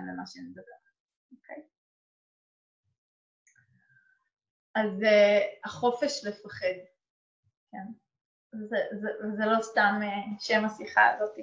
מכאן 0.00 0.14
למה 0.14 0.26
שנדבר. 0.26 0.62
אוקיי? 1.32 1.62
אז 4.74 5.00
uh, 5.00 5.64
החופש 5.64 6.24
לפחד, 6.24 6.76
כן? 7.72 7.86
זה, 8.52 8.76
זה, 9.00 9.08
זה 9.36 9.46
לא 9.46 9.62
סתם 9.62 10.00
uh, 10.02 10.44
שם 10.44 10.64
השיחה 10.64 11.08
הזאת. 11.08 11.36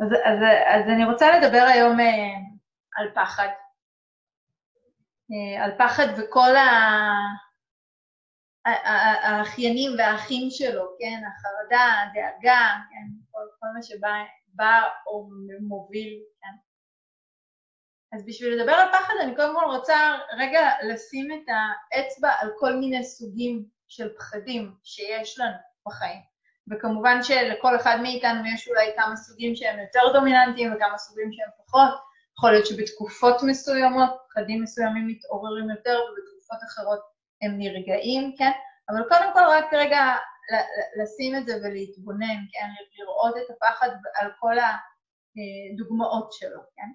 אז, 0.00 0.08
אז, 0.24 0.38
אז 0.66 0.88
אני 0.94 1.04
רוצה 1.04 1.26
לדבר 1.38 1.66
היום 1.72 2.00
uh, 2.00 2.58
על 2.96 3.10
פחד. 3.14 3.48
Uh, 5.30 5.64
על 5.64 5.78
פחד 5.78 6.06
וכל 6.18 6.56
ה... 6.56 6.68
האחיינים 9.22 9.90
והאחים 9.98 10.50
שלו, 10.50 10.96
כן? 10.98 11.22
החרדה, 11.26 12.02
הדאגה, 12.02 12.76
כן? 12.90 13.06
כל, 13.30 13.46
כל 13.60 13.66
מה 13.74 13.82
שבא 13.82 14.82
או 15.06 15.28
מוביל, 15.60 16.22
כן? 16.40 16.67
אז 18.12 18.26
בשביל 18.26 18.54
לדבר 18.54 18.72
על 18.72 18.88
פחד 18.92 19.14
אני 19.22 19.36
קודם 19.36 19.54
כל 19.54 19.64
רוצה 19.64 20.18
רגע 20.38 20.70
לשים 20.82 21.28
את 21.32 21.48
האצבע 21.92 22.30
על 22.38 22.50
כל 22.58 22.74
מיני 22.74 23.04
סוגים 23.04 23.64
של 23.88 24.08
פחדים 24.18 24.74
שיש 24.84 25.38
לנו 25.38 25.56
בחיים. 25.86 26.20
וכמובן 26.70 27.22
שלכל 27.22 27.76
אחד 27.76 27.98
מאיתנו 28.02 28.46
יש 28.54 28.68
אולי 28.68 28.90
כמה 28.96 29.16
סוגים 29.16 29.56
שהם 29.56 29.78
יותר 29.78 30.12
דומיננטיים 30.12 30.74
וכמה 30.74 30.98
סוגים 30.98 31.32
שהם 31.32 31.48
פחות. 31.66 31.94
יכול 32.38 32.50
להיות 32.50 32.66
שבתקופות 32.66 33.42
מסוימות 33.42 34.10
פחדים 34.28 34.62
מסוימים 34.62 35.06
מתעוררים 35.06 35.70
יותר 35.70 35.98
ובתקופות 36.00 36.58
אחרות 36.68 37.00
הם 37.42 37.58
נרגעים, 37.58 38.34
כן? 38.38 38.50
אבל 38.88 39.08
קודם 39.08 39.32
כל 39.32 39.40
רק 39.48 39.74
רגע 39.74 40.14
לשים 41.02 41.36
את 41.36 41.46
זה 41.46 41.56
ולהתבונן, 41.56 42.38
כן? 42.52 42.68
לראות 42.98 43.34
את 43.36 43.50
הפחד 43.50 43.88
על 44.14 44.30
כל 44.40 44.54
הדוגמאות 44.58 46.32
שלו, 46.32 46.60
כן? 46.76 46.88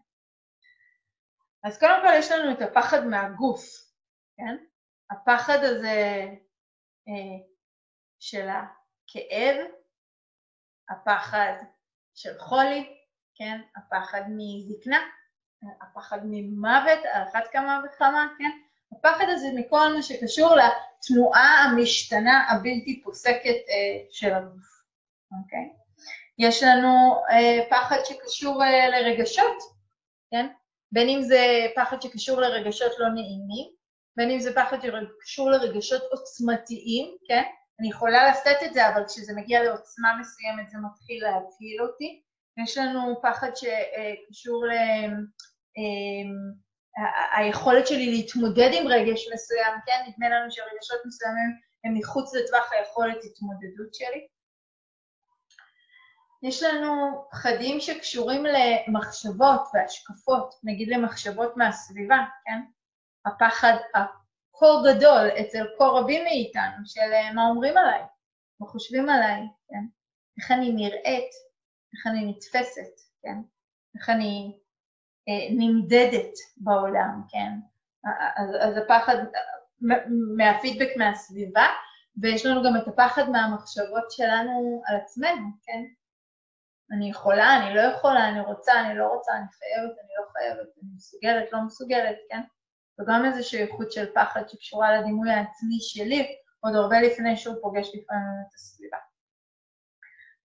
אז 1.64 1.80
קודם 1.80 2.00
כל 2.02 2.14
יש 2.18 2.32
לנו 2.32 2.52
את 2.52 2.62
הפחד 2.62 3.06
מהגוף, 3.06 3.64
כן? 4.38 4.58
הפחד 5.12 5.58
הזה 5.64 6.26
אה, 7.08 7.46
של 8.20 8.48
הכאב, 8.50 9.56
הפחד 10.90 11.54
של 12.16 12.40
חולי, 12.40 12.98
כן? 13.36 13.62
הפחד 13.76 14.22
מזקנה, 14.30 15.00
הפחד 15.82 16.20
ממוות 16.24 17.00
על 17.14 17.24
אחת 17.24 17.44
כמה 17.52 17.82
וכמה, 17.86 18.28
כן? 18.38 18.52
הפחד 18.92 19.26
הזה 19.30 19.48
מכל 19.56 19.94
מה 19.96 20.02
שקשור 20.02 20.56
לתנועה 20.56 21.64
המשתנה 21.64 22.52
הבלתי 22.52 23.02
פוסקת 23.04 23.70
אה, 23.70 24.06
של 24.12 24.34
הגוף, 24.34 24.84
אוקיי? 25.32 25.74
יש 26.40 26.64
לנו 26.64 27.24
אה, 27.30 27.66
פחד 27.70 27.98
שקשור 28.06 28.64
אה, 28.64 28.90
לרגשות, 28.90 29.58
כן? 30.32 30.48
בין 30.94 31.10
אם 31.10 31.22
זה 31.22 31.68
פחד 31.76 32.02
שקשור 32.02 32.42
לרגשות 32.42 32.92
לא 33.00 33.10
נעימים, 33.10 33.70
בין 34.18 34.32
אם 34.32 34.40
זה 34.40 34.56
פחד 34.56 34.78
שקשור 34.82 35.50
לרגשות 35.50 36.02
עוצמתיים, 36.12 37.18
כן? 37.28 37.44
אני 37.80 37.90
יכולה 37.90 38.30
לשאת 38.30 38.64
את 38.66 38.74
זה, 38.74 38.90
אבל 38.90 39.04
כשזה 39.08 39.34
מגיע 39.36 39.64
לעוצמה 39.64 40.18
מסוימת 40.20 40.70
זה 40.70 40.78
מתחיל 40.78 41.24
להבהיל 41.24 41.82
אותי. 41.82 42.22
יש 42.64 42.78
לנו 42.78 43.22
פחד 43.22 43.50
שקשור 43.56 44.66
ל... 44.66 44.72
אמ, 45.78 46.64
היכולת 47.38 47.88
שלי 47.88 48.12
להתמודד 48.12 48.70
עם 48.74 48.88
רגש 48.88 49.28
מסוים, 49.34 49.74
כן? 49.86 50.00
נדמה 50.08 50.30
לנו 50.30 50.52
שרגשות 50.52 51.06
מסוימים 51.06 51.50
הם 51.84 51.94
מחוץ 51.94 52.36
לטווח 52.36 52.72
היכולת 52.72 53.18
התמודדות 53.24 53.94
שלי. 53.94 54.28
יש 56.44 56.64
לנו 56.64 57.26
פחדים 57.32 57.80
שקשורים 57.80 58.44
למחשבות 58.46 59.62
והשקפות, 59.74 60.56
נגיד 60.64 60.88
למחשבות 60.88 61.58
מהסביבה, 61.58 62.18
כן? 62.46 62.62
הפחד 63.26 63.74
הכה 63.96 64.68
גדול 64.84 65.28
אצל 65.42 65.66
כה 65.78 65.86
רבים 65.86 66.24
מאיתנו 66.24 66.86
של 66.86 67.14
אה, 67.14 67.34
מה 67.34 67.48
אומרים 67.50 67.78
עליי, 67.78 68.02
מה 68.60 68.68
חושבים 68.68 69.10
עליי, 69.10 69.42
כן? 69.70 69.86
איך 70.38 70.52
אני 70.52 70.72
נראית, 70.72 71.30
איך 71.94 72.08
אני 72.08 72.26
נתפסת, 72.26 73.02
כן? 73.22 73.38
איך 73.96 74.10
אני 74.10 74.58
אה, 75.30 75.56
נמדדת 75.58 76.34
בעולם, 76.58 77.22
כן? 77.30 77.52
אז, 78.36 78.50
אז 78.60 78.78
הפחד 78.78 79.16
מהפידבק 80.38 80.90
מהסביבה, 80.98 81.68
ויש 82.22 82.46
לנו 82.46 82.64
גם 82.64 82.78
את 82.78 82.88
הפחד 82.88 83.30
מהמחשבות 83.30 84.12
שלנו 84.12 84.82
על 84.86 84.96
עצמנו, 84.96 85.48
כן? 85.64 85.84
אני 86.94 87.10
יכולה, 87.10 87.58
אני 87.58 87.76
לא 87.76 87.82
יכולה, 87.82 88.30
אני 88.30 88.40
רוצה, 88.40 88.74
אני 88.82 88.98
לא 88.98 89.06
רוצה, 89.06 89.32
אני 89.32 89.46
חייבת, 89.52 89.96
אני 90.00 90.14
לא 90.20 90.26
חייבת, 90.32 90.68
אני 90.78 90.90
מסוגלת, 90.96 91.52
לא 91.52 91.60
מסוגלת, 91.66 92.18
כן? 92.30 92.42
וגם 93.00 93.26
איזושהי 93.26 93.62
איכות 93.62 93.92
של 93.92 94.14
פחד 94.14 94.48
שקשורה 94.48 94.98
לדימוי 94.98 95.32
העצמי 95.32 95.78
שלי, 95.80 96.36
עוד 96.60 96.76
הרבה 96.76 97.02
לפני 97.02 97.38
שהוא 97.38 97.56
פוגש 97.62 97.88
לפעמים 97.88 98.44
את 98.48 98.54
הסביבה. 98.54 98.98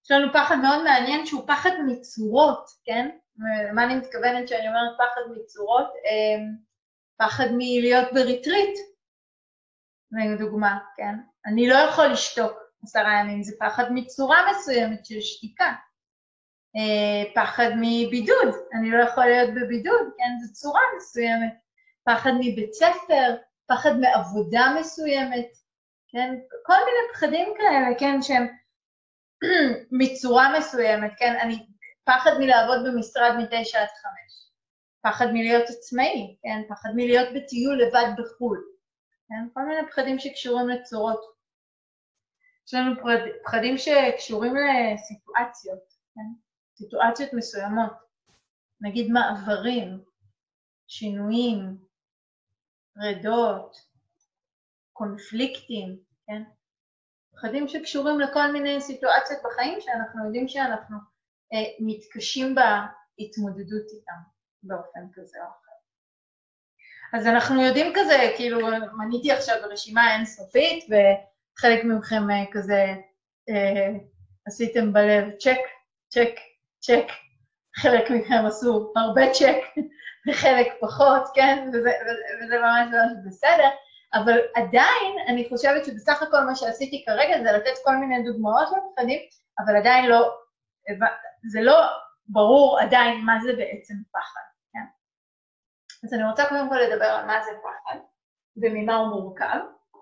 יש 0.04 0.10
לנו 0.10 0.32
פחד 0.32 0.56
מאוד 0.56 0.84
מעניין 0.84 1.26
שהוא 1.26 1.46
פחד 1.46 1.70
מצורות, 1.86 2.64
כן? 2.84 3.08
ומה 3.36 3.84
אני 3.84 3.94
מתכוונת 3.94 4.46
כשאני 4.46 4.68
אומרת 4.68 4.96
פחד 4.98 5.20
מצורות? 5.36 5.86
אמ, 5.86 6.56
פחד 7.18 7.46
מלהיות 7.52 8.12
בריטריט, 8.14 8.78
לדוגמה, 10.12 10.78
כן? 10.96 11.14
אני 11.46 11.68
לא 11.68 11.74
יכול 11.74 12.06
לשתוק 12.06 12.52
עשרה 12.82 13.20
ימים, 13.20 13.42
זה 13.42 13.56
פחד 13.60 13.84
מצורה 13.90 14.38
מסוימת 14.50 15.06
של 15.06 15.20
שתיקה. 15.20 15.74
אה, 16.76 17.34
פחד 17.34 17.70
מבידוד, 17.76 18.54
אני 18.74 18.90
לא 18.90 19.02
יכול 19.02 19.24
להיות 19.24 19.50
בבידוד, 19.50 20.08
כן? 20.18 20.46
זו 20.46 20.52
צורה 20.52 20.80
מסוימת. 20.96 21.52
פחד 22.04 22.30
מבית 22.38 22.72
ספר, 22.72 23.36
פחד 23.66 23.96
מעבודה 24.00 24.74
מסוימת, 24.80 25.48
כן? 26.08 26.34
כל 26.66 26.74
מיני 26.74 27.12
פחדים 27.12 27.54
כאלה, 27.58 27.98
כן? 27.98 28.22
שהם 28.22 28.46
מצורה 30.00 30.58
מסוימת, 30.58 31.10
כן? 31.18 31.38
אני, 31.42 31.66
פחד 32.04 32.30
מלעבוד 32.38 32.78
במשרד 32.86 33.32
מתשע 33.38 33.80
עד 33.80 33.88
חמש, 33.88 34.50
פחד 35.02 35.26
מלהיות 35.32 35.64
עצמאי, 35.68 36.36
כן? 36.42 36.62
פחד 36.68 36.88
מלהיות 36.94 37.28
בטיול 37.34 37.82
לבד 37.82 38.08
בחו"ל, 38.18 38.64
כן? 39.28 39.48
כל 39.54 39.60
מיני 39.60 39.88
פחדים 39.90 40.18
שקשורים 40.18 40.68
לצורות. 40.68 41.20
יש 42.66 42.74
לנו 42.74 42.94
פחדים 43.44 43.78
שקשורים 43.78 44.52
לסיטואציות, 44.56 45.84
כן? 46.14 46.47
סיטואציות 46.78 47.32
מסוימות, 47.32 47.92
נגיד 48.80 49.10
מעברים, 49.10 50.04
שינויים, 50.88 51.76
פרדות, 52.94 53.76
קונפליקטים, 54.92 55.98
כן? 56.26 56.42
פחדים 57.32 57.68
שקשורים 57.68 58.20
לכל 58.20 58.52
מיני 58.52 58.80
סיטואציות 58.80 59.40
בחיים 59.44 59.80
שאנחנו 59.80 60.24
יודעים 60.24 60.48
שאנחנו 60.48 60.96
אה, 61.52 61.58
מתקשים 61.80 62.54
בהתמודדות 62.54 63.86
איתם 63.92 64.20
באופן 64.62 65.00
כזה 65.14 65.38
או 65.38 65.48
אחר. 65.48 65.78
אז 67.18 67.26
אנחנו 67.26 67.62
יודעים 67.62 67.92
כזה, 67.96 68.16
כאילו, 68.36 68.58
מניתי 68.98 69.32
עכשיו 69.32 69.56
רשימה 69.70 70.14
אינסופית, 70.14 70.84
וחלק 70.84 71.84
מכם 71.84 72.30
אה, 72.30 72.44
כזה 72.52 72.84
אה, 73.48 73.98
עשיתם 74.46 74.92
בלב 74.92 75.30
צ'ק, 75.38 75.60
צ'ק, 76.08 76.34
צ'ק, 76.88 77.06
חלק 77.76 78.10
מכם 78.10 78.46
עשו 78.46 78.92
הרבה 78.96 79.22
צ'ק 79.32 79.82
וחלק 80.28 80.66
פחות, 80.80 81.22
כן? 81.34 81.68
וזה, 81.68 81.90
וזה 82.42 82.58
ממש 82.58 82.88
ממש 82.92 83.26
בסדר, 83.26 83.68
אבל 84.14 84.38
עדיין 84.54 85.16
אני 85.28 85.48
חושבת 85.48 85.84
שבסך 85.84 86.22
הכל 86.22 86.40
מה 86.40 86.54
שעשיתי 86.54 87.04
כרגע 87.06 87.42
זה 87.42 87.52
לתת 87.52 87.78
כל 87.84 87.96
מיני 87.96 88.22
דוגמאות 88.22 88.68
לפחדים, 88.68 89.20
אבל 89.58 89.76
עדיין 89.76 90.06
לא, 90.06 90.38
זה 91.50 91.60
לא 91.60 91.80
ברור 92.28 92.80
עדיין 92.80 93.24
מה 93.24 93.38
זה 93.42 93.52
בעצם 93.52 93.94
פחד, 94.12 94.40
כן? 94.72 94.84
אז 96.04 96.14
אני 96.14 96.24
רוצה 96.30 96.48
קודם 96.48 96.68
כל 96.68 96.76
לדבר 96.76 97.04
על 97.04 97.26
מה 97.26 97.42
זה 97.44 97.50
פחד 97.62 97.98
וממה 98.62 98.96
הוא 98.96 99.08
מורכב, 99.08 99.58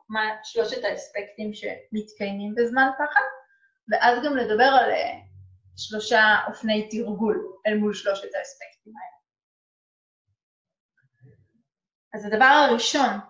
מה 0.08 0.20
שלושת 0.42 0.84
האספקטים 0.84 1.50
שמתקיימים 1.54 2.54
בזמן 2.54 2.88
פחד, 2.98 3.26
ואז 3.90 4.24
גם 4.24 4.36
לדבר 4.36 4.64
על 4.64 4.90
שלושה 5.76 6.36
אופני 6.48 6.88
תרגול 6.90 7.56
אל 7.66 7.78
מול 7.78 7.94
שלושת 7.94 8.28
האספקטים 8.38 8.92
האלה. 8.96 9.16
אז 12.14 12.24
הדבר 12.24 12.44
הראשון 12.44 13.20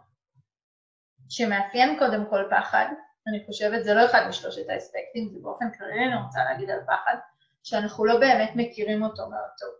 שמאפיין 1.29 1.99
קודם 1.99 2.31
כל 2.31 2.45
פחד, 2.51 2.87
אני 3.29 3.47
חושבת, 3.47 3.85
זה 3.85 3.95
לא 3.95 4.05
אחד 4.05 4.27
משלושת 4.29 4.69
האספקטים, 4.69 5.29
זה 5.29 5.39
באופן 5.43 5.73
כללי 5.79 6.07
אני 6.07 6.25
רוצה 6.25 6.45
להגיד 6.45 6.71
על 6.71 6.81
פחד, 6.87 7.17
שאנחנו 7.63 8.05
לא 8.05 8.21
באמת 8.21 8.51
מכירים 8.55 9.03
אותו 9.03 9.29
מאוד 9.29 9.51
טוב. 9.59 9.71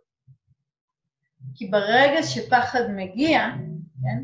כי 1.55 1.65
ברגע 1.65 2.23
שפחד 2.23 2.81
מגיע, 2.89 3.39
כן, 4.03 4.23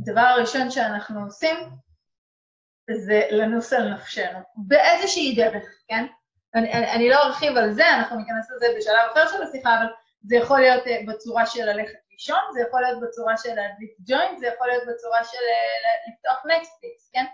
הדבר 0.00 0.20
הראשון 0.20 0.70
שאנחנו 0.70 1.24
עושים 1.24 1.56
זה 2.90 3.20
לנוס 3.30 3.72
על 3.72 3.94
נפשנו, 3.94 4.38
באיזושהי 4.56 5.34
דרך, 5.36 5.64
כן? 5.88 6.06
אני, 6.58 6.72
אני, 6.72 6.92
אני 6.92 7.08
לא 7.08 7.22
ארחיב 7.22 7.56
על 7.56 7.72
זה, 7.72 7.88
אנחנו 7.88 8.16
ניכנס 8.16 8.50
לזה 8.50 8.66
בשלב 8.78 9.10
אחר 9.12 9.26
של 9.28 9.42
השיחה, 9.42 9.78
אבל 9.78 9.86
זה 10.22 10.36
יכול 10.36 10.60
להיות 10.60 10.86
אה, 10.86 11.00
בצורה 11.06 11.46
של 11.46 11.64
ללכת 11.64 11.98
לישון, 12.10 12.40
זה 12.52 12.60
יכול 12.60 12.80
להיות 12.80 13.00
בצורה 13.02 13.36
של 13.36 13.54
להדליק 13.54 13.96
ג'וינט, 14.06 14.38
זה 14.38 14.46
יכול 14.46 14.66
להיות 14.66 14.82
בצורה 14.88 15.24
של 15.24 15.44
אה, 15.54 16.12
לפתוח 16.12 16.46
נטפליקס, 16.46 17.10
כן? 17.12 17.24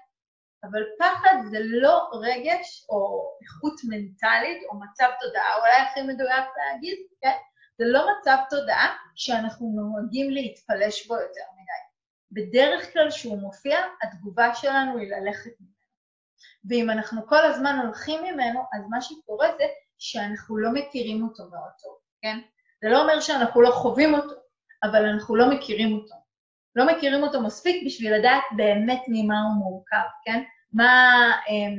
אבל 0.64 0.82
פחד 0.98 1.34
זה 1.50 1.58
לא 1.60 2.10
רגש 2.22 2.86
או 2.88 3.30
איכות 3.42 3.80
מנטלית 3.88 4.62
או 4.68 4.80
מצב 4.80 5.08
תודעה, 5.20 5.56
אולי 5.56 5.76
הכי 5.76 6.02
מדויק 6.02 6.44
להגיד, 6.56 6.98
כן? 7.20 7.36
זה 7.78 7.84
לא 7.86 8.06
מצב 8.10 8.36
תודעה 8.50 8.96
שאנחנו 9.14 9.72
נוהגים 9.76 10.30
להתפלש 10.30 11.06
בו 11.06 11.14
יותר 11.14 11.44
מדי. 11.54 11.84
בדרך 12.30 12.92
כלל 12.92 13.10
כשהוא 13.10 13.38
מופיע, 13.38 13.78
התגובה 14.02 14.54
שלנו 14.54 14.98
היא 14.98 15.10
ללכת. 15.10 15.50
ואם 16.69 16.90
אנחנו 16.90 17.26
כל 17.26 17.44
הזמן 17.44 17.78
הולכים 17.84 18.25
ממנו, 18.25 18.61
אז 18.72 18.82
מה 18.90 19.00
שקורה 19.00 19.49
זה 19.58 19.64
שאנחנו 19.99 20.58
לא 20.58 20.70
מכירים 20.72 21.22
אותו 21.22 21.43
מאוד 21.43 21.70
טוב, 21.82 21.99
כן? 22.22 22.38
זה 22.82 22.88
לא 22.88 23.02
אומר 23.02 23.20
שאנחנו 23.20 23.62
לא 23.62 23.70
חווים 23.70 24.14
אותו, 24.14 24.34
אבל 24.84 25.06
אנחנו 25.06 25.37
לא 25.37 25.50
מכירים 25.50 25.93
אותו. 25.94 26.14
לא 26.76 26.87
מכירים 26.87 27.22
אותו 27.22 27.40
מספיק 27.40 27.87
בשביל 27.87 28.14
לדעת 28.14 28.43
באמת 28.56 29.02
ממה 29.08 29.43
הוא 29.43 29.64
מורכב, 29.64 30.06
כן? 30.25 30.43
מה, 30.72 31.31
אמ, 31.49 31.76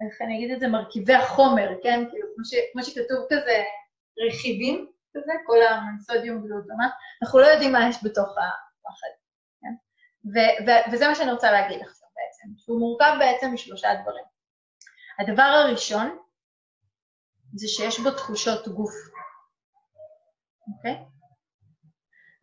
איך 0.00 0.22
אני 0.22 0.36
אגיד 0.36 0.50
את 0.50 0.60
זה, 0.60 0.68
מרכיבי 0.68 1.14
החומר, 1.14 1.68
כן? 1.82 2.04
כאילו, 2.10 2.28
כמו, 2.34 2.44
ש, 2.44 2.54
כמו 2.72 2.82
שכתוב 2.82 3.26
כזה, 3.30 3.62
רכיבים 4.28 4.86
כזה, 5.16 5.32
כל 5.46 5.56
המנסודיום 5.62 6.46
גלוטומט, 6.46 6.92
אנחנו 7.22 7.38
לא 7.38 7.46
יודעים 7.46 7.72
מה 7.72 7.88
יש 7.88 7.96
בתוך 8.04 8.28
הפחד, 8.28 9.12
כן? 9.60 9.74
ו, 10.34 10.38
ו, 10.66 10.92
וזה 10.92 11.08
מה 11.08 11.14
שאני 11.14 11.32
רוצה 11.32 11.50
להגיד 11.52 11.80
עכשיו 11.82 11.95
בעצם, 12.16 12.58
שהוא 12.58 12.80
מורכב 12.80 13.12
בעצם 13.18 13.54
משלושה 13.54 13.88
דברים. 14.02 14.24
הדבר 15.18 15.42
הראשון 15.42 16.18
זה 17.54 17.68
שיש 17.68 18.00
בו 18.00 18.10
תחושות 18.10 18.68
גוף, 18.68 18.94
אוקיי? 20.68 21.04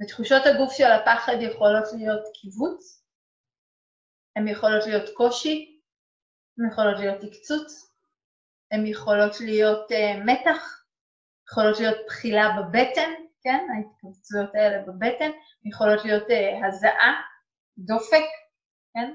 ותחושות 0.01 0.41
הגוף 0.45 0.73
של 0.73 0.91
הפחד 0.91 1.33
יכולות 1.41 1.83
להיות 1.93 2.23
קיבוץ, 2.41 3.03
הן 4.35 4.47
יכולות 4.47 4.85
להיות 4.85 5.09
קושי, 5.13 5.79
הן 6.57 6.71
יכולות 6.71 6.99
להיות 6.99 7.23
עקצוץ, 7.23 7.93
הן 8.71 8.85
יכולות 8.87 9.39
להיות 9.39 9.91
uh, 9.91 10.23
מתח, 10.25 10.83
יכולות 11.49 11.79
להיות 11.79 11.97
בחילה 12.07 12.49
בבטן, 12.57 13.11
כן, 13.43 13.67
ההתכווצויות 13.75 14.55
האלה 14.55 14.83
בבטן, 14.87 15.31
יכולות 15.65 16.05
להיות 16.05 16.23
uh, 16.23 16.67
הזעה, 16.67 17.21
דופק, 17.77 18.29
כן? 18.93 19.13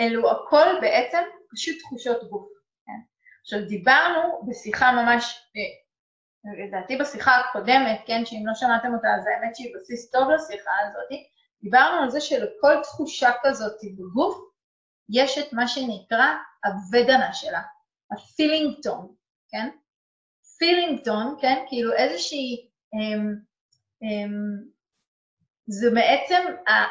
אלו 0.00 0.30
הכל 0.30 0.66
בעצם 0.80 1.22
פשוט 1.52 1.78
תחושות 1.80 2.30
גוף, 2.30 2.48
כן? 2.86 3.00
עכשיו 3.40 3.68
דיברנו 3.68 4.46
בשיחה 4.48 4.92
ממש, 4.92 5.48
אה, 5.56 6.64
לדעתי 6.66 6.96
בשיחה 6.96 7.32
הקודמת, 7.40 8.00
כן, 8.06 8.26
שאם 8.26 8.46
לא 8.46 8.54
שמעתם 8.54 8.94
אותה 8.94 9.08
אז 9.18 9.26
האמת 9.26 9.56
שהיא 9.56 9.74
בסיס 9.76 10.10
טוב 10.10 10.28
לשיחה 10.30 10.70
הזאת, 10.88 11.20
דיברנו 11.62 12.02
על 12.02 12.10
זה 12.10 12.20
שלכל 12.20 12.82
תחושה 12.82 13.30
כזאת 13.42 13.76
בגוף 13.98 14.54
יש 15.10 15.38
את 15.38 15.52
מה 15.52 15.68
שנקרא 15.68 16.34
הוודנה 16.64 17.32
שלה, 17.32 17.62
ה 18.12 18.21
feeling 18.21 18.82
tone, 18.82 19.14
כן? 19.48 19.68
feeling 20.58 21.04
tone, 21.04 21.36
כן? 21.40 21.64
כאילו 21.68 21.92
איזושהי... 21.92 22.68
אמ, 22.94 23.34
אמ, 24.02 24.74
זה 25.66 25.90
בעצם 25.94 26.42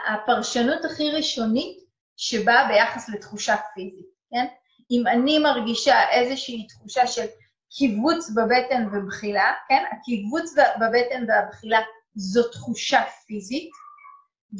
הפרשנות 0.07 0.85
הכי 0.85 1.11
ראשונית 1.11 1.82
שבאה 2.17 2.67
ביחס 2.67 3.09
לתחושה 3.09 3.55
פיזית, 3.73 4.05
כן? 4.31 4.45
אם 4.91 5.07
אני 5.07 5.39
מרגישה 5.39 6.09
איזושהי 6.09 6.67
תחושה 6.67 7.07
של 7.07 7.25
קיבוץ 7.77 8.29
בבטן 8.29 8.87
ובחילה, 8.91 9.53
כן? 9.69 9.83
הקיבוץ 9.91 10.53
בבטן 10.79 11.25
והבחילה 11.27 11.79
זו 12.15 12.49
תחושה 12.51 13.01
פיזית, 13.27 13.69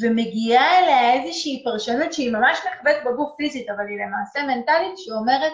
ומגיעה 0.02 0.80
אליה 0.80 1.14
איזושהי 1.14 1.64
פרשנות 1.64 2.14
שהיא 2.14 2.32
ממש 2.32 2.58
נחבאת 2.58 2.96
בגוף 3.06 3.32
פיזית, 3.38 3.70
אבל 3.70 3.88
היא 3.88 4.00
למעשה 4.06 4.44
מנטלית, 4.44 4.98
שאומרת 4.98 5.54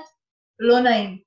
לא 0.59 0.79
נעים. 0.79 1.19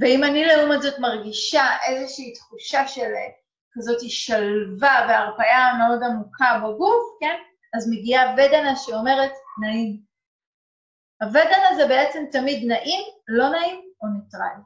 ואם 0.00 0.24
אני 0.24 0.44
לעומת 0.44 0.82
זאת 0.82 0.98
מרגישה 0.98 1.64
איזושהי 1.86 2.32
תחושה 2.32 2.88
של 2.88 3.00
אה, 3.00 3.30
כזאת 3.72 3.98
שלווה 4.08 5.06
והרפאיה 5.08 5.72
מאוד 5.78 6.02
עמוקה 6.02 6.60
בגוף, 6.64 7.16
כן? 7.20 7.36
אז 7.76 7.90
מגיעה 7.90 8.34
ודנה 8.34 8.76
שאומרת 8.76 9.32
נעים. 9.62 10.00
הוודנה 11.22 11.74
זה 11.76 11.86
בעצם 11.88 12.24
תמיד 12.32 12.68
נעים, 12.68 13.00
לא 13.28 13.48
נעים 13.48 13.80
או 14.02 14.08
ניטרלי. 14.08 14.62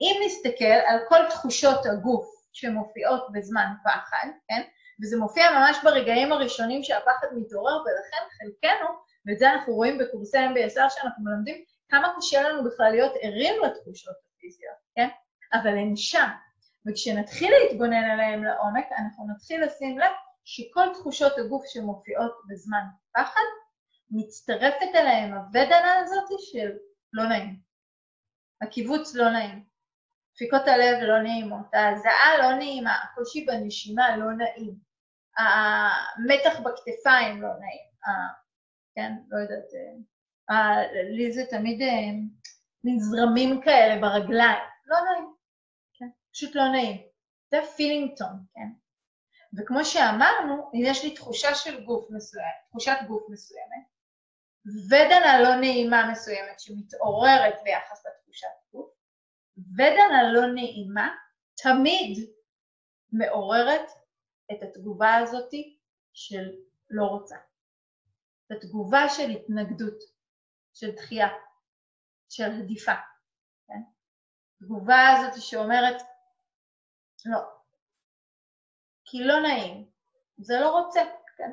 אם 0.00 0.20
נסתכל 0.26 0.64
על 0.86 0.98
כל 1.08 1.28
תחושות 1.30 1.86
הגוף 1.86 2.26
שמופיעות 2.52 3.32
בזמן 3.32 3.66
פחד, 3.84 4.26
כן? 4.48 4.62
וזה 5.02 5.16
מופיע 5.16 5.50
ממש 5.50 5.76
ברגעים 5.84 6.32
הראשונים 6.32 6.82
שהפחד 6.82 7.26
מתעורר, 7.36 7.82
ולכן 7.82 8.24
חלקנו, 8.38 8.88
ואת 9.26 9.38
זה 9.38 9.52
אנחנו 9.52 9.74
רואים 9.74 9.98
בקורסי 9.98 10.38
MBSR 10.38 10.90
שאנחנו 10.90 11.24
מלמדים, 11.24 11.64
כמה 11.88 12.14
קשה 12.16 12.42
לנו 12.42 12.64
בכלל 12.64 12.90
להיות 12.90 13.12
ערים 13.20 13.54
לתחושות 13.62 14.14
הפיזיות, 14.36 14.76
כן? 14.94 15.08
אבל 15.52 15.70
הן 15.78 15.96
שם. 15.96 16.28
וכשנתחיל 16.86 17.52
להתבונן 17.52 18.04
עליהן 18.10 18.44
לעומק, 18.44 18.86
אנחנו 18.98 19.26
נתחיל 19.28 19.64
לשים 19.64 19.98
לב 19.98 20.12
שכל 20.44 20.86
תחושות 20.94 21.32
הגוף 21.38 21.64
שמופיעות 21.66 22.32
בזמן 22.48 22.84
פחד, 23.14 23.44
מצטרפת 24.10 24.94
אליהן 24.94 25.32
הוודנה 25.32 25.96
הזאת 25.98 26.40
של 26.52 26.70
לא 27.12 27.28
נעים. 27.28 27.60
הקיבוץ 28.62 29.14
לא 29.14 29.30
נעים. 29.30 29.64
דפיקות 30.34 30.68
הלב 30.68 31.02
לא 31.02 31.22
נעימות, 31.22 31.74
ההזעה 31.74 32.38
לא 32.38 32.52
נעימה, 32.52 32.98
הקושי 33.02 33.44
בנשימה 33.46 34.16
לא 34.16 34.32
נעים, 34.32 34.74
המתח 35.38 36.60
בכתפיים 36.60 37.42
לא 37.42 37.48
נעים, 37.48 37.92
כן, 38.94 39.12
לא 39.28 39.38
יודעת, 39.38 39.64
לי 41.16 41.32
זה 41.32 41.42
תמיד 41.50 41.82
אה, 41.82 41.88
מין 42.84 42.98
זרמים 43.00 43.60
כאלה 43.60 44.00
ברגליים, 44.00 44.62
לא 44.86 44.96
נעים, 45.10 45.34
כן, 45.98 46.08
פשוט 46.32 46.54
לא 46.54 46.68
נעים. 46.68 47.02
זה 47.50 47.58
פילינגטון, 47.76 48.44
כן? 48.54 48.68
וכמו 49.58 49.84
שאמרנו, 49.84 50.70
אם 50.74 50.80
יש 50.84 51.04
לי 51.04 51.14
תחושה 51.14 51.54
של 51.54 51.84
גוף 51.84 52.10
מסוים, 52.10 52.54
תחושת 52.68 52.96
גוף 53.06 53.22
מסוימת, 53.28 53.86
ודנה 54.90 55.40
לא 55.40 55.54
נעימה 55.54 56.10
מסוימת 56.12 56.60
שמתעוררת 56.60 57.54
ביחס 57.64 58.06
לתחושת 58.06 58.48
גוף, 58.72 58.90
ודנה 59.58 60.32
לא 60.32 60.46
נעימה 60.46 61.08
תמיד 61.54 62.30
מעוררת 63.12 63.90
את 64.52 64.62
התגובה 64.62 65.14
הזאת 65.16 65.50
של 66.12 66.50
לא 66.90 67.04
רוצה. 67.04 67.36
את 68.46 68.56
התגובה 68.56 69.08
של 69.08 69.30
התנגדות, 69.30 69.98
של 70.74 70.90
דחייה, 70.90 71.28
של 72.28 72.50
הדיפה, 72.50 72.94
כן? 73.66 73.82
התגובה 74.60 75.08
הזאת 75.10 75.42
שאומרת 75.42 76.02
לא, 77.24 77.38
כי 79.12 79.24
לא 79.24 79.40
נעים, 79.40 79.84
זה 80.38 80.60
לא 80.60 80.78
רוצה, 80.78 81.00
כן? 81.36 81.50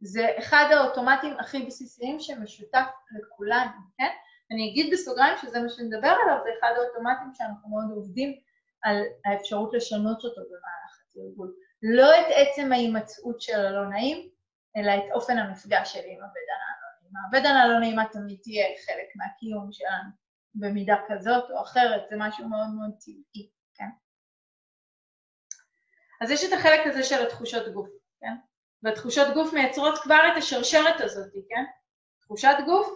זה 0.00 0.28
אחד 0.38 0.64
האוטומטים 0.70 1.36
הכי 1.40 1.62
בסיסיים 1.66 2.20
שמשותף 2.20 2.86
לכולנו, 3.18 3.70
כן? 3.98 4.08
אני 4.50 4.70
אגיד 4.70 4.92
בסוגריים 4.92 5.38
שזה 5.42 5.60
מה 5.60 5.68
שנדבר 5.68 6.14
עליו, 6.22 6.38
זה 6.44 6.50
אחד 6.58 6.72
האוטומטים 6.76 7.34
שאנחנו 7.34 7.68
מאוד 7.68 7.84
עובדים 7.94 8.38
על 8.82 8.96
האפשרות 9.24 9.74
לשנות 9.74 10.24
אותו 10.24 10.40
במהלך 10.40 11.02
התרגול. 11.06 11.54
לא 11.82 12.20
את 12.20 12.26
עצם 12.36 12.72
ההימצאות 12.72 13.40
של 13.40 13.60
הלא 13.60 13.88
נעים, 13.88 14.28
אלא 14.76 14.92
את 14.96 15.12
אופן 15.14 15.38
המפגש 15.38 15.92
שלי 15.92 16.12
עם 16.12 16.22
הוודנה 16.22 16.66
הלא 16.72 16.88
נעימה. 17.02 17.20
הוודנה 17.30 17.62
הלא 17.62 17.78
נעימה 17.80 18.04
תמיד 18.12 18.38
תהיה 18.42 18.66
חלק 18.86 19.08
מהקיום 19.16 19.72
שלנו 19.72 20.10
במידה 20.54 20.96
כזאת 21.08 21.50
או 21.50 21.62
אחרת, 21.62 22.02
זה 22.10 22.16
משהו 22.18 22.48
מאוד 22.48 22.68
מאוד 22.78 22.90
טבעי? 23.00 23.61
אז 26.22 26.30
יש 26.30 26.44
את 26.44 26.52
החלק 26.52 26.86
הזה 26.86 27.02
של 27.02 27.26
התחושות 27.26 27.68
גוף, 27.74 27.88
כן? 28.20 28.34
והתחושות 28.82 29.34
גוף 29.34 29.52
מייצרות 29.52 29.98
כבר 30.02 30.28
את 30.32 30.36
השרשרת 30.36 31.00
הזאת, 31.00 31.32
כן? 31.48 31.64
תחושת 32.20 32.56
גוף, 32.66 32.88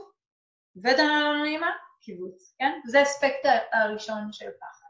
נעימה, 1.43 1.71
קיבוץ, 2.01 2.55
כן? 2.59 2.73
זה 2.87 2.99
האספקט 2.99 3.49
הראשון 3.73 4.33
של 4.33 4.51
פחד. 4.61 4.87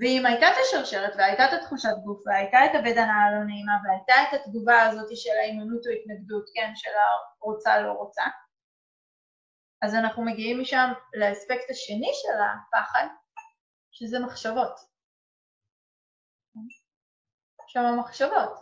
ואם 0.00 0.26
הייתה 0.26 0.46
את 0.48 0.56
השרשרת 0.62 1.12
והייתה 1.16 1.44
את 1.44 1.52
התחושת 1.52 1.94
גוף 2.04 2.26
והייתה 2.26 2.58
את 2.64 2.74
הוודנה 2.74 3.24
הלא 3.24 3.44
נעימה 3.44 3.72
והייתה 3.84 4.14
את 4.22 4.40
התגובה 4.40 4.82
הזאת 4.82 5.08
של 5.14 5.36
ההימנעות 5.40 5.86
או 5.86 5.92
התנגדות, 5.92 6.44
כן, 6.54 6.72
של 6.74 6.90
הרוצה 7.40 7.80
לא 7.80 7.92
רוצה, 7.92 8.22
אז 9.82 9.94
אנחנו 9.94 10.24
מגיעים 10.24 10.60
משם 10.60 10.92
לאספקט 11.14 11.70
השני 11.70 12.10
של 12.14 12.38
הפחד, 12.42 13.06
שזה 13.92 14.18
מחשבות. 14.18 14.91
שם 17.72 17.84
המחשבות. 17.84 18.60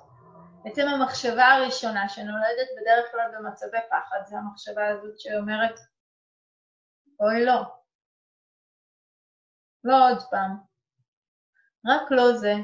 בעצם 0.64 0.88
המחשבה 0.88 1.44
הראשונה 1.44 2.08
שנולדת 2.08 2.68
בדרך 2.80 3.10
כלל 3.12 3.30
במצבי 3.38 3.76
פחד 3.90 4.18
זה 4.26 4.38
המחשבה 4.38 4.88
הזאת 4.88 5.20
שאומרת, 5.20 5.74
אוי 7.20 7.44
לא, 7.44 7.62
לא 9.84 10.10
עוד 10.10 10.18
פעם, 10.30 10.56
רק 11.86 12.10
לא 12.10 12.32
זה. 12.32 12.54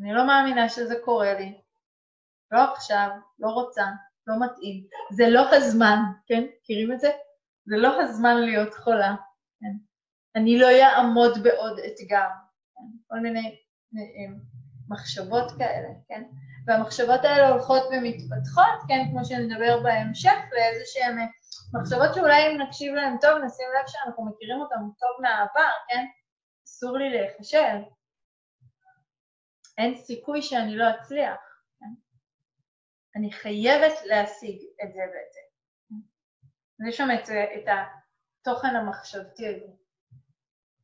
אני 0.00 0.12
לא 0.12 0.26
מאמינה 0.26 0.68
שזה 0.68 0.94
קורה 1.04 1.34
לי. 1.34 1.60
לא 2.50 2.72
עכשיו, 2.72 3.08
לא 3.38 3.48
רוצה, 3.48 3.84
לא 4.26 4.34
מתאים. 4.40 4.86
זה 5.10 5.24
לא 5.28 5.54
הזמן, 5.56 5.98
כן? 6.26 6.44
מכירים 6.60 6.92
את 6.92 7.00
זה? 7.00 7.10
זה 7.64 7.76
לא 7.76 8.02
הזמן 8.02 8.36
להיות 8.36 8.74
חולה. 8.74 9.14
כן? 9.60 9.76
אני 10.36 10.58
לא 10.58 10.66
אעמוד 10.82 11.32
בעוד 11.42 11.78
אתגר. 11.78 12.28
כן? 12.74 12.98
כל 13.08 13.20
מיני 13.20 13.60
אה, 13.96 14.53
מחשבות 14.88 15.52
כאלה, 15.58 15.88
כן? 16.08 16.22
והמחשבות 16.66 17.24
האלה 17.24 17.48
הולכות 17.48 17.82
ומתפתחות, 17.82 18.78
כן? 18.88 19.04
כמו 19.10 19.24
שנדבר 19.24 19.82
בהמשך, 19.82 20.38
לאיזה 20.52 20.84
שהן 20.86 21.18
אה, 21.18 21.24
מחשבות 21.74 22.14
שאולי 22.14 22.46
אם 22.46 22.60
נקשיב 22.60 22.94
להן 22.94 23.16
טוב, 23.20 23.30
נשים 23.44 23.66
לב 23.78 23.86
שאנחנו 23.86 24.26
מכירים 24.26 24.60
אותן 24.60 24.74
טוב 24.74 25.20
מהעבר, 25.20 25.72
כן? 25.88 26.04
אסור 26.66 26.98
לי 26.98 27.10
להיכשל. 27.10 27.76
אין 29.78 29.94
סיכוי 29.94 30.42
שאני 30.42 30.76
לא 30.76 30.84
אצליח. 30.90 31.40
כן? 31.80 31.86
אני 33.16 33.32
חייבת 33.32 33.92
להשיג 34.04 34.62
את 34.84 34.92
זה 34.92 35.00
ואת 35.00 35.32
זה. 35.32 35.40
יש 36.88 36.96
שם 36.96 37.08
את, 37.14 37.28
את 37.30 37.68
התוכן 38.40 38.76
המחשבתי 38.76 39.48
הזה. 39.48 39.66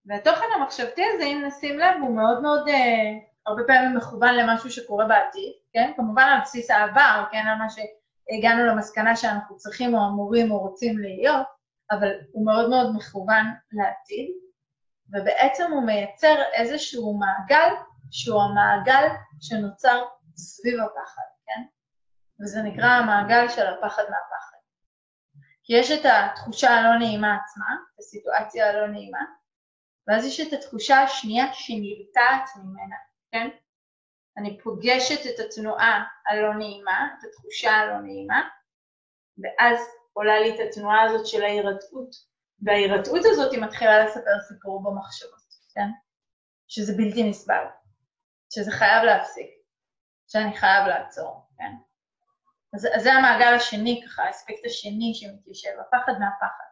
והתוכן 0.07 0.47
המחשבתי 0.57 1.03
הזה, 1.05 1.25
אם 1.25 1.45
נשים 1.47 1.79
לב, 1.79 1.95
הוא 2.01 2.17
מאוד 2.17 2.43
מאוד, 2.43 2.69
אה, 2.69 3.30
הרבה 3.51 3.63
פעמים 3.67 3.97
מכוון 3.97 4.35
למשהו 4.35 4.71
שקורה 4.71 5.05
בעתיד, 5.05 5.53
כן? 5.73 5.93
כמובן 5.97 6.23
על 6.23 6.41
בסיס 6.43 6.71
העבר, 6.71 7.25
כן? 7.33 7.47
על 7.47 7.59
מה 7.59 7.67
שהגענו 7.71 8.67
למסקנה 8.67 9.17
שאנחנו 9.17 9.57
צריכים 9.57 9.95
או 9.95 10.09
אמורים 10.09 10.51
או 10.51 10.59
רוצים 10.59 10.99
להיות, 10.99 11.47
אבל 11.91 12.09
הוא 12.33 12.47
מאוד 12.47 12.71
מאוד 12.71 12.97
מכוון 12.97 13.47
לעתיד, 13.73 14.31
ובעצם 15.13 15.73
הוא 15.73 15.87
מייצר 15.87 16.35
איזשהו 16.53 17.19
מעגל 17.19 17.75
שהוא 18.11 18.43
המעגל 18.43 19.09
שנוצר 19.41 20.05
סביב 20.37 20.81
הפחד, 20.81 21.23
כן? 21.47 21.63
וזה 22.41 22.63
נקרא 22.63 22.87
המעגל 22.87 23.49
של 23.49 23.67
הפחד 23.67 24.03
מהפחד. 24.03 24.57
כי 25.63 25.77
יש 25.77 25.91
את 25.91 26.05
התחושה 26.05 26.71
הלא 26.71 26.99
נעימה 26.99 27.37
עצמה, 27.37 27.67
את 27.95 27.99
הסיטואציה 27.99 28.69
הלא 28.69 28.87
נעימה, 28.87 29.21
ואז 30.09 30.25
יש 30.25 30.41
את 30.41 30.53
התחושה 30.53 31.03
השנייה 31.03 31.53
שנרתעת 31.53 32.51
ממנה, 32.57 32.97
כן? 33.33 33.49
אני 34.37 34.61
פוגשת 34.63 35.27
את 35.35 35.39
התנועה 35.47 36.05
הלא 36.27 36.55
נעימה, 36.55 37.09
את 37.19 37.25
התחושה 37.25 37.71
הלא 37.71 38.01
נעימה, 38.01 38.49
ואז 39.39 39.79
עולה 40.13 40.41
לי 40.41 40.55
את 40.55 40.69
התנועה 40.69 41.03
הזאת 41.03 41.27
של 41.27 41.43
ההירתעות, 41.43 42.11
וההירתעות 42.63 43.21
הזאת 43.25 43.53
היא 43.53 43.63
מתחילה 43.63 44.05
לספר 44.05 44.41
סיפור 44.49 44.83
במחשבות, 44.83 45.55
כן? 45.75 45.89
שזה 46.69 46.93
בלתי 46.97 47.31
נסבל. 47.31 47.65
שזה 48.55 48.71
חייב 48.71 49.03
להפסיק, 49.05 49.51
שאני 50.29 50.57
חייב 50.57 50.87
לעצור, 50.87 51.47
כן? 51.59 51.73
אז, 52.75 52.87
אז 52.97 53.03
זה 53.03 53.13
המעגל 53.13 53.55
השני 53.55 54.03
ככה, 54.07 54.23
האספקט 54.23 54.65
השני 54.67 55.15
שמתיישב, 55.15 55.71
הפחד 55.81 56.13
מהפחד. 56.13 56.65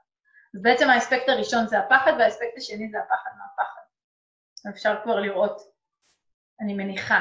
אז 0.55 0.63
בעצם 0.63 0.91
האספקט 0.91 1.29
הראשון 1.29 1.67
זה 1.67 1.79
הפחד 1.79 2.13
והאספקט 2.19 2.57
השני 2.57 2.91
זה 2.91 2.99
הפחד 2.99 3.31
מהפחד. 3.39 3.81
אפשר 4.71 5.01
כבר 5.03 5.21
לראות, 5.21 5.78
אני 6.61 6.75
מניחה, 6.75 7.21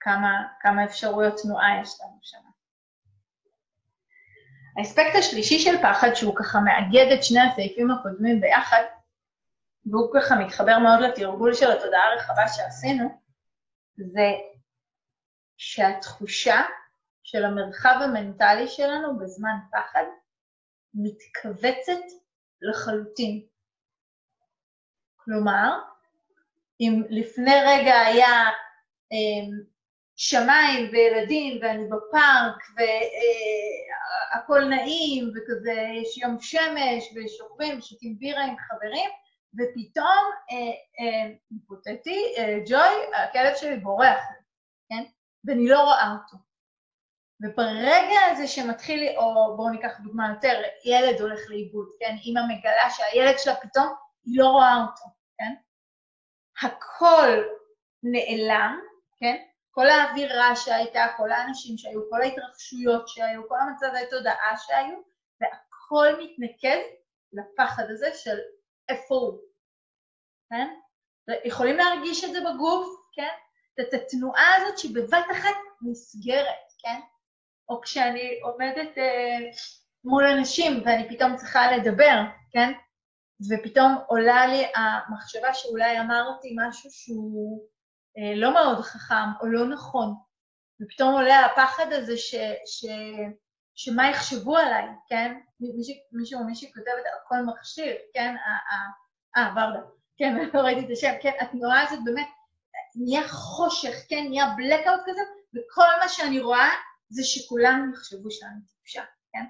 כמה, 0.00 0.42
כמה 0.60 0.84
אפשרויות 0.84 1.34
תנועה 1.42 1.80
יש 1.82 2.00
לנו 2.00 2.18
שם. 2.22 2.38
האספקט 4.76 5.16
השלישי 5.18 5.58
של 5.58 5.82
פחד, 5.82 6.14
שהוא 6.14 6.36
ככה 6.36 6.58
מאגד 6.60 7.12
את 7.12 7.24
שני 7.24 7.40
הסעיפים 7.40 7.90
הקודמים 7.90 8.40
ביחד, 8.40 8.82
והוא 9.86 10.10
ככה 10.14 10.34
מתחבר 10.36 10.78
מאוד 10.78 11.00
לתרגול 11.00 11.54
של 11.54 11.70
התודעה 11.70 12.12
הרחבה 12.12 12.48
שעשינו, 12.48 13.20
זה 13.96 14.30
שהתחושה 15.56 16.62
של 17.22 17.44
המרחב 17.44 17.98
המנטלי 18.04 18.68
שלנו 18.68 19.18
בזמן 19.18 19.56
פחד 19.72 20.04
מתכווצת 20.94 22.02
לחלוטין. 22.62 23.46
כלומר, 25.16 25.78
אם 26.80 27.02
לפני 27.08 27.54
רגע 27.66 28.00
היה 28.00 28.30
שמיים 30.16 30.90
וילדים 30.92 31.58
ואני 31.62 31.84
בפארק 31.84 32.62
והכל 32.76 34.62
אה, 34.62 34.68
נעים 34.68 35.32
וכזה 35.34 35.72
יש 36.02 36.18
יום 36.18 36.36
שמש 36.40 37.04
ושוכבים 37.14 37.78
ושותים 37.78 38.18
בירה 38.18 38.44
עם 38.44 38.56
חברים, 38.58 39.10
ופתאום, 39.58 40.24
אה, 40.50 40.56
אה, 41.00 41.32
היפותטי, 41.50 42.34
אה, 42.38 42.58
ג'וי, 42.66 43.16
הכלב 43.16 43.56
שלי 43.56 43.76
בורח, 43.76 44.20
כן? 44.88 45.04
ואני 45.44 45.68
לא 45.68 45.80
רואה 45.80 46.12
אותו. 46.12 46.36
וברגע 47.40 48.20
הזה 48.30 48.46
שמתחיל, 48.46 49.00
לי, 49.00 49.16
או 49.16 49.56
בואו 49.56 49.70
ניקח 49.70 50.00
דוגמה 50.02 50.28
יותר, 50.34 50.62
ילד 50.84 51.20
הולך 51.20 51.40
לאיבוד, 51.48 51.88
כן? 52.00 52.16
אימא 52.24 52.40
מגלה 52.48 52.90
שהילד 52.90 53.38
שלה 53.38 53.54
פתאום, 53.56 53.86
היא 54.24 54.38
לא 54.38 54.46
רואה 54.46 54.74
אותו, 54.82 55.04
כן? 55.38 55.54
הכל 56.62 57.42
נעלם, 58.02 58.80
כן? 59.20 59.36
כל 59.70 59.86
האווירה 59.86 60.56
שהייתה, 60.56 61.06
כל 61.16 61.32
האנשים 61.32 61.78
שהיו, 61.78 62.00
כל 62.10 62.22
ההתרחשויות 62.22 63.08
שהיו, 63.08 63.48
כל 63.48 63.56
המצבי 63.60 64.10
תודעה 64.10 64.56
שהיו, 64.58 64.98
והכל 65.40 66.22
מתנקז 66.22 66.84
לפחד 67.32 67.84
הזה 67.90 68.14
של 68.14 68.38
איפה 68.88 69.14
הוא, 69.14 69.38
כן? 70.50 70.68
יכולים 71.44 71.76
להרגיש 71.76 72.24
את 72.24 72.32
זה 72.32 72.40
בגוף, 72.40 72.86
כן? 73.12 73.34
את 73.80 73.94
התנועה 73.94 74.56
הזאת 74.56 74.78
שבבת 74.78 75.26
אחת 75.32 75.56
נסגרת, 75.82 76.72
כן? 76.78 77.00
או 77.68 77.80
כשאני 77.80 78.40
עומדת 78.42 78.98
אה, 78.98 79.38
מול 80.04 80.24
אנשים 80.26 80.82
ואני 80.84 81.08
פתאום 81.08 81.36
צריכה 81.36 81.76
לדבר, 81.76 82.20
כן? 82.50 82.72
ופתאום 83.50 83.94
עולה 84.06 84.46
לי 84.46 84.64
המחשבה 84.74 85.54
שאולי 85.54 86.00
אמרתי 86.00 86.56
משהו 86.58 86.90
שהוא 86.90 87.68
לא 88.36 88.54
מאוד 88.54 88.80
חכם 88.80 89.28
או 89.40 89.46
לא 89.46 89.68
נכון, 89.68 90.14
ופתאום 90.82 91.14
עולה 91.14 91.46
הפחד 91.46 91.92
הזה 91.92 92.16
ש, 92.16 92.34
ש, 92.66 92.84
שמה 93.74 94.10
יחשבו 94.10 94.56
עליי, 94.56 94.84
כן? 95.08 95.40
מישהו 96.12 96.40
או 96.40 96.44
מישהי 96.44 96.72
כותבת, 96.72 97.04
הכל 97.24 97.36
מכשיר, 97.46 97.96
כן? 98.14 98.34
אה, 99.36 99.52
ורדה, 99.56 99.80
כן, 100.16 100.34
לא 100.54 100.60
ראיתי 100.60 100.86
את 100.86 100.90
השם, 100.92 101.12
כן, 101.22 101.32
התנועה 101.40 101.82
הזאת 101.82 102.04
באמת, 102.04 102.28
נהיה 102.96 103.28
חושך, 103.28 103.94
כן, 104.08 104.24
נהיה 104.28 104.46
בלקאוט 104.56 105.00
כזה, 105.06 105.20
וכל 105.54 105.98
מה 106.00 106.08
שאני 106.08 106.40
רואה 106.40 106.70
זה 107.08 107.24
שכולם 107.24 107.90
יחשבו 107.94 108.30
שאני 108.30 108.60
טיפשה, 108.66 109.02
כן? 109.32 109.44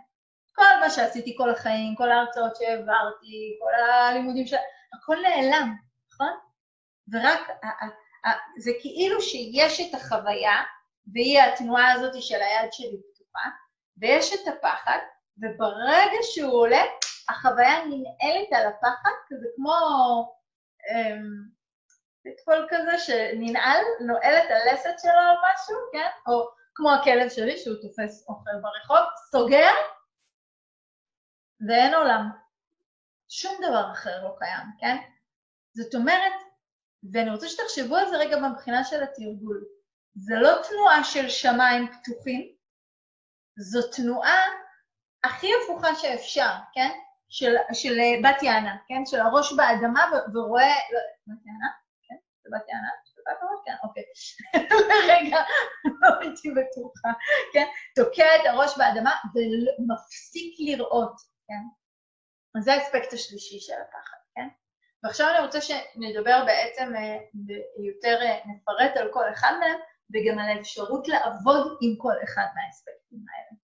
כל 0.52 0.80
מה 0.80 0.90
שעשיתי 0.90 1.34
כל 1.38 1.50
החיים, 1.50 1.94
כל 1.96 2.10
ההרצאות 2.10 2.56
שהעברתי, 2.56 3.58
כל 3.60 3.90
הלימודים 3.90 4.46
של... 4.46 4.56
הכל 4.94 5.16
נעלם, 5.22 5.74
נכון? 6.12 6.32
ורק, 7.12 7.40
זה 8.58 8.70
כאילו 8.80 9.20
שיש 9.20 9.80
את 9.80 9.94
החוויה, 9.94 10.62
והיא 11.12 11.40
התנועה 11.40 11.92
הזאת 11.92 12.22
של 12.22 12.42
היד 12.42 12.72
שלי 12.72 12.96
פתוחה, 13.14 13.48
ויש 13.96 14.34
את 14.34 14.48
הפחד, 14.48 14.98
וברגע 15.38 16.18
שהוא 16.22 16.52
עולה, 16.52 16.82
החוויה 17.28 17.84
ננעלת 17.84 18.52
על 18.52 18.66
הפחד, 18.66 19.10
כזה 19.28 19.46
כמו 19.56 19.72
פטפול 22.24 22.54
אמ, 22.54 22.66
כזה 22.70 22.98
שננעל, 22.98 23.80
נועל 24.00 24.34
את 24.36 24.50
הלסת 24.50 24.94
שלו 25.02 25.12
או 25.12 25.36
משהו, 25.52 25.76
כן? 25.92 26.10
או 26.26 26.48
כמו 26.74 26.92
הכלב 26.92 27.28
שלי 27.28 27.58
שהוא 27.58 27.76
תופס 27.82 28.28
אוכל 28.28 28.50
ברחוב, 28.62 29.06
סוגר, 29.30 29.72
ואין 31.68 31.94
עולם. 31.94 32.30
שום 33.28 33.54
דבר 33.56 33.92
אחר 33.92 34.24
לא 34.24 34.34
קיים, 34.38 34.66
כן? 34.78 34.96
זאת 35.72 35.94
אומרת, 35.94 36.32
ואני 37.12 37.30
רוצה 37.30 37.48
שתחשבו 37.48 37.96
על 37.96 38.08
זה 38.10 38.16
רגע 38.16 38.36
מבחינה 38.48 38.84
של 38.84 39.02
התרגול. 39.02 39.64
זה 40.14 40.34
לא 40.34 40.62
תנועה 40.68 41.04
של 41.04 41.28
שמיים 41.28 41.88
פתוחים, 41.92 42.52
זו 43.58 43.80
תנועה 43.96 44.38
הכי 45.24 45.50
הפוכה 45.62 45.94
שאפשר, 45.94 46.50
כן? 46.74 46.90
של, 47.28 47.54
של 47.72 47.94
בת 48.24 48.42
יענה, 48.42 48.76
כן? 48.88 49.06
של 49.06 49.20
הראש 49.20 49.52
באדמה 49.52 50.10
ורואה... 50.34 50.74
לא, 50.92 51.00
בת 51.26 51.46
יענה? 51.46 51.68
כן? 52.08 52.16
זה 52.42 52.48
בת 52.52 52.68
יענה? 52.68 52.90
כן, 53.66 53.76
אוקיי. 53.84 54.02
רגע, 55.12 55.36
לא 55.84 56.08
הייתי 56.20 56.50
בטוחה, 56.50 57.08
כן? 57.52 57.66
תוקע 57.94 58.36
את 58.36 58.46
הראש 58.46 58.78
באדמה 58.78 59.14
ומפסיק 59.34 60.54
לראות, 60.58 61.16
כן? 61.46 61.64
אז 62.58 62.64
זה 62.64 62.72
האספקט 62.72 63.12
השלישי 63.12 63.60
של 63.60 63.72
הפחד? 63.72 64.15
ועכשיו 65.06 65.26
אני 65.30 65.46
רוצה 65.46 65.60
שנדבר 65.60 66.44
בעצם 66.46 66.92
אה, 66.96 67.16
יותר, 67.86 68.18
אה, 68.22 68.38
נפרט 68.46 68.96
על 68.96 69.08
כל 69.12 69.24
אחד 69.32 69.52
מהם, 69.60 69.78
וגם 70.14 70.38
על 70.38 70.56
האפשרות 70.56 71.08
לעבוד 71.08 71.78
עם 71.80 71.96
כל 71.98 72.14
אחד 72.24 72.46
מהאספקטים 72.54 73.24
האלה. 73.28 73.58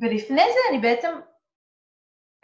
ולפני 0.00 0.42
זה 0.52 0.58
אני 0.70 0.78
בעצם 0.78 1.20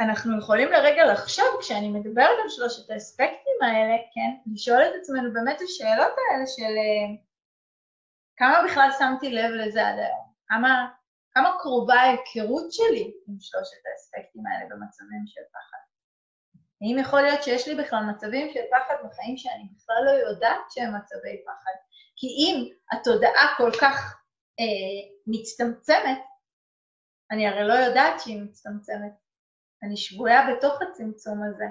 אנחנו 0.00 0.38
יכולים 0.38 0.68
לרגע 0.68 1.12
לחשוב, 1.12 1.46
כשאני 1.60 1.88
מדברת 1.88 2.38
על 2.42 2.48
שלושת 2.48 2.90
האספקטים 2.90 3.58
האלה, 3.62 3.96
כן, 4.14 4.52
לשאול 4.52 4.82
את 4.82 4.92
עצמנו 5.00 5.32
באמת 5.32 5.60
השאלות 5.60 6.12
האלה 6.18 6.46
של 6.46 6.62
אה, 6.62 7.16
כמה 8.36 8.62
בכלל 8.64 8.88
שמתי 8.98 9.30
לב 9.30 9.50
לזה 9.50 9.88
עד 9.88 9.98
היום, 9.98 10.32
כמה, 10.48 10.88
כמה 11.34 11.50
קרובה 11.60 11.94
ההיכרות 11.94 12.72
שלי 12.72 13.12
עם 13.28 13.36
שלושת 13.40 13.82
האספקטים 13.86 14.46
האלה 14.46 14.64
במצבים 14.70 15.22
של 15.26 15.40
פחד. 15.52 15.78
האם 16.82 16.98
יכול 16.98 17.22
להיות 17.22 17.42
שיש 17.42 17.68
לי 17.68 17.74
בכלל 17.74 18.04
מצבים 18.10 18.52
של 18.52 18.60
פחד 18.70 18.94
בחיים 19.04 19.36
שאני 19.36 19.68
בכלל 19.76 19.96
לא 20.04 20.10
יודעת 20.10 20.60
שהם 20.70 20.96
מצבי 20.96 21.44
פחד? 21.46 21.72
כי 22.16 22.26
אם 22.26 22.68
התודעה 22.92 23.54
כל 23.56 23.70
כך 23.80 24.22
אה, 24.60 25.10
מצטמצמת, 25.26 26.18
אני 27.30 27.48
הרי 27.48 27.68
לא 27.68 27.74
יודעת 27.74 28.20
שהיא 28.20 28.42
מצטמצמת. 28.42 29.12
אני 29.82 29.96
שבויה 29.96 30.40
בתוך 30.50 30.82
הצמצום 30.82 31.42
הזה. 31.42 31.64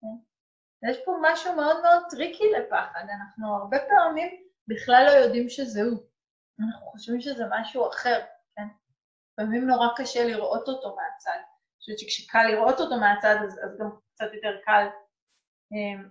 כן? 0.00 0.90
יש 0.90 0.96
פה 1.04 1.16
משהו 1.22 1.56
מאוד 1.56 1.82
מאוד 1.82 2.02
טריקי 2.10 2.44
לפחד, 2.50 3.04
אנחנו 3.14 3.56
הרבה 3.56 3.76
פעמים 3.88 4.44
בכלל 4.68 5.04
לא 5.06 5.10
יודעים 5.10 5.48
שזה 5.48 5.82
הוא. 5.82 6.02
אנחנו 6.60 6.86
חושבים 6.86 7.20
שזה 7.20 7.44
משהו 7.50 7.88
אחר? 7.88 8.20
לפעמים 9.38 9.66
נורא 9.66 9.86
קשה 9.96 10.24
לראות 10.24 10.68
אותו 10.68 10.96
מהצד. 10.96 11.30
אני 11.36 11.78
חושבת 11.78 11.98
שכשקל 11.98 12.42
לראות 12.52 12.80
אותו 12.80 12.96
מהצד, 12.96 13.36
אז, 13.44 13.60
אז 13.64 13.78
גם 13.78 13.90
קצת 14.14 14.34
יותר 14.34 14.60
קל 14.64 14.86
um, 15.72 16.08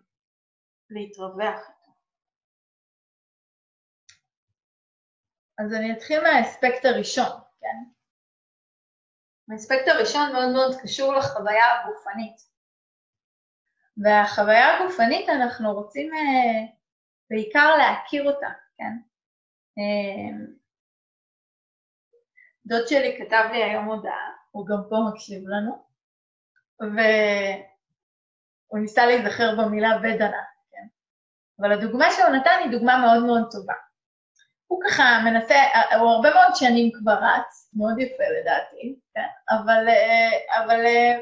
להתרווח. 0.89 1.72
אז 5.58 5.74
אני 5.74 5.94
אתחיל 5.94 6.22
מהאספקט 6.24 6.86
הראשון, 6.86 7.39
כן? 7.60 7.77
האספקט 9.51 9.88
הראשון 9.88 10.32
מאוד 10.34 10.53
מאוד 10.53 10.75
קשור 10.84 11.13
לחוויה 11.13 11.65
הגופנית. 11.82 12.53
והחוויה 13.98 14.77
הגופנית 14.77 15.30
אנחנו 15.30 15.74
רוצים 15.74 16.13
uh, 16.13 16.75
בעיקר 17.30 17.75
להכיר 17.77 18.24
אותה, 18.30 18.50
כן? 18.77 18.94
Uh, 19.80 20.62
דוד 22.65 22.88
שלי 22.88 23.17
כתב 23.20 23.43
לי 23.51 23.63
היום 23.63 23.86
הודעה, 23.86 24.29
הוא 24.51 24.67
גם 24.67 24.77
פה 24.89 24.96
מקשיב 25.10 25.48
לנו, 25.48 25.84
והוא 26.79 28.79
ניסה 28.79 29.05
להיזכר 29.05 29.55
במילה 29.58 29.98
בדנה, 29.98 30.43
כן? 30.72 30.88
אבל 31.60 31.72
הדוגמה 31.72 32.12
שהוא 32.12 32.29
נתן 32.29 32.60
היא 32.63 32.72
דוגמה 32.72 32.98
מאוד 32.98 33.25
מאוד 33.25 33.51
טובה. 33.51 33.74
הוא 34.67 34.82
ככה 34.88 35.03
מנסה, 35.25 35.55
הוא 36.00 36.10
הרבה 36.10 36.29
מאוד 36.34 36.55
שנים 36.55 36.91
כבר 36.93 37.13
רץ, 37.13 37.70
מאוד 37.74 38.00
יפה 38.00 38.24
לדעתי, 38.39 39.00
כן? 39.13 39.27
אבל, 39.50 39.89
אה, 39.89 40.63
אבל 40.63 40.86
אה, 40.86 41.20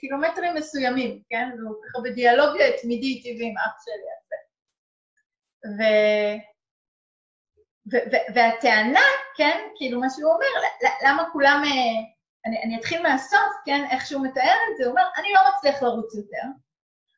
קילומטרים 0.00 0.54
מסוימים, 0.54 1.22
כן? 1.30 1.50
והוא 1.58 1.76
ככה 1.84 2.02
בדיאלוג 2.04 2.48
תמידי 2.82 3.22
טבעי 3.22 3.48
עם 3.48 3.58
אח 3.58 3.84
שלי 3.84 4.08
על 4.14 4.20
זה. 5.76 5.84
והטענה, 8.34 9.06
כן, 9.36 9.58
כאילו 9.76 10.00
מה 10.00 10.06
שהוא 10.10 10.32
אומר, 10.32 10.68
למה 11.06 11.24
כולם, 11.32 11.62
אה, 11.64 12.02
אני, 12.46 12.62
אני 12.62 12.78
אתחיל 12.80 13.02
מהסוף, 13.02 13.52
כן, 13.64 13.84
איך 13.90 14.06
שהוא 14.06 14.26
מתאר 14.26 14.56
את 14.72 14.76
זה, 14.76 14.84
הוא 14.84 14.90
אומר, 14.90 15.02
אני 15.18 15.28
לא 15.32 15.40
מצליח 15.48 15.82
לרוץ 15.82 16.14
יותר, 16.14 16.46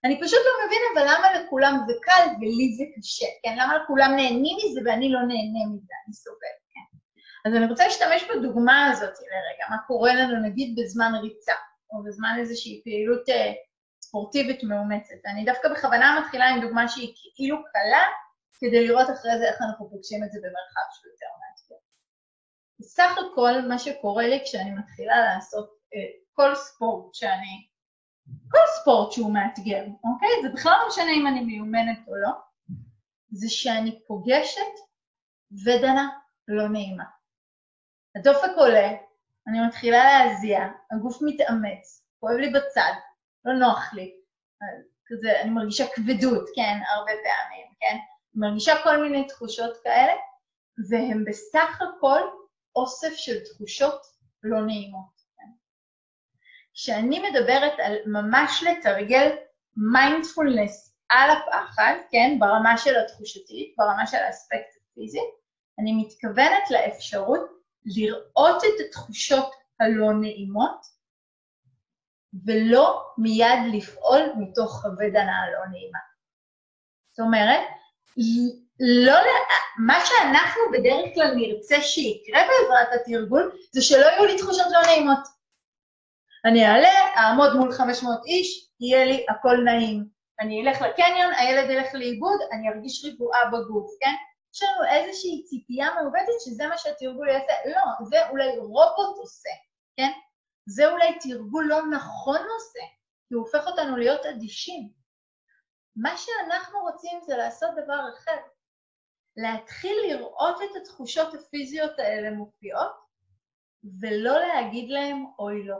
אני 0.04 0.20
פשוט 0.20 0.38
לא 0.44 0.66
מבין 0.66 0.78
אבל 0.94 1.02
למה 1.02 1.40
לכולם 1.40 1.78
זה 1.86 1.92
קל 2.02 2.28
ולי 2.40 2.74
זה 2.76 2.84
קשה, 2.96 3.26
כן? 3.42 3.54
למה 3.58 3.76
לכולם 3.76 4.10
נהנים 4.16 4.56
מזה 4.64 4.80
ואני 4.84 5.12
לא 5.12 5.20
נהנה 5.20 5.62
מזה, 5.72 5.94
אני 6.06 6.14
סובל, 6.14 6.56
כן? 6.72 6.98
אז 7.48 7.54
אני 7.56 7.66
רוצה 7.66 7.84
להשתמש 7.84 8.24
בדוגמה 8.30 8.90
הזאת 8.90 9.12
לרגע, 9.12 9.64
מה 9.70 9.76
קורה 9.86 10.14
לנו 10.14 10.48
נגיד 10.48 10.76
בזמן 10.78 11.12
ריצה, 11.22 11.52
או 11.92 12.02
בזמן 12.02 12.36
איזושהי 12.38 12.80
פעילות 12.84 13.28
אה, 13.28 13.52
ספורטיבית 14.04 14.64
מאומצת. 14.64 15.20
אני 15.26 15.44
דווקא 15.44 15.68
בכוונה 15.68 16.20
מתחילה 16.20 16.48
עם 16.48 16.60
דוגמה 16.60 16.88
שהיא 16.88 17.14
כאילו 17.34 17.56
קלה, 17.72 18.02
כדי 18.60 18.88
לראות 18.88 19.10
אחרי 19.10 19.38
זה 19.38 19.44
איך 19.48 19.62
אנחנו 19.62 19.90
פוגשים 19.90 20.24
את 20.24 20.32
זה 20.32 20.38
במרחב 20.38 20.86
שהוא 20.92 21.12
יותר 21.12 21.26
מאתגר. 21.40 21.82
בסך 22.78 23.10
הכל 23.18 23.68
מה 23.68 23.78
שקורה 23.78 24.28
לי 24.28 24.40
כשאני 24.44 24.70
מתחילה 24.70 25.16
לעשות 25.24 25.68
אה, 25.94 26.00
כל 26.32 26.54
ספורט 26.54 27.14
שאני 27.14 27.68
כל 28.50 28.66
ספורט 28.80 29.12
שהוא 29.12 29.34
מאתגר, 29.34 29.84
אוקיי? 30.04 30.28
זה 30.42 30.48
בכלל 30.48 30.72
לא 30.82 30.88
משנה 30.88 31.10
אם 31.16 31.26
אני 31.26 31.40
מיומנת 31.40 31.98
או 32.08 32.16
לא, 32.16 32.30
זה 33.30 33.48
שאני 33.48 34.00
פוגשת 34.06 34.72
ודנה 35.64 36.08
לא 36.48 36.68
נעימה. 36.68 37.04
הדופק 38.16 38.50
עולה, 38.56 38.88
אני 39.46 39.66
מתחילה 39.66 40.04
להזיע, 40.04 40.58
הגוף 40.90 41.18
מתאמץ, 41.22 42.06
כואב 42.20 42.36
לי 42.36 42.50
בצד, 42.50 42.92
לא 43.44 43.54
נוח 43.54 43.94
לי, 43.94 44.14
כזה, 45.06 45.40
אני 45.40 45.50
מרגישה 45.50 45.84
כבדות, 45.94 46.48
כן, 46.56 46.78
הרבה 46.88 47.12
פעמים, 47.12 47.66
כן? 47.80 47.96
מרגישה 48.34 48.74
כל 48.82 49.02
מיני 49.02 49.26
תחושות 49.26 49.76
כאלה, 49.82 50.12
והן 50.88 51.24
בסך 51.24 51.78
הכל 51.82 52.20
אוסף 52.76 53.14
של 53.16 53.44
תחושות 53.44 54.00
לא 54.42 54.60
נעימות. 54.66 55.14
כשאני 56.74 57.30
מדברת 57.30 57.72
על 57.78 57.96
ממש 58.06 58.64
לתרגל 58.70 59.36
מיינדפולנס 59.76 60.96
על 61.08 61.30
הפחד, 61.30 61.94
כן, 62.10 62.36
ברמה 62.40 62.78
של 62.78 62.96
התחושתית, 62.96 63.74
ברמה 63.78 64.06
של 64.06 64.16
האספקט 64.16 64.76
הפיזי, 64.76 65.20
אני 65.78 65.92
מתכוונת 65.92 66.70
לאפשרות 66.70 67.40
לראות 67.84 68.62
את 68.64 68.86
התחושות 68.86 69.52
הלא 69.80 70.12
נעימות, 70.20 70.86
ולא 72.46 73.12
מיד 73.18 73.74
לפעול 73.74 74.20
מתוך 74.38 74.84
הוודנה 74.84 75.42
הלא 75.42 75.66
נעימה. 75.70 75.98
זאת 77.10 77.26
אומרת, 77.26 77.60
לא, 78.80 79.14
מה 79.86 79.98
שאנחנו 80.04 80.62
בדרך 80.72 81.14
כלל 81.14 81.34
נרצה 81.34 81.80
שיקרה 81.80 82.40
בעזרת 82.42 83.00
התרגול, 83.00 83.52
זה 83.72 83.82
שלא 83.82 84.06
יהיו 84.06 84.24
לי 84.24 84.38
תחושות 84.38 84.66
לא 84.72 84.82
נעימות. 84.82 85.18
אני 86.44 86.66
אעלה, 86.66 87.16
אעמוד 87.16 87.56
מול 87.56 87.72
500 87.72 88.18
איש, 88.26 88.68
יהיה 88.80 89.04
לי 89.04 89.26
הכל 89.28 89.56
נעים. 89.64 90.08
אני 90.40 90.62
אלך 90.62 90.80
לקניון, 90.80 91.34
הילד 91.34 91.70
ילך 91.70 91.94
לאיבוד, 91.94 92.40
אני 92.52 92.68
ארגיש 92.68 93.04
ריבועה 93.04 93.40
בגוף, 93.52 93.90
כן? 94.00 94.14
יש 94.54 94.62
לנו 94.62 94.90
איזושהי 94.90 95.42
ציפייה 95.44 95.88
מעובדת 95.94 96.40
שזה 96.44 96.66
מה 96.66 96.78
שהתרגול 96.78 97.28
יעשה. 97.28 97.52
לא, 97.66 98.06
זה 98.06 98.28
אולי 98.30 98.58
רובוט 98.58 99.16
עושה, 99.18 99.50
כן? 99.96 100.10
זה 100.66 100.92
אולי 100.92 101.18
תרגול 101.20 101.64
לא 101.64 101.86
נכון 101.86 102.38
עושה, 102.38 102.86
כי 103.28 103.34
הוא 103.34 103.42
הופך 103.42 103.66
אותנו 103.66 103.96
להיות 103.96 104.26
אדישים. 104.26 105.03
מה 105.96 106.16
שאנחנו 106.16 106.78
רוצים 106.80 107.20
זה 107.26 107.36
לעשות 107.36 107.70
דבר 107.84 108.00
אחר, 108.18 108.36
להתחיל 109.36 109.96
לראות 110.08 110.56
את 110.62 110.76
התחושות 110.82 111.34
הפיזיות 111.34 111.98
האלה 111.98 112.30
מופיעות, 112.30 112.92
ולא 114.00 114.38
להגיד 114.38 114.90
להם 114.90 115.24
אוי 115.38 115.64
לא. 115.64 115.76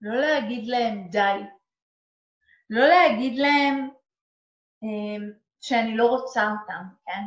לא 0.00 0.20
להגיד 0.20 0.66
להם 0.66 1.08
די, 1.08 1.40
לא 2.70 2.86
להגיד 2.86 3.38
להם 3.38 3.88
אה, 4.84 5.34
שאני 5.60 5.96
לא 5.96 6.06
רוצה 6.06 6.42
אותם, 6.42 6.84
כן? 7.06 7.22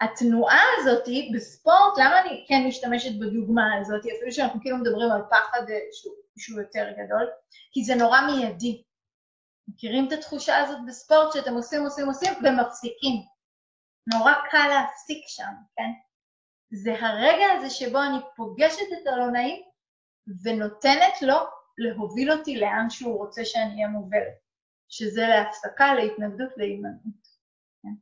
התנועה 0.00 0.62
הזאת 0.76 1.04
בספורט, 1.34 1.98
למה 1.98 2.20
אני 2.20 2.44
כן 2.48 2.64
משתמשת 2.68 3.18
בדוגמה 3.20 3.74
הזאת, 3.80 4.00
אפילו 4.00 4.32
שאנחנו 4.32 4.60
כאילו 4.60 4.76
מדברים 4.76 5.10
על 5.10 5.22
פחד 5.30 5.70
אה, 5.70 5.78
שהוא, 5.92 6.14
שהוא 6.38 6.60
יותר 6.60 6.90
גדול? 6.92 7.30
כי 7.72 7.84
זה 7.84 7.94
נורא 7.94 8.20
מיידי. 8.20 8.82
מכירים 9.68 10.08
את 10.08 10.12
התחושה 10.12 10.58
הזאת 10.58 10.78
בספורט 10.86 11.32
שאתם 11.32 11.54
עושים, 11.54 11.84
עושים, 11.84 12.06
עושים 12.06 12.32
ומפסיקים. 12.32 13.22
נורא 14.14 14.32
קל 14.50 14.68
להפסיק 14.68 15.24
שם, 15.26 15.52
כן? 15.76 15.90
זה 16.70 17.06
הרגע 17.06 17.46
הזה 17.56 17.70
שבו 17.70 18.02
אני 18.02 18.18
פוגשת 18.36 18.86
את 18.92 19.06
הלא 19.06 19.30
נעים 19.30 19.62
ונותנת 20.42 21.22
לו 21.22 21.36
להוביל 21.78 22.32
אותי 22.32 22.60
לאן 22.60 22.90
שהוא 22.90 23.18
רוצה 23.18 23.44
שאני 23.44 23.74
אהיה 23.74 23.88
מובלת, 23.88 24.38
שזה 24.88 25.28
להפסקה, 25.28 25.94
להתנגדות, 25.94 26.50
להימנעות. 26.56 27.28
כן? 27.82 27.94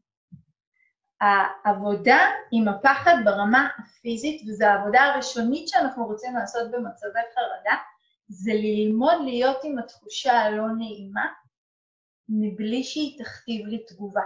העבודה 1.21 2.19
עם 2.53 2.69
הפחד 2.69 3.17
ברמה 3.25 3.69
הפיזית, 3.79 4.43
וזו 4.49 4.65
העבודה 4.65 5.05
הראשונית 5.05 5.69
שאנחנו 5.69 6.07
רוצים 6.07 6.37
לעשות 6.37 6.71
במצבי 6.71 7.21
חרדה, 7.35 7.77
זה 8.29 8.53
ללמוד 8.55 9.15
להיות 9.25 9.57
עם 9.65 9.79
התחושה 9.79 10.33
הלא 10.33 10.67
נעימה, 10.79 11.27
מבלי 12.29 12.85
שהיא 12.85 13.19
תכתיב 13.19 13.67
לי 13.67 13.85
תגובה. 13.89 14.23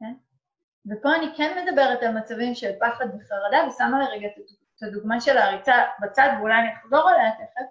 כן? 0.00 0.14
ופה 0.86 1.14
אני 1.14 1.26
כן 1.36 1.58
מדברת 1.62 2.02
על 2.02 2.18
מצבים 2.18 2.54
של 2.54 2.70
פחד 2.80 3.06
וחרדה, 3.06 3.68
ושמה 3.68 4.00
לרגע 4.00 4.26
את 4.26 4.82
הדוגמה 4.82 5.20
של 5.20 5.38
הריצה 5.38 5.74
בצד, 6.02 6.28
ואולי 6.38 6.54
אני 6.54 6.74
אחזור 6.74 7.08
עליה 7.10 7.30
תכף, 7.32 7.66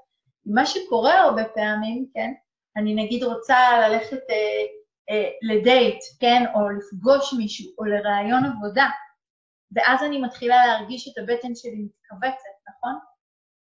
מה 0.45 0.65
שקורה 0.65 1.19
הרבה 1.19 1.43
פעמים, 1.45 2.05
כן, 2.13 2.33
אני 2.77 2.95
נגיד 2.95 3.23
רוצה 3.23 3.57
ללכת 3.87 4.19
אה, 4.29 4.65
אה, 5.09 5.29
לדייט, 5.41 5.99
כן, 6.19 6.43
או 6.55 6.69
לפגוש 6.69 7.33
מישהו, 7.37 7.71
או 7.77 7.83
לראיון 7.83 8.43
עבודה, 8.45 8.89
ואז 9.75 10.03
אני 10.03 10.21
מתחילה 10.21 10.65
להרגיש 10.67 11.07
את 11.07 11.17
הבטן 11.17 11.55
שלי 11.55 11.85
מתכווצת, 11.85 12.55
נכון? 12.69 12.93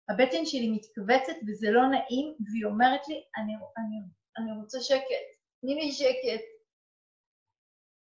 הבטן 0.10 0.46
שלי 0.46 0.70
מתכווצת 0.76 1.34
וזה 1.48 1.72
לא 1.72 1.88
נעים, 1.88 2.36
והיא 2.52 2.66
אומרת 2.66 3.08
לי, 3.08 3.24
אני, 3.38 3.54
אני, 3.78 4.02
אני 4.38 4.52
רוצה 4.62 4.80
שקט, 4.80 5.26
תני 5.62 5.76
לי 5.76 5.92
שקט. 5.92 6.44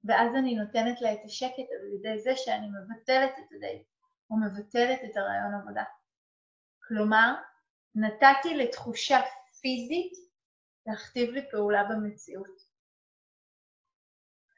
ואז 0.05 0.35
אני 0.35 0.55
נותנת 0.55 1.01
לה 1.01 1.12
את 1.12 1.21
השקט 1.25 1.69
על 1.81 1.95
ידי 1.95 2.19
זה 2.19 2.37
שאני 2.37 2.66
מבטלת 2.66 3.31
את 3.38 3.53
הדייט, 3.57 3.83
או 4.31 4.37
מבטלת 4.37 5.01
את 5.05 5.16
הרעיון 5.16 5.55
עבודה. 5.62 5.85
כלומר, 6.88 7.35
נתתי 7.95 8.55
לתחושה 8.57 9.21
פיזית 9.61 10.12
להכתיב 10.87 11.31
לי 11.31 11.51
פעולה 11.51 11.85
במציאות. 11.85 12.71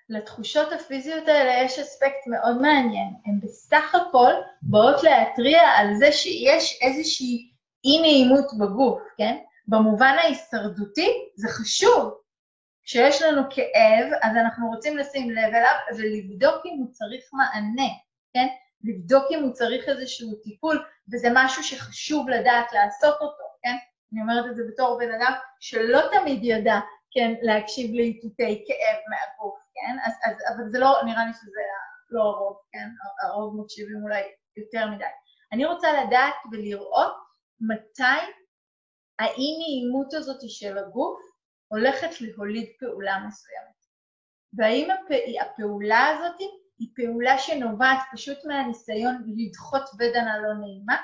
לתחושות 0.08 0.72
הפיזיות 0.72 1.28
האלה 1.28 1.64
יש 1.64 1.78
אספקט 1.78 2.26
מאוד 2.26 2.56
מעניין. 2.62 3.14
הן 3.24 3.40
בסך 3.40 3.94
הכל 3.94 4.32
באות 4.62 5.02
להתריע 5.02 5.60
על 5.60 5.86
זה 5.94 6.12
שיש 6.12 6.78
איזושהי 6.82 7.52
אי-נעימות 7.84 8.46
בגוף, 8.60 9.02
כן? 9.16 9.44
במובן 9.68 10.16
ההישרדותי 10.18 11.30
זה 11.36 11.48
חשוב. 11.48 12.22
כשיש 12.84 13.22
לנו 13.22 13.42
כאב, 13.50 14.12
אז 14.22 14.36
אנחנו 14.36 14.68
רוצים 14.68 14.98
לשים 14.98 15.30
לב 15.30 15.54
אליו 15.54 15.74
ולבדוק 15.98 16.66
אם 16.66 16.78
הוא 16.78 16.92
צריך 16.92 17.24
מענה, 17.32 17.88
כן? 18.34 18.46
לבדוק 18.84 19.24
אם 19.30 19.42
הוא 19.42 19.52
צריך 19.52 19.88
איזשהו 19.88 20.34
טיפול, 20.42 20.84
וזה 21.12 21.28
משהו 21.34 21.64
שחשוב 21.64 22.28
לדעת 22.28 22.72
לעשות 22.72 23.14
אותו, 23.14 23.44
כן? 23.62 23.76
אני 24.12 24.20
אומרת 24.20 24.50
את 24.50 24.56
זה 24.56 24.62
בתור 24.72 24.98
בן 24.98 25.14
אדם 25.14 25.32
שלא 25.60 26.00
תמיד 26.12 26.40
ידע, 26.42 26.80
כן, 27.10 27.34
להקשיב 27.42 27.90
לאיתותי 27.94 28.64
כאב 28.66 28.98
מהגוף, 29.10 29.58
כן? 29.74 29.96
אז, 30.04 30.12
אז, 30.24 30.36
אבל 30.48 30.70
זה 30.70 30.78
לא, 30.78 31.00
נראה 31.06 31.26
לי 31.26 31.32
שזה 31.32 31.60
לא 32.10 32.22
הרוב, 32.22 32.56
כן? 32.72 32.88
הרוב 33.22 33.60
מקשיבים 33.60 34.02
אולי 34.02 34.22
יותר 34.56 34.86
מדי. 34.90 35.04
אני 35.52 35.64
רוצה 35.64 35.88
לדעת 36.04 36.34
ולראות 36.52 37.14
מתי 37.60 38.32
האי-נעימות 39.18 40.14
הזאת 40.14 40.40
של 40.48 40.78
הגוף 40.78 41.20
הולכת 41.68 42.20
להוליד 42.20 42.66
פעולה 42.80 43.18
מסוימת. 43.26 43.82
והאם 44.56 44.88
הפעולה 45.40 46.06
הזאת 46.06 46.40
היא 46.78 46.88
פעולה 46.96 47.38
שנובעת 47.38 47.98
פשוט 48.12 48.38
מהניסיון 48.44 49.22
לדחות 49.36 49.90
ודנה 49.98 50.38
לא 50.38 50.54
נעימה, 50.54 50.96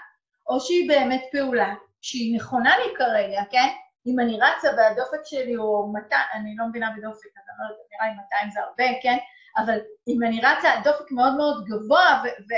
או 0.48 0.60
שהיא 0.60 0.88
באמת 0.88 1.22
פעולה 1.32 1.74
שהיא 2.00 2.36
נכונה 2.36 2.78
לי 2.78 2.94
כרגע, 2.96 3.42
כן? 3.50 3.68
אם 4.06 4.20
אני 4.20 4.38
רצה 4.40 4.68
והדופק 4.76 5.20
שלי 5.24 5.54
הוא 5.54 5.94
200, 5.94 6.20
אני 6.34 6.56
לא 6.56 6.66
מבינה 6.66 6.90
בדופק, 6.96 7.28
אז 7.38 7.44
אני 7.48 7.56
לא 7.58 7.64
יודעת, 7.64 7.86
נראה 7.92 8.08
לי 8.08 8.14
200 8.14 8.50
זה 8.50 8.60
הרבה, 8.60 9.00
כן? 9.02 9.16
אבל 9.56 9.78
אם 10.08 10.22
אני 10.22 10.40
רצה, 10.40 10.72
הדופק 10.72 11.10
מאוד 11.10 11.36
מאוד 11.36 11.64
גבוה, 11.64 12.22
ו... 12.24 12.26
ו... 12.26 12.52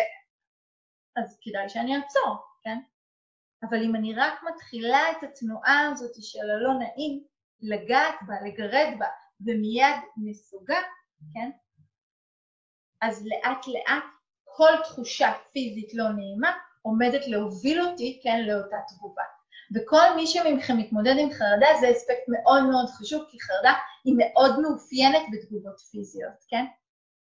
אז 1.16 1.38
כדאי 1.42 1.68
שאני 1.68 1.96
אעצור, 1.96 2.36
כן? 2.62 2.78
אבל 3.62 3.82
אם 3.82 3.96
אני 3.96 4.14
רק 4.14 4.42
מתחילה 4.42 5.10
את 5.10 5.22
התנועה 5.22 5.80
הזאת 5.80 6.12
של 6.20 6.50
הלא 6.50 6.74
נעים, 6.74 7.24
לגעת 7.60 8.14
בה, 8.26 8.34
לגרד 8.46 8.94
בה, 8.98 9.06
ומיד 9.40 9.96
נסוגה, 10.16 10.80
כן? 11.34 11.50
אז 13.00 13.26
לאט 13.26 13.66
לאט 13.66 14.04
כל 14.44 14.72
תחושה 14.84 15.32
פיזית 15.52 15.94
לא 15.94 16.08
נעימה 16.08 16.52
עומדת 16.82 17.26
להוביל 17.26 17.82
אותי, 17.82 18.20
כן, 18.22 18.40
לאותה 18.46 18.76
תגובה. 18.88 19.22
וכל 19.74 20.16
מי 20.16 20.26
שמכם 20.26 20.78
מתמודד 20.78 21.14
עם 21.18 21.30
חרדה 21.30 21.66
זה 21.80 21.90
אספקט 21.90 22.28
מאוד 22.28 22.62
מאוד 22.70 22.86
חשוב, 22.88 23.24
כי 23.30 23.40
חרדה 23.40 23.74
היא 24.04 24.14
מאוד 24.18 24.60
מאופיינת 24.60 25.22
בתגובות 25.32 25.80
פיזיות, 25.80 26.44
כן? 26.48 26.64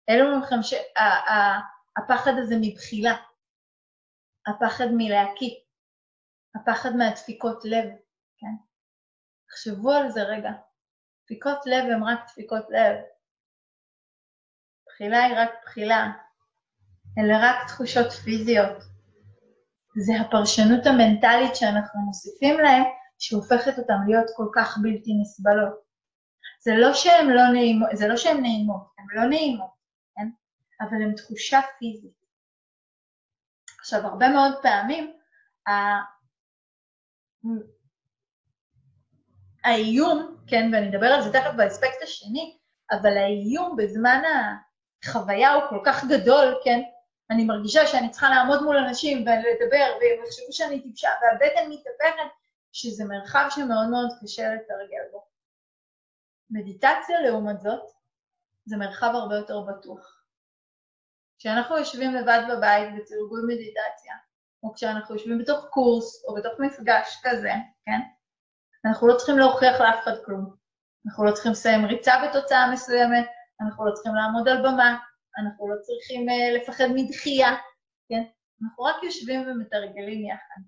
אלו 0.09 0.38
מכם 0.38 0.62
שהפחד 0.62 2.33
הזה 2.38 2.55
מבחילה, 2.61 3.14
הפחד 4.46 4.87
מלהקיא, 4.92 5.55
הפחד 6.56 6.96
מהדפיקות 6.96 7.64
לב, 7.64 7.84
כן? 8.38 8.54
תחשבו 9.48 9.92
על 9.92 10.11
זה 10.11 10.22
רגע. 10.22 10.50
דפיקות 11.24 11.66
לב 11.66 11.84
הן 11.84 12.02
רק 12.02 12.18
דפיקות 12.28 12.66
לב. 12.70 12.96
בחילה 14.87 15.24
היא 15.24 15.34
רק 15.37 15.50
בחילה. 15.62 16.12
אלה 17.18 17.38
רק 17.42 17.66
תחושות 17.66 18.12
פיזיות. 18.12 18.82
זה 19.96 20.12
הפרשנות 20.20 20.87
המנטלית 20.87 21.56
שאנחנו 21.56 22.00
מוסיפים 22.00 22.61
להם, 22.61 22.82
שהופכת 23.18 23.78
אותם 23.78 23.98
להיות 24.08 24.26
כל 24.37 24.46
כך 24.54 24.78
בלתי 24.82 25.11
נסבלות. 25.20 25.88
זה 26.64 26.72
לא 26.76 26.94
שהן 26.94 27.26
לא 27.26 27.42
נעימות, 27.52 27.88
זה 27.92 28.08
לא 28.08 28.16
שהן 28.16 28.40
נעימות, 28.40 28.82
הן 28.98 29.06
לא 29.11 29.28
נעימות, 29.28 29.70
כן? 30.16 30.28
אבל 30.80 31.02
הן 31.02 31.14
תחושה 31.14 31.61
פיזית. 31.78 32.18
עכשיו, 33.78 34.06
הרבה 34.06 34.28
מאוד 34.28 34.52
פעמים, 34.62 35.16
האיום, 39.64 40.37
כן, 40.46 40.70
ואני 40.72 40.88
אדבר 40.90 41.06
על 41.06 41.22
זה 41.22 41.32
תכף 41.32 41.50
באספקט 41.56 42.02
השני, 42.02 42.58
אבל 42.90 43.16
האיום 43.16 43.76
בזמן 43.76 44.22
החוויה 45.04 45.52
הוא 45.52 45.62
כל 45.68 45.80
כך 45.84 46.04
גדול, 46.04 46.61
כן? 46.64 46.80
אני 47.30 47.44
מרגישה 47.44 47.87
שאני 47.87 48.11
צריכה 48.11 48.30
לעמוד 48.30 48.62
מול 48.62 48.76
אנשים 48.76 49.18
ולדבר, 49.18 49.96
והם 50.00 50.24
יחשבו 50.26 50.52
שאני 50.52 50.82
טיפשה, 50.82 51.08
והבטן 51.22 51.70
מתהפכת, 51.70 52.30
שזה 52.72 53.04
מרחב 53.04 53.48
שמאוד 53.50 53.88
מאוד 53.90 54.08
קשה 54.22 54.54
לתרגל 54.54 55.04
בו. 55.12 55.24
מדיטציה, 56.50 57.20
לעומת 57.20 57.61
זאת, 57.61 57.82
זה 58.64 58.76
מרחב 58.76 59.11
הרבה 59.14 59.37
יותר 59.37 59.61
בטוח. 59.61 60.24
כשאנחנו 61.38 61.76
יושבים 61.76 62.14
לבד 62.14 62.40
בבית 62.48 62.88
בתרגול 62.96 63.44
מדיטציה, 63.48 64.14
או 64.62 64.75
כשאנחנו 64.75 65.14
יושבים 65.14 65.38
בתוך 65.38 65.66
קורס 65.71 66.25
או 66.29 66.35
בתוך 66.35 66.53
מפגש 66.59 67.21
כזה, 67.23 67.53
כן? 67.87 68.01
אנחנו 68.85 69.09
לא 69.09 69.16
צריכים 69.16 69.38
להוכיח 69.38 69.81
לאף 69.81 70.03
אחד 70.03 70.25
כלום. 70.25 70.55
אנחנו 71.07 71.25
לא 71.25 71.33
צריכים 71.33 71.53
לסיים 71.53 71.85
ריצה 71.85 72.12
בתוצאה 72.29 72.73
מסוימת, 72.73 73.27
אנחנו 73.61 73.87
לא 73.87 73.92
צריכים 73.94 74.14
לעמוד 74.14 74.49
על 74.49 74.59
במה, 74.59 74.99
אנחנו 75.38 75.68
לא 75.68 75.75
צריכים 75.81 76.29
uh, 76.29 76.57
לפחד 76.57 76.85
מדחייה, 76.94 77.49
כן? 78.09 78.23
אנחנו 78.62 78.85
רק 78.85 79.03
יושבים 79.03 79.40
ומתרגלים 79.40 80.27
יחד. 80.27 80.61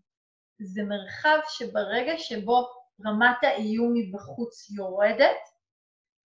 זה 0.60 0.82
מרחב 0.82 1.38
שברגע 1.48 2.18
שבו 2.18 2.68
רמת 3.06 3.36
האיום 3.42 3.92
מבחוץ 3.94 4.70
יורדת, 4.70 5.40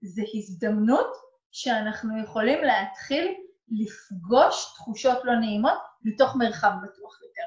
זה 0.03 0.22
הזדמנות 0.35 1.12
שאנחנו 1.53 2.22
יכולים 2.22 2.64
להתחיל 2.64 3.35
לפגוש 3.68 4.74
תחושות 4.74 5.18
לא 5.24 5.35
נעימות 5.35 5.79
מתוך 6.03 6.37
מרחב 6.37 6.70
בטוח 6.83 7.22
יותר, 7.22 7.42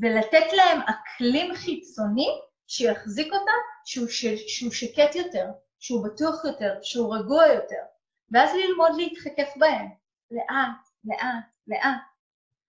ולתת 0.00 0.52
להם 0.52 0.80
אקלים 0.80 1.54
חיצוני 1.54 2.28
שיחזיק 2.66 3.32
אותם, 3.32 3.60
שהוא, 3.84 4.08
ש... 4.08 4.26
שהוא 4.26 4.72
שקט 4.72 5.14
יותר, 5.14 5.46
שהוא 5.78 6.04
בטוח 6.04 6.44
יותר, 6.44 6.74
שהוא 6.82 7.16
רגוע 7.16 7.46
יותר, 7.46 7.82
ואז 8.32 8.50
ללמוד 8.54 8.90
להתחכך 8.96 9.56
בהם, 9.56 9.88
לאט, 10.30 10.88
לאט, 11.04 11.44
לאט. 11.66 12.00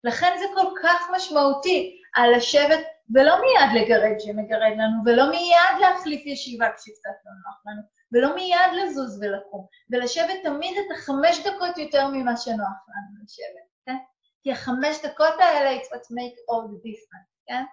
לכן 0.04 0.36
זה 0.40 0.46
כל 0.56 0.68
כך 0.84 1.08
משמעותי 1.16 2.02
על 2.16 2.36
לשבת, 2.36 2.80
ולא 3.14 3.36
מיד 3.42 3.82
לגרד 3.82 4.20
שמגרד 4.20 4.74
לנו, 4.78 5.02
ולא 5.06 5.30
מיד 5.30 5.80
להחליף 5.80 6.26
ישיבה 6.26 6.68
כשקצת 6.78 7.18
לא 7.26 7.32
נוח 7.46 7.62
לנו, 7.66 7.82
ולא 8.12 8.36
מיד 8.36 8.84
לזוז 8.84 9.20
ולקום, 9.22 9.66
ולשבת 9.90 10.44
תמיד 10.44 10.78
את 10.78 10.98
החמש 10.98 11.40
דקות 11.48 11.78
יותר 11.78 12.08
ממה 12.08 12.38
שנוח 12.38 12.80
לנו 12.88 13.24
לשבת, 13.24 13.68
כן? 13.86 13.98
כי 14.44 14.52
החמש 14.52 15.06
דקות 15.06 15.36
האלה, 15.40 15.82
it's 15.82 15.86
what 15.86 16.08
make 16.12 16.38
all 16.50 16.68
the 16.72 16.80
difference, 16.88 17.46
כן? 17.48 17.64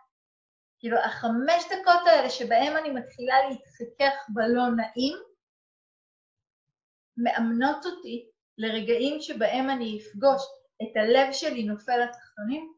כאילו, 0.79 0.99
החמש 0.99 1.65
דקות 1.65 2.07
האלה 2.07 2.31
שבהם 2.31 2.77
אני 2.77 2.91
מתחילה 2.91 3.35
להתחכך 3.49 4.27
בלא 4.29 4.63
נעים, 4.77 5.19
מאמנות 7.17 7.87
אותי 7.87 8.31
לרגעים 8.59 9.21
שבהם 9.21 9.71
אני 9.71 9.99
אפגוש 10.01 10.43
את 10.83 10.97
הלב 10.97 11.33
שלי 11.33 11.63
נופל 11.63 11.97
לתחתונים, 11.97 12.75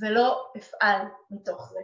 ולא 0.00 0.52
אפעל 0.56 1.06
מתוך 1.30 1.72
זה, 1.72 1.80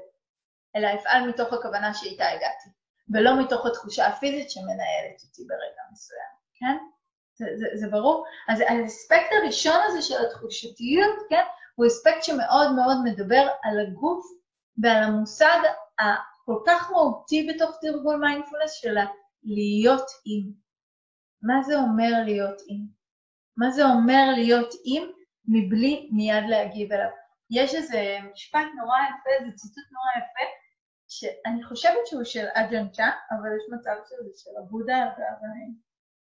אלא 0.76 0.88
אפעל 1.00 1.28
מתוך 1.28 1.52
הכוונה 1.52 1.94
שאיתה 1.94 2.28
הגעתי, 2.28 2.68
ולא 3.14 3.30
מתוך 3.44 3.66
התחושה 3.66 4.06
הפיזית 4.06 4.50
שמנהלת 4.50 5.22
אותי 5.24 5.42
ברגע 5.48 5.82
מסוים, 5.92 6.32
כן? 6.54 6.97
זה, 7.38 7.46
זה, 7.56 7.66
זה 7.74 7.88
ברור? 7.90 8.24
אז 8.48 8.60
האספקט 8.60 9.32
הראשון 9.42 9.80
הזה 9.86 10.02
של 10.02 10.14
התחושתיות, 10.26 11.16
כן, 11.30 11.42
הוא 11.74 11.86
אספקט 11.86 12.22
שמאוד 12.22 12.72
מאוד 12.76 12.96
מדבר 13.04 13.48
על 13.62 13.80
הגוף 13.80 14.26
ועל 14.82 15.02
המושג 15.02 15.58
הכל 15.98 16.58
כך 16.66 16.90
מהותי 16.90 17.46
בתוך 17.50 17.76
תרגול 17.80 18.16
מיינדפולנס 18.16 18.72
של 18.72 18.94
להיות 19.44 20.06
עם. 20.24 20.52
מה 21.42 21.62
זה 21.62 21.76
אומר 21.76 22.24
להיות 22.24 22.62
עם? 22.68 22.86
מה 23.56 23.70
זה 23.70 23.84
אומר 23.84 24.30
להיות 24.34 24.74
עם 24.84 25.02
מבלי 25.48 26.08
מיד 26.12 26.44
להגיב 26.48 26.92
אליו? 26.92 27.10
יש 27.50 27.74
איזה 27.74 28.18
משפט 28.32 28.66
נורא 28.76 28.98
יפה, 28.98 29.30
איזה 29.38 29.56
ציטוט 29.56 29.84
נורא 29.92 30.24
יפה, 30.24 30.50
שאני 31.08 31.64
חושבת 31.64 32.06
שהוא 32.06 32.24
של 32.24 32.46
אג'נצ'ה, 32.54 33.10
אבל 33.30 33.48
יש 33.56 33.62
מצב 33.72 33.94
שזה 34.08 34.30
של 34.36 34.50
אבודה, 34.64 35.06
ואני 35.18 35.87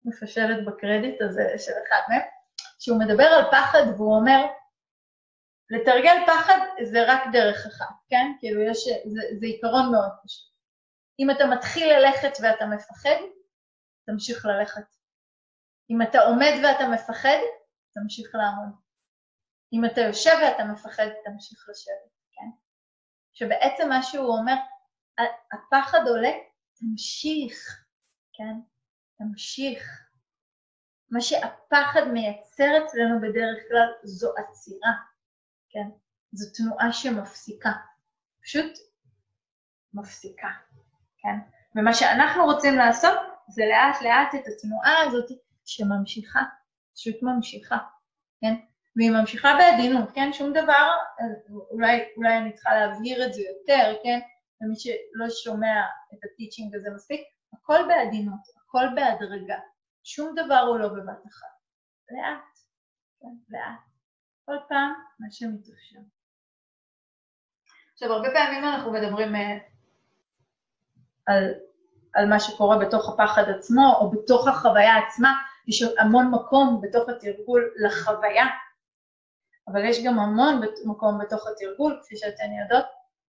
מפשלת 0.04 0.64
בקרדיט 0.66 1.22
הזה 1.22 1.42
של 1.58 1.72
אחד 1.72 2.00
מהם, 2.08 2.22
שהוא 2.78 2.98
מדבר 2.98 3.24
על 3.24 3.44
פחד 3.50 3.82
והוא 3.96 4.16
אומר, 4.16 4.46
לתרגל 5.70 6.16
פחד 6.26 6.58
זה 6.82 6.98
רק 7.06 7.20
דרך 7.32 7.66
אחת, 7.66 7.94
כן? 8.08 8.26
כאילו 8.38 8.60
יש, 8.62 8.88
זה, 8.88 9.22
זה 9.40 9.46
עיקרון 9.46 9.92
מאוד 9.92 10.10
פשוט. 10.24 10.48
אם 11.20 11.30
אתה 11.30 11.46
מתחיל 11.46 11.92
ללכת 11.92 12.32
ואתה 12.42 12.66
מפחד, 12.66 13.16
תמשיך 14.06 14.46
ללכת. 14.46 14.96
אם 15.90 16.02
אתה 16.02 16.18
עומד 16.20 16.52
ואתה 16.62 16.88
מפחד, 16.88 17.38
תמשיך 17.94 18.34
לעמוד. 18.34 18.74
אם 19.72 19.84
אתה 19.84 20.00
יושב 20.00 20.34
ואתה 20.42 20.64
מפחד, 20.64 21.06
תמשיך 21.24 21.66
לשבת, 21.70 22.12
כן? 22.32 22.50
שבעצם 23.34 23.88
מה 23.88 24.02
שהוא 24.02 24.38
אומר, 24.38 24.54
הפחד 25.52 26.00
עולה, 26.06 26.32
תמשיך, 26.74 27.84
כן? 28.32 28.77
תמשיך. 29.18 30.08
מה 31.10 31.20
שהפחד 31.20 32.02
מייצר 32.12 32.84
אצלנו 32.84 33.20
בדרך 33.20 33.58
כלל 33.68 33.88
זו 34.04 34.32
עצירה, 34.36 34.92
כן? 35.68 35.88
זו 36.32 36.46
תנועה 36.56 36.92
שמפסיקה, 36.92 37.72
פשוט 38.42 38.72
מפסיקה, 39.94 40.48
כן? 41.18 41.38
ומה 41.76 41.94
שאנחנו 41.94 42.44
רוצים 42.44 42.74
לעשות 42.74 43.18
זה 43.48 43.62
לאט 43.66 44.02
לאט 44.02 44.34
את 44.34 44.46
התנועה 44.46 45.00
הזאת 45.06 45.30
שממשיכה, 45.64 46.40
פשוט 46.94 47.16
ממשיכה, 47.22 47.78
כן? 48.40 48.54
והיא 48.96 49.10
ממשיכה 49.10 49.48
בעדינות, 49.58 50.10
כן? 50.14 50.32
שום 50.32 50.52
דבר, 50.52 50.88
אולי, 51.70 52.04
אולי 52.16 52.38
אני 52.38 52.52
צריכה 52.52 52.74
להבהיר 52.74 53.26
את 53.26 53.34
זה 53.34 53.40
יותר, 53.40 53.96
כן? 54.04 54.18
למי 54.60 54.74
שלא 54.76 55.30
שומע 55.30 55.82
את 56.14 56.18
הטיצ'ינג 56.24 56.74
הזה 56.74 56.90
מספיק, 56.94 57.20
הכל 57.52 57.78
בעדינות, 57.88 58.57
הכל 58.68 58.86
בהדרגה, 58.94 59.58
שום 60.04 60.34
דבר 60.34 60.58
הוא 60.58 60.78
לא 60.78 60.88
בבת 60.88 61.26
אחת. 61.26 61.58
לאט, 62.10 62.58
כן, 63.20 63.56
לאט. 63.56 63.80
כל 64.44 64.56
פעם 64.68 64.92
מה 65.20 65.26
שמתאפשר. 65.30 65.98
עכשיו, 67.92 68.12
הרבה 68.12 68.28
פעמים 68.34 68.64
אנחנו 68.64 68.92
מדברים 68.92 69.34
uh, 69.34 69.38
על, 71.26 71.54
על 72.14 72.28
מה 72.28 72.40
שקורה 72.40 72.78
בתוך 72.78 73.08
הפחד 73.08 73.42
עצמו, 73.42 73.94
או 74.00 74.10
בתוך 74.10 74.48
החוויה 74.48 74.96
עצמה, 74.96 75.32
יש 75.68 75.82
המון 75.98 76.30
מקום 76.30 76.80
בתוך 76.82 77.08
התרגול 77.08 77.74
לחוויה, 77.86 78.46
אבל 79.68 79.84
יש 79.84 80.04
גם 80.04 80.18
המון 80.18 80.60
מקום 80.84 81.18
בתוך 81.18 81.46
התרגול, 81.46 82.00
כפי 82.02 82.16
שאתן 82.16 82.52
יודעות, 82.62 82.86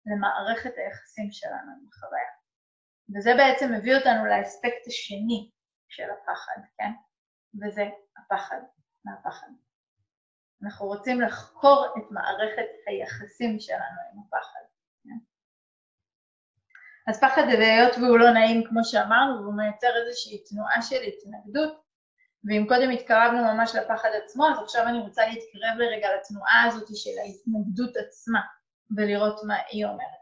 למערכת 0.07 0.73
היחסים 0.77 1.31
שלנו 1.31 1.73
עם 1.81 1.89
החוויה. 1.89 2.36
וזה 3.15 3.31
בעצם 3.37 3.73
מביא 3.73 3.97
אותנו 3.97 4.27
לאספקט 4.27 4.87
השני 4.87 5.51
של 5.89 6.03
הפחד, 6.03 6.61
כן? 6.79 6.93
וזה 7.63 7.89
הפחד 8.17 8.61
מהפחד. 9.05 9.47
אנחנו 10.63 10.87
רוצים 10.87 11.21
לחקור 11.21 11.87
את 11.99 12.11
מערכת 12.11 12.69
היחסים 12.87 13.61
שלנו 13.61 14.01
עם 14.13 14.19
הפחד. 14.21 14.61
כן? 15.05 15.19
אז 17.11 17.21
פחד 17.21 17.43
היות 17.49 17.95
והוא 17.97 18.19
לא 18.19 18.31
נעים 18.31 18.65
כמו 18.69 18.85
שאמרנו, 18.85 19.43
והוא 19.43 19.57
מייצר 19.57 19.91
איזושהי 19.97 20.45
תנועה 20.45 20.83
של 20.83 21.03
התנגדות, 21.09 21.87
ואם 22.45 22.67
קודם 22.69 22.91
התקרבנו 22.91 23.55
ממש 23.55 23.75
לפחד 23.75 24.09
עצמו, 24.25 24.49
אז 24.49 24.59
עכשיו 24.63 24.83
אני 24.89 24.99
רוצה 24.99 25.27
להתקרב 25.27 25.79
לרגע 25.79 26.09
לתנועה 26.17 26.65
הזאת 26.65 26.89
של 26.97 27.19
ההתנגדות 27.23 27.97
עצמה, 27.97 28.41
ולראות 28.97 29.41
מה 29.47 29.57
היא 29.71 29.85
אומרת. 29.85 30.16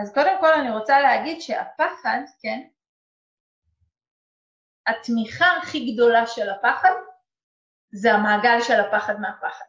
אז 0.00 0.14
קודם 0.14 0.36
כל 0.40 0.52
אני 0.52 0.70
רוצה 0.70 1.00
להגיד 1.00 1.40
שהפחד, 1.40 2.18
כן, 2.42 2.60
התמיכה 4.86 5.46
הכי 5.62 5.92
גדולה 5.92 6.26
של 6.26 6.50
הפחד 6.50 6.90
זה 7.92 8.12
המעגל 8.12 8.60
של 8.60 8.80
הפחד 8.80 9.20
מהפחד, 9.20 9.64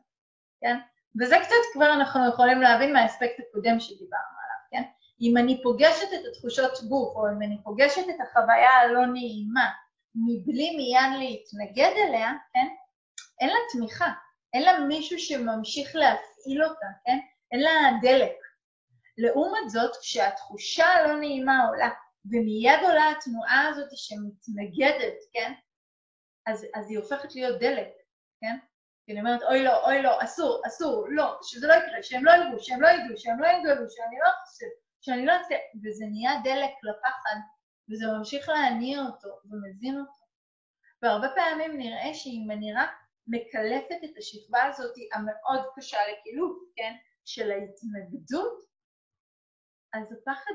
כן? 0.62 0.78
וזה 1.22 1.36
קצת 1.44 1.56
כבר 1.74 1.94
אנחנו 1.94 2.30
יכולים 2.30 2.62
להבין 2.62 2.94
מהאספקט 2.94 3.39
הקודם 3.39 3.80
שדיברנו 3.80 4.36
עליו, 4.44 4.60
כן? 4.72 4.89
אם 5.22 5.38
אני 5.38 5.63
פוגשת 5.63 6.08
את 6.13 6.26
התחושות 6.32 6.72
גוף, 6.89 7.15
או 7.15 7.28
אם 7.28 7.41
אני 7.41 7.58
פוגשת 7.63 8.10
את 8.10 8.22
החוויה 8.22 8.70
הלא 8.70 9.06
נעימה, 9.06 9.72
מבלי 10.15 10.76
מיד 10.76 11.20
להתנגד 11.20 11.94
אליה, 11.98 12.32
כן? 12.54 12.67
אין 13.39 13.50
לה 13.50 13.60
תמיכה, 13.74 14.12
אין 14.54 14.63
לה 14.63 14.80
מישהו 14.80 15.20
שממשיך 15.20 15.96
להפעיל 15.96 16.63
אותה, 16.63 16.88
כן? 17.06 17.20
אין 17.52 17.60
לה 17.60 17.72
דלק. 18.02 18.51
לעומת 19.17 19.69
זאת, 19.69 19.91
כשהתחושה 20.02 20.86
הלא 20.86 21.19
נעימה 21.19 21.67
עולה, 21.67 21.89
ומיד 22.26 22.80
עולה 22.84 23.12
התנועה 23.12 23.67
הזאת 23.67 23.89
שמתנגדת, 23.93 25.17
כן? 25.34 25.54
אז, 26.45 26.65
אז 26.76 26.89
היא 26.89 26.97
הופכת 26.97 27.36
להיות 27.36 27.60
דלק, 27.60 27.89
כן? 28.41 28.58
כי 29.06 29.12
אני 29.12 29.19
אומרת, 29.19 29.43
אוי 29.43 29.63
לא, 29.63 29.86
אוי 29.86 30.02
לא, 30.02 30.24
אסור, 30.24 30.62
אסור, 30.67 31.06
לא, 31.10 31.38
שזה 31.43 31.67
לא 31.67 31.74
יקרה, 31.74 32.04
שהם 32.04 32.26
לא 32.26 32.32
ידעו, 32.32 32.60
שהם 32.60 32.82
לא 32.82 32.88
ידעו, 32.88 33.17
שהם 33.17 33.39
לא 33.39 33.47
יגלו, 33.47 33.89
שאני 33.89 34.17
לא 34.24 34.30
חושב, 34.45 34.65
שאני 35.02 35.26
לא 35.26 35.34
אצא, 35.41 35.56
וזה 35.84 36.06
נהיה 36.12 36.32
דלק 36.43 36.71
לפחד, 36.84 37.36
וזה 37.91 38.06
ממשיך 38.17 38.50
להניע 38.50 39.00
אותו 39.00 39.30
ומזין 39.45 40.00
אותו. 40.00 40.21
והרבה 41.02 41.28
פעמים 41.36 41.78
נראה 41.78 42.13
שאם 42.13 42.47
אני 42.52 42.74
רק 42.74 42.89
מקלפת 43.28 44.04
את 44.04 44.17
השכבה 44.17 44.63
הזאת 44.63 44.95
המאוד 45.13 45.65
קשה 45.76 45.97
לקילוף, 46.12 46.58
כן, 46.76 46.93
של 47.26 47.52
ההתנגדות, 47.52 48.70
אז 49.93 50.12
הפחד, 50.12 50.51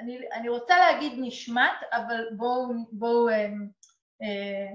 אני, 0.00 0.18
אני 0.32 0.48
רוצה 0.48 0.78
להגיד 0.78 1.12
נשמט, 1.20 1.80
אבל 1.92 2.36
בואו 2.36 2.66
בוא, 2.92 3.30
אה, 3.30 3.46
אה, 4.22 4.72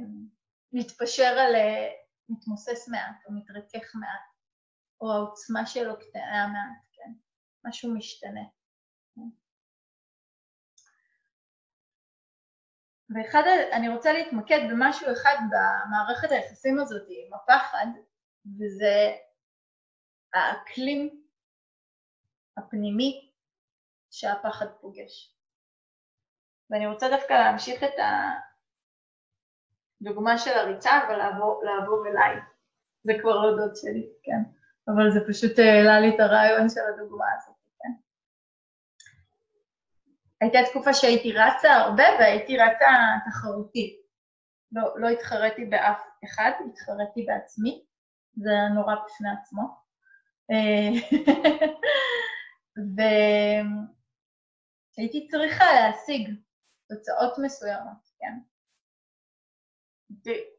נתפשר 0.74 1.38
על 1.40 1.56
אה, 1.56 1.90
מתמוסס 2.30 2.90
מעט 2.90 3.26
או 3.26 3.34
מתרכך 3.34 3.96
מעט, 3.96 4.22
או 5.02 5.12
העוצמה 5.12 5.66
שלו 5.66 6.00
קטנה 6.00 6.48
מעט, 6.48 6.84
כן, 6.92 7.12
משהו 7.66 7.94
משתנה. 7.94 8.44
ואחד, 13.16 13.44
אני 13.72 13.90
רוצה 13.90 14.14
להתמקד 14.14 14.60
במשהו 14.72 15.08
אחד 15.14 15.36
במערכת 15.50 16.32
היחסים 16.32 16.80
הזאת 16.80 17.08
עם 17.10 17.34
הפחד, 17.34 17.86
וזה 18.60 19.16
האקלים 20.34 21.23
הפנימי 22.58 23.32
שהפחד 24.12 24.66
פוגש. 24.82 25.36
ואני 26.70 26.88
רוצה 26.88 27.10
דווקא 27.10 27.34
להמשיך 27.34 27.84
את 27.84 27.94
הדוגמה 30.02 30.38
של 30.38 30.52
הריצה 30.52 30.92
ולעבור 31.10 31.64
לעבור 31.64 32.08
אליי. 32.08 32.36
זה 33.04 33.14
כבר 33.22 33.36
לא 33.42 33.58
דוד 33.58 33.76
שלי, 33.76 34.10
כן, 34.24 34.44
אבל 34.88 35.12
זה 35.12 35.20
פשוט 35.28 35.60
העלה 35.60 36.00
לי 36.00 36.16
את 36.16 36.20
הרעיון 36.20 36.70
של 36.70 36.82
הדוגמה 36.94 37.26
הזאת. 37.38 37.54
הייתה 40.44 40.60
תקופה 40.70 40.94
שהייתי 40.94 41.32
רצה 41.32 41.74
הרבה 41.74 42.04
והייתי 42.20 42.58
רצה 42.58 42.88
תחרותי. 43.26 44.00
לא, 44.72 44.82
לא 44.96 45.08
התחרתי 45.08 45.66
באף 45.66 46.02
אחד, 46.26 46.52
התחרתי 46.70 47.26
בעצמי, 47.28 47.84
זה 48.36 48.52
נורא 48.76 48.96
בפני 49.06 49.30
עצמו. 49.42 49.64
והייתי 54.98 55.28
צריכה 55.28 55.66
להשיג 55.74 56.30
תוצאות 56.90 57.34
מסוימות, 57.46 58.10
כן? 58.20 58.40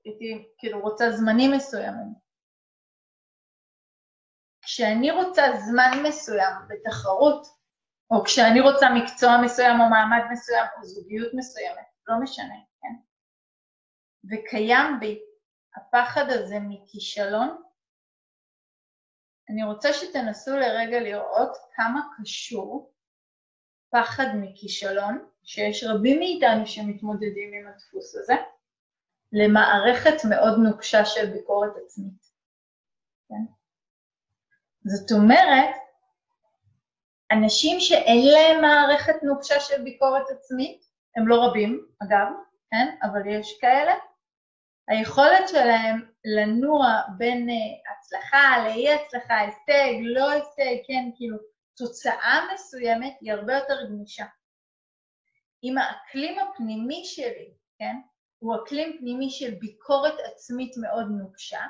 הייתי 0.05 0.53
כאילו 0.59 0.81
רוצה 0.81 1.11
זמנים 1.11 1.51
מסוימים. 1.57 2.15
כשאני 4.63 5.11
רוצה 5.11 5.43
זמן 5.67 5.91
מסוים 6.09 6.55
בתחרות, 6.69 7.47
או 8.11 8.25
כשאני 8.25 8.61
רוצה 8.61 8.87
מקצוע 8.97 9.31
מסוים 9.45 9.81
או 9.81 9.91
מעמד 9.91 10.23
מסוים 10.33 10.67
או 10.77 10.85
זוגיות 10.85 11.35
מסוימת, 11.35 11.87
לא 12.07 12.15
משנה, 12.23 12.55
כן? 12.81 12.95
וקיים 14.31 15.01
בי 15.01 15.21
הפחד 15.77 16.25
הזה 16.29 16.57
מכישלון, 16.61 17.63
אני 19.49 19.65
רוצה 19.65 19.93
שתנסו 19.93 20.57
לרגע 20.57 21.01
לראות 21.01 21.57
כמה 21.75 22.01
קשור 22.17 22.93
פחד 23.91 24.27
מכישלון, 24.35 25.29
שיש 25.45 25.85
רבים 25.85 26.19
מאיתנו 26.19 26.67
שמתמודדים 26.67 27.53
עם 27.55 27.69
הדפוס 27.69 28.17
הזה, 28.17 28.35
למערכת 29.33 30.25
מאוד 30.31 30.59
נוקשה 30.59 31.05
של 31.05 31.31
ביקורת 31.31 31.73
עצמית. 31.85 32.31
כן? 33.29 33.45
זאת 34.85 35.13
אומרת, 35.13 35.75
אנשים 37.33 37.81
שאין 37.81 38.33
להם 38.33 38.63
מערכת 38.63 39.23
נוקשה 39.23 39.61
של 39.61 39.83
ביקורת 39.83 40.31
עצמית, 40.31 40.85
הם 41.17 41.29
לא 41.29 41.45
רבים, 41.45 41.87
אגב, 42.03 42.27
כן? 42.71 42.97
אבל 43.03 43.21
יש 43.29 43.59
כאלה, 43.61 43.93
היכולת 44.89 45.49
שלהם 45.49 46.01
לנוע 46.25 47.01
בין 47.17 47.49
uh, 47.49 47.93
הצלחה 47.93 48.65
לאי 48.65 48.95
הצלחה, 48.95 49.39
הישג, 49.39 50.01
לא 50.03 50.31
הישג, 50.31 50.83
כן, 50.87 51.11
כאילו, 51.17 51.37
תוצאה 51.77 52.49
מסוימת 52.55 53.17
היא 53.21 53.33
הרבה 53.33 53.55
יותר 53.55 53.87
גמישה. 53.89 54.25
אם 55.65 55.79
האקלים 55.79 56.39
הפנימי 56.39 57.03
שלי, 57.05 57.55
כן, 57.79 57.97
הוא 58.39 58.57
אקלים 58.57 58.97
פנימי 58.99 59.31
של 59.31 59.55
ביקורת 59.55 60.15
עצמית 60.25 60.73
מאוד 60.77 61.07
נוקשה, 61.19 61.61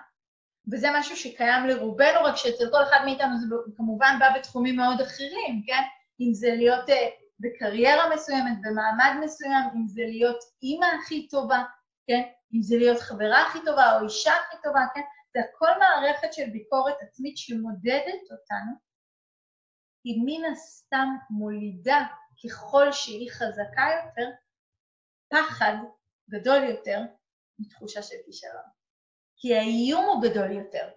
וזה 0.72 0.88
משהו 0.94 1.16
שקיים 1.16 1.66
לרובנו, 1.66 2.24
רק 2.24 2.36
שאצל 2.36 2.70
כל 2.70 2.82
אחד 2.82 2.98
מאיתנו 3.04 3.38
זה 3.38 3.46
כמובן 3.76 4.16
בא 4.20 4.38
בתחומים 4.38 4.76
מאוד 4.76 5.00
אחרים, 5.00 5.62
כן? 5.66 5.82
אם 6.20 6.34
זה 6.34 6.48
להיות 6.56 6.88
uh, 6.88 6.92
בקריירה 7.40 8.14
מסוימת, 8.14 8.60
במעמד 8.62 9.24
מסוים, 9.24 9.64
אם 9.76 9.86
זה 9.86 10.02
להיות 10.06 10.38
אימא 10.62 10.86
הכי 10.86 11.28
טובה, 11.28 11.62
כן? 12.06 12.22
אם 12.54 12.62
זה 12.62 12.76
להיות 12.76 13.00
חברה 13.00 13.46
הכי 13.46 13.58
טובה 13.64 13.98
או 13.98 14.04
אישה 14.04 14.32
הכי 14.32 14.56
טובה, 14.62 14.80
כן? 14.94 15.00
זה 15.34 15.40
הכל 15.40 15.78
מערכת 15.78 16.32
של 16.32 16.50
ביקורת 16.52 16.94
עצמית 17.00 17.36
שמודדת 17.38 18.22
אותנו, 18.30 18.72
היא 20.04 20.22
מן 20.26 20.52
הסתם 20.52 21.08
מולידה 21.30 22.06
ככל 22.44 22.92
שהיא 22.92 23.30
חזקה 23.30 23.86
יותר, 24.04 24.30
פחד 25.28 25.74
גדול 26.30 26.62
יותר 26.62 27.00
מתחושה 27.58 28.02
של 28.02 28.16
כישלון. 28.26 28.62
כי 29.36 29.54
האיום 29.54 30.04
הוא 30.04 30.22
גדול 30.22 30.52
יותר. 30.52 30.88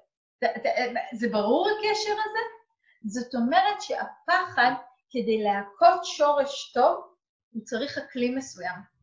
זה, 1.13 1.27
ברור 1.31 1.67
הקשר 1.69 2.11
הזה? 2.11 2.39
זאת 3.05 3.35
אומרת 3.35 3.81
שהפחד, 3.81 4.71
כדי 5.09 5.43
להכות 5.43 6.05
שורש 6.05 6.71
טוב, 6.73 7.13
הוא 7.53 7.63
צריך 7.63 7.97
אקלים 7.97 8.37
מסוים. 8.37 8.96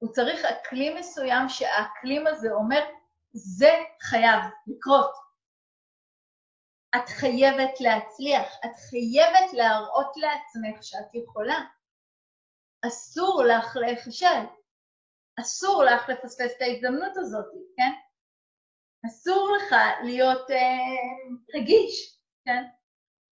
הוא 0.00 0.12
צריך 0.12 0.44
אקלים 0.44 0.96
מסוים 0.96 1.48
שהאקלים 1.48 2.26
הזה 2.26 2.52
אומר, 2.52 2.80
זה 3.32 3.70
חייב 4.02 4.40
לקרות. 4.66 5.14
את 6.96 7.08
חייבת 7.08 7.80
להצליח, 7.80 8.54
את 8.64 8.76
חייבת 8.90 9.52
להראות 9.52 10.12
לעצמך 10.16 10.82
שאת 10.82 11.14
יכולה. 11.14 11.58
אסור 12.86 13.42
לך 13.44 13.76
להיכשל, 13.76 14.46
אסור 15.40 15.84
לך 15.84 16.08
לפספס 16.08 16.56
את 16.56 16.62
ההזדמנות 16.62 17.16
הזאת, 17.16 17.46
כן? 17.76 17.92
אסור 19.06 19.56
לך 19.56 19.74
להיות 20.04 20.50
אה, 20.50 21.60
רגיש, 21.60 22.18
כן? 22.44 22.64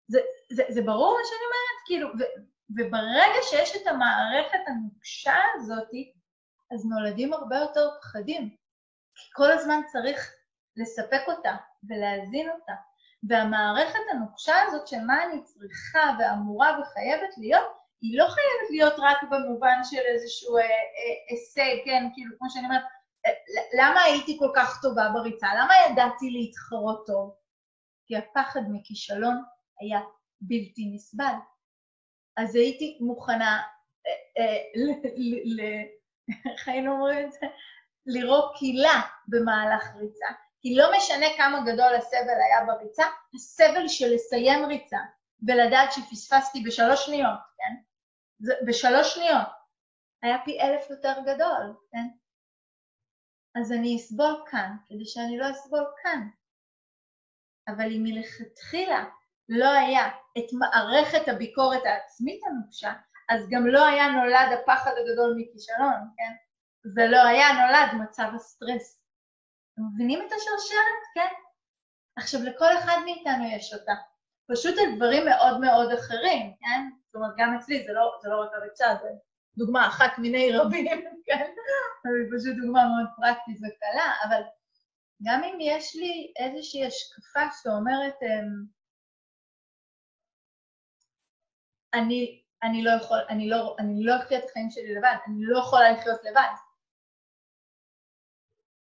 זה, 0.09 0.19
זה, 0.53 0.63
זה 0.69 0.83
ברור 0.83 1.19
מה 1.19 1.25
שאני 1.25 1.45
אומרת? 1.45 1.81
כאילו, 1.87 2.09
ו, 2.09 2.23
וברגע 2.71 3.43
שיש 3.43 3.77
את 3.77 3.87
המערכת 3.87 4.59
הנוקשה 4.67 5.37
הזאת, 5.55 5.89
אז 6.75 6.87
נולדים 6.87 7.33
הרבה 7.33 7.57
יותר 7.57 7.89
פחדים. 8.01 8.49
כי 9.15 9.31
כל 9.33 9.53
הזמן 9.53 9.81
צריך 9.93 10.35
לספק 10.77 11.23
אותה 11.29 11.57
ולהזין 11.89 12.51
אותה. 12.51 12.73
והמערכת 13.29 13.99
הנוקשה 14.11 14.55
הזאת 14.63 14.89
של 14.89 15.01
מה 15.07 15.25
אני 15.25 15.43
צריכה 15.43 16.01
ואמורה 16.19 16.79
וחייבת 16.81 17.39
להיות, 17.39 17.65
היא 18.01 18.19
לא 18.19 18.25
חייבת 18.25 18.71
להיות 18.71 18.95
רק 18.99 19.19
במובן 19.31 19.79
של 19.85 20.01
איזשהו 20.15 20.57
אה, 20.57 20.63
אה, 20.63 20.69
הישג, 21.31 21.85
כן, 21.85 22.05
כאילו, 22.15 22.39
כמו 22.39 22.51
שאני 22.51 22.65
אומרת, 22.65 22.83
אה, 23.27 23.31
למה 23.79 24.01
הייתי 24.01 24.37
כל 24.39 24.53
כך 24.57 24.83
טובה 24.83 25.09
בריצה? 25.15 25.47
למה 25.55 25.75
ידעתי 25.91 26.31
להתחרות 26.31 27.07
טוב? 27.07 27.35
כי 28.07 28.17
הפחד 28.17 28.61
מכישלון 28.73 29.43
היה 29.81 30.01
בלתי 30.41 30.91
נסבל. 30.95 31.35
אז 32.37 32.55
הייתי 32.55 32.99
מוכנה, 33.01 33.63
איך 36.53 36.69
היינו 36.69 36.93
אומרים 36.93 37.27
את 37.27 37.33
זה? 37.33 37.47
לירוק 38.07 38.57
קהילה 38.57 39.01
במהלך 39.29 39.95
ריצה. 39.97 40.27
כי 40.61 40.75
לא 40.77 40.91
משנה 40.97 41.27
כמה 41.37 41.61
גדול 41.61 41.95
הסבל 41.95 42.41
היה 42.47 42.65
בריצה, 42.67 43.05
הסבל 43.35 43.89
של 43.89 44.15
לסיים 44.15 44.65
ריצה 44.65 44.99
ולדעת 45.49 45.93
שפספסתי 45.93 46.63
בשלוש 46.67 47.07
שניות, 47.07 47.39
כן? 47.57 47.75
זה, 48.39 48.55
בשלוש 48.67 49.15
שניות, 49.15 49.49
היה 50.23 50.37
פי 50.45 50.61
אלף 50.61 50.91
יותר 50.91 51.15
גדול, 51.21 51.77
כן? 51.93 52.09
אז 53.61 53.73
אני 53.73 53.97
אסבול 53.97 54.45
כאן, 54.51 54.77
כדי 54.87 55.07
שאני 55.07 55.39
לא 55.39 55.51
אסבול 55.51 55.85
כאן. 56.03 56.29
אבל 57.69 57.93
אם 57.93 58.03
מלכתחילה 58.03 59.05
לא 59.49 59.71
היה 59.71 60.09
את 60.39 60.45
מערכת 60.59 61.29
הביקורת 61.29 61.83
העצמית 61.87 62.41
הנוקשה, 62.47 62.93
אז 63.31 63.49
גם 63.51 63.67
לא 63.67 63.87
היה 63.87 64.07
נולד 64.09 64.59
הפחד 64.59 64.91
הגדול 64.91 65.35
מכישלון, 65.37 66.09
כן? 66.17 66.33
ולא 66.97 67.27
היה 67.27 67.47
נולד 67.53 68.03
מצב 68.03 68.29
הסטרס. 68.35 69.03
אתם 69.73 69.83
מבינים 69.95 70.19
את 70.27 70.33
השרשרת? 70.33 71.03
כן. 71.15 71.35
עכשיו, 72.17 72.41
לכל 72.45 72.79
אחד 72.79 72.97
מאיתנו 73.05 73.45
יש 73.57 73.75
אותה. 73.75 73.93
פשוט 74.53 74.75
על 74.79 74.97
דברים 74.97 75.25
מאוד 75.25 75.61
מאוד 75.61 75.93
אחרים, 75.93 76.55
כן? 76.61 76.89
זאת 77.07 77.15
אומרת, 77.15 77.35
גם 77.37 77.57
אצלי 77.57 77.85
זה 77.87 77.93
לא, 77.93 78.19
זה 78.23 78.29
לא 78.29 78.41
רק 78.43 78.51
הריצה, 78.55 78.95
זה 79.03 79.09
דוגמה 79.57 79.89
אחת 79.89 80.19
מיני 80.19 80.53
רבים, 80.53 81.05
כן? 81.27 81.45
היא 82.05 82.39
פשוט 82.39 82.57
דוגמה 82.63 82.81
מאוד 82.85 83.09
פרקטית 83.17 83.57
וקלה, 83.57 84.13
אבל 84.29 84.43
גם 85.23 85.45
אם 85.45 85.59
יש 85.61 85.97
לי 85.97 86.33
איזושהי 86.39 86.87
השקפה 86.87 87.41
שאומרת, 87.63 88.15
אמ, 88.23 88.65
אני, 91.95 92.44
אני 92.65 92.83
לא 92.83 92.91
יכול, 92.91 93.19
אני 93.29 93.49
לא, 93.49 93.77
אני 93.79 94.05
לא 94.05 94.17
אחיה 94.17 94.39
את 94.39 94.45
החיים 94.45 94.71
שלי 94.71 94.95
לבד, 94.95 95.15
אני 95.27 95.37
לא 95.39 95.59
יכולה 95.59 95.93
לחיות 95.93 96.21
לבד. 96.25 96.55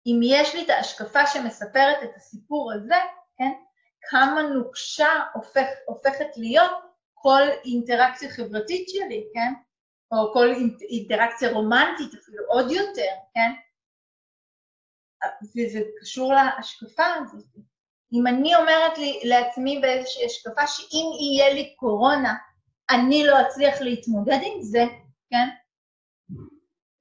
אם 0.06 0.20
יש 0.24 0.56
לי 0.56 0.66
את 0.66 0.70
ההשקפה 0.70 1.28
שמספרת 1.28 2.04
את 2.04 2.16
הסיפור 2.16 2.74
הזה, 2.74 2.96
כן, 3.38 3.52
כמה 4.10 4.42
נוקשה 4.42 5.10
הופך, 5.34 5.68
הופכת 5.86 6.38
להיות 6.38 6.72
כל 7.14 7.42
אינטראקציה 7.66 8.30
חברתית 8.30 8.90
שלי, 8.90 9.28
כן? 9.34 9.54
או 10.12 10.34
כל 10.34 10.48
אינטראקציה 10.90 11.52
רומנטית 11.52 12.14
אפילו 12.14 12.44
עוד 12.48 12.72
יותר, 12.72 13.12
כן? 13.34 13.52
וזה 15.44 15.80
קשור 16.02 16.34
להשקפה 16.34 17.06
הזאת. 17.06 17.46
אם 18.14 18.28
אני 18.28 18.56
אומרת 18.56 18.98
לי, 18.98 19.20
לעצמי 19.24 19.80
באיזושהי 19.80 20.26
השקפה 20.26 20.68
שאם 20.68 21.06
יהיה 21.20 21.54
לי 21.54 21.76
קורונה, 21.76 22.36
אני 22.90 23.28
לא 23.28 23.42
אצליח 23.42 23.82
להתמודד 23.82 24.40
עם 24.44 24.62
זה, 24.62 24.84
כן? 25.30 25.48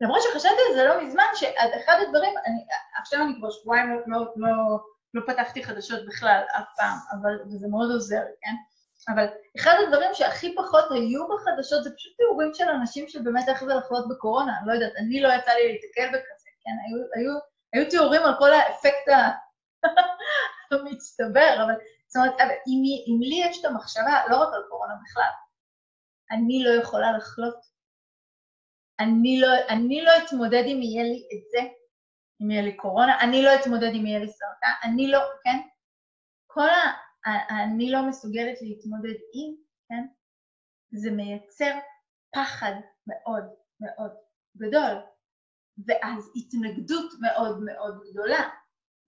למרות 0.01 0.23
שחשבתי 0.23 0.63
על 0.69 0.75
זה 0.75 0.85
לא 0.85 1.03
מזמן, 1.03 1.25
שאחד 1.35 1.97
הדברים, 2.07 2.35
אני, 2.47 2.65
עכשיו 3.01 3.23
אני 3.23 3.33
כבר 3.39 3.51
שבועיים 3.51 3.91
לא, 3.91 3.97
לא, 4.07 4.33
לא, 4.37 4.79
לא 5.15 5.23
פתחתי 5.27 5.65
חדשות 5.65 6.07
בכלל 6.07 6.43
אף 6.59 6.67
פעם, 6.77 6.99
אבל, 7.13 7.33
וזה 7.47 7.69
מאוד 7.69 7.91
עוזר, 7.91 8.23
כן? 8.41 8.55
אבל 9.09 9.27
אחד 9.59 9.75
הדברים 9.85 10.11
שהכי 10.15 10.55
פחות 10.55 10.85
היו 10.91 11.29
בחדשות 11.29 11.85
זה 11.85 11.91
פשוט 11.97 12.17
תיאורים 12.17 12.51
של 12.55 12.69
אנשים 12.69 13.09
שבאמת 13.09 13.49
איך 13.49 13.65
זה 13.65 13.75
לחלות 13.75 14.09
בקורונה, 14.09 14.59
אני 14.59 14.67
לא 14.69 14.73
יודעת, 14.73 14.93
אני 14.97 15.21
לא 15.21 15.29
יצא 15.29 15.51
לי 15.51 15.73
להתקל 15.73 16.09
בכזה, 16.09 16.51
כן? 16.65 16.71
היו, 16.85 17.05
היו, 17.15 17.39
היו 17.73 17.91
תיאורים 17.91 18.23
על 18.23 18.35
כל 18.39 18.53
האפקט 18.53 19.09
המצטבר, 20.73 21.65
אבל 21.65 21.75
זאת 22.07 22.17
אומרת, 22.17 22.41
אבל 22.41 22.55
אם, 22.67 22.83
אם 23.09 23.21
לי 23.21 23.51
יש 23.51 23.61
את 23.61 23.65
המחשבה, 23.65 24.23
לא 24.31 24.37
רק 24.37 24.49
על 24.55 24.63
קורונה 24.69 24.95
בכלל, 25.05 25.31
אני 26.31 26.65
לא 26.65 26.71
יכולה 26.71 27.17
לחלות 27.17 27.69
אני 29.01 29.41
לא, 29.41 29.49
אני 29.69 30.03
לא 30.03 30.13
אתמודד 30.25 30.63
אם 30.67 30.83
יהיה 30.83 31.03
לי 31.05 31.29
את 31.33 31.51
זה, 31.51 31.59
אם 32.43 32.51
יהיה 32.51 32.63
לי 32.63 32.77
קורונה, 32.77 33.21
אני 33.21 33.43
לא 33.43 33.51
אתמודד 33.55 33.91
אם 33.95 34.07
יהיה 34.07 34.19
לי 34.19 34.29
סרטן, 34.29 34.73
אני 34.89 35.11
לא, 35.11 35.19
כן? 35.45 35.59
כל 36.47 36.69
ה... 36.69 37.09
אני 37.65 37.91
לא 37.91 38.09
מסוגלת 38.09 38.63
להתמודד 38.63 39.19
עם, 39.35 39.55
כן? 39.89 40.07
זה 40.91 41.11
מייצר 41.11 41.79
פחד 42.35 42.73
מאוד 43.07 43.45
מאוד 43.81 44.13
גדול, 44.57 45.03
ואז 45.87 46.33
התנגדות 46.37 47.13
מאוד 47.21 47.63
מאוד 47.65 48.01
גדולה, 48.11 48.49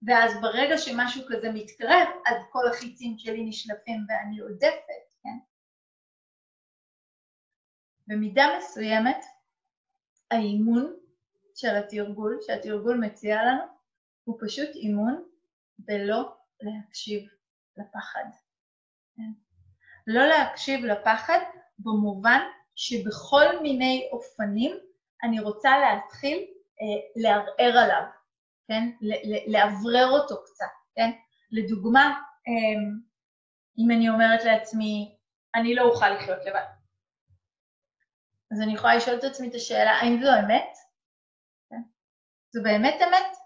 ואז 0.07 0.41
ברגע 0.41 0.77
שמשהו 0.77 1.23
כזה 1.29 1.51
מתקרב, 1.53 2.07
אז 2.27 2.43
כל 2.51 2.67
החיצים 2.69 3.17
שלי 3.17 3.43
נשלפים 3.43 4.05
ואני 4.09 4.39
עודפת? 4.39 5.10
במידה 8.07 8.45
מסוימת, 8.57 9.25
האימון 10.31 10.93
של 11.55 11.75
התרגול, 11.75 12.39
שהתרגול 12.41 12.97
מציע 12.97 13.43
לנו, 13.43 13.61
הוא 14.23 14.37
פשוט 14.41 14.69
אימון 14.75 15.23
בלא 15.79 16.35
להקשיב 16.61 17.29
לפחד. 17.77 18.25
כן? 19.15 19.31
לא 20.07 20.25
להקשיב 20.25 20.85
לפחד 20.85 21.39
במובן 21.79 22.39
שבכל 22.75 23.61
מיני 23.61 24.09
אופנים 24.11 24.77
אני 25.23 25.39
רוצה 25.39 25.69
להתחיל 25.79 26.37
אה, 26.81 27.21
לערער 27.21 27.77
עליו, 27.77 28.03
כן? 28.67 28.89
לאוורר 29.47 30.07
אותו 30.09 30.35
קצת, 30.43 30.65
כן? 30.95 31.11
לדוגמה, 31.51 32.21
אה, 32.47 32.91
אם 33.77 33.91
אני 33.91 34.09
אומרת 34.09 34.43
לעצמי, 34.43 35.17
אני 35.55 35.75
לא 35.75 35.83
אוכל 35.83 36.09
לחיות 36.09 36.45
לבד. 36.45 36.80
אז 38.51 38.61
אני 38.61 38.73
יכולה 38.73 38.95
לשאול 38.95 39.17
את 39.17 39.23
עצמי 39.23 39.49
את 39.49 39.55
השאלה, 39.55 39.91
האם 39.91 40.23
זו 40.23 40.29
אמת? 40.39 40.77
כן. 41.69 41.81
זו 42.53 42.63
באמת 42.63 43.01
אמת? 43.07 43.37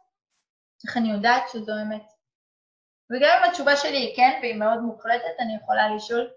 איך 0.88 0.98
אני 0.98 1.12
יודעת 1.12 1.44
שזו 1.52 1.72
אמת? 1.82 2.06
וגם 3.12 3.38
אם 3.38 3.50
התשובה 3.50 3.76
שלי 3.76 3.98
היא 3.98 4.16
כן 4.16 4.40
והיא 4.42 4.56
מאוד 4.56 4.80
מוחלטת, 4.80 5.36
אני 5.40 5.56
יכולה 5.56 5.96
לשאול, 5.96 6.28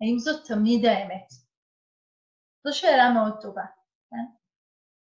האם 0.00 0.18
זו 0.18 0.42
תמיד 0.42 0.84
האמת? 0.84 1.28
זו 2.66 2.78
שאלה 2.78 3.10
מאוד 3.10 3.40
טובה, 3.40 3.64
כן? 4.10 4.24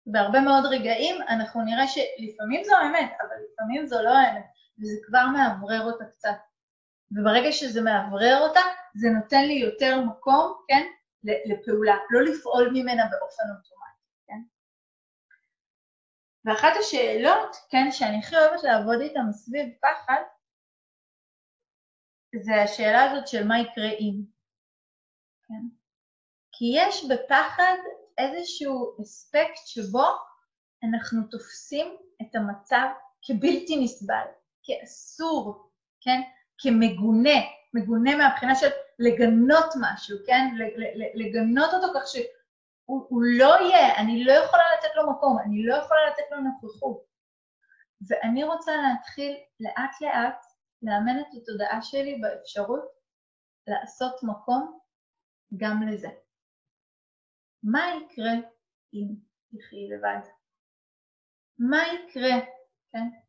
בהרבה 0.07 0.41
מאוד 0.41 0.65
רגעים 0.67 1.23
אנחנו 1.23 1.63
נראה 1.63 1.89
שלפעמים 1.89 2.65
זו 2.65 2.77
האמת, 2.77 3.13
אבל 3.21 3.37
לפעמים 3.53 3.87
זו 3.87 4.03
לא 4.03 4.11
האמת. 4.11 4.45
וזה 4.79 4.97
כבר 5.07 5.27
מאוורר 5.27 5.83
אותה 5.83 6.05
קצת. 6.05 6.39
וברגע 7.13 7.53
שזה 7.53 7.81
מאוורר 7.81 8.39
אותה, 8.41 8.61
זה 8.95 9.09
נותן 9.09 9.45
לי 9.45 9.55
יותר 9.55 10.01
מקום, 10.01 10.55
כן, 10.69 10.87
לפעולה, 11.25 11.97
לא 12.11 12.23
לפעול 12.23 12.71
ממנה 12.73 13.03
באופן 13.11 13.43
אוטומטי, 13.43 14.07
כן? 14.27 14.43
ואחת 16.45 16.73
השאלות, 16.81 17.57
כן, 17.71 17.91
שאני 17.91 18.19
הכי 18.19 18.37
אוהבת 18.37 18.63
לעבוד 18.63 19.01
איתן 19.01 19.33
סביב 19.33 19.67
פחד, 19.81 20.23
זה 22.45 22.63
השאלה 22.63 23.11
הזאת 23.11 23.29
של 23.29 23.47
מה 23.47 23.61
יקרה 23.61 23.91
אם, 24.01 24.23
כן? 25.49 25.77
כי 26.53 26.65
יש 26.75 27.05
בפחד 27.11 27.77
איזשהו 28.19 29.03
אספקט 29.03 29.67
שבו 29.67 30.07
אנחנו 30.85 31.21
תופסים 31.31 31.97
את 32.23 32.35
המצב 32.35 32.87
כבלתי 33.23 33.85
נסבל, 33.85 34.25
כאסור, 34.63 35.71
כן? 36.01 36.21
כמגונה, 36.59 37.41
מגונה 37.75 38.17
מהבחינה 38.17 38.55
של 38.55 38.69
לגנות 38.99 39.75
משהו, 39.81 40.19
כן? 40.27 40.47
לגנות 41.15 41.75
אותו 41.75 41.87
כך 41.95 42.07
שהוא 42.07 43.23
לא 43.39 43.55
יהיה, 43.61 43.97
אני 43.97 44.25
לא 44.25 44.33
יכולה 44.33 44.63
לתת 44.79 44.89
לו 44.97 45.11
מקום, 45.11 45.39
אני 45.39 45.67
לא 45.67 45.75
יכולה 45.75 46.01
לתת 46.11 46.31
לו 46.31 46.41
נוכחות. 46.41 47.05
ואני 48.09 48.45
רוצה 48.45 48.73
להתחיל 48.77 49.37
לאט 49.61 50.01
לאט 50.01 50.45
לאמן 50.83 51.21
את 51.21 51.27
התודעה 51.43 51.83
שלי 51.83 52.19
באפשרות 52.23 52.85
לעשות 53.67 54.23
מקום 54.23 54.79
גם 55.57 55.83
לזה. 55.89 56.09
מה 57.63 57.81
יקרה 57.97 58.33
אם 58.95 59.07
תחי 59.49 59.89
לבד? 59.89 60.29
מה 61.59 61.79
יקרה, 61.95 62.41
כן? 62.93 63.22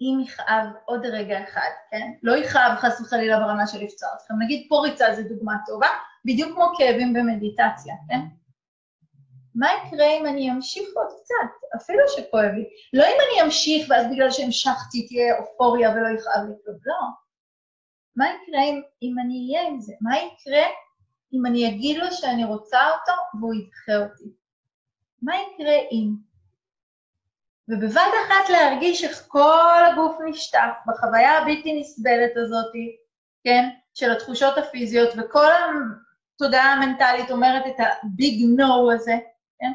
אם 0.00 0.20
יכאב 0.24 0.66
עוד 0.84 1.06
רגע 1.06 1.42
אחד, 1.44 1.70
כן? 1.90 2.12
לא 2.22 2.36
יכאב 2.36 2.76
חס 2.76 3.00
וחלילה 3.00 3.40
ברמה 3.40 3.66
של 3.66 3.78
לפצוע 3.84 4.08
אתכם. 4.16 4.34
נגיד 4.44 4.66
פה 4.68 4.80
ריצה 4.80 5.14
זו 5.14 5.22
דוגמה 5.28 5.52
טובה, 5.66 5.88
בדיוק 6.24 6.52
כמו 6.54 6.72
כאבים 6.78 7.12
במדיטציה, 7.12 7.94
כן? 8.08 8.20
מה 9.54 9.68
יקרה 9.72 10.06
אם 10.06 10.26
אני 10.26 10.50
אמשיך 10.50 10.88
עוד 10.94 11.06
קצת, 11.06 11.66
אפילו 11.76 11.98
שכואב 12.16 12.50
לי? 12.54 12.64
לא 12.92 13.04
אם 13.04 13.18
אני 13.28 13.42
אמשיך 13.46 13.90
ואז 13.90 14.06
בגלל 14.12 14.30
שהמשכתי 14.30 15.06
תהיה 15.06 15.38
אופוריה 15.38 15.90
ולא 15.90 16.08
יכאב 16.18 16.48
לי 16.48 16.54
כלום, 16.64 16.76
לא. 16.86 16.96
מה 18.16 18.24
יקרה 18.26 18.62
אם, 18.62 18.82
אם 19.02 19.14
אני 19.24 19.48
אהיה 19.48 19.68
עם 19.68 19.80
זה? 19.80 19.92
מה 20.00 20.16
יקרה 20.16 20.64
אם 21.32 21.46
אני 21.46 21.68
אגיד 21.68 21.96
לו 21.96 22.12
שאני 22.12 22.44
רוצה 22.44 22.78
אותו 22.90 23.12
והוא 23.40 23.54
ידחה 23.54 23.96
אותי? 23.96 24.32
מה 25.22 25.32
יקרה 25.36 25.74
אם? 25.92 26.33
ובבת 27.68 28.12
אחת 28.26 28.50
להרגיש 28.50 29.04
איך 29.04 29.24
כל 29.28 29.82
הגוף 29.92 30.16
נשטף 30.28 30.70
בחוויה 30.86 31.38
הבלתי 31.38 31.80
נסבלת 31.80 32.36
הזאת, 32.36 32.72
כן, 33.44 33.68
של 33.94 34.12
התחושות 34.12 34.58
הפיזיות, 34.58 35.08
וכל 35.16 35.50
התודעה 36.34 36.72
המנטלית 36.72 37.30
אומרת 37.30 37.62
את 37.66 37.86
הביג 38.02 38.46
נו 38.56 38.92
הזה, 38.92 39.14
כן? 39.58 39.72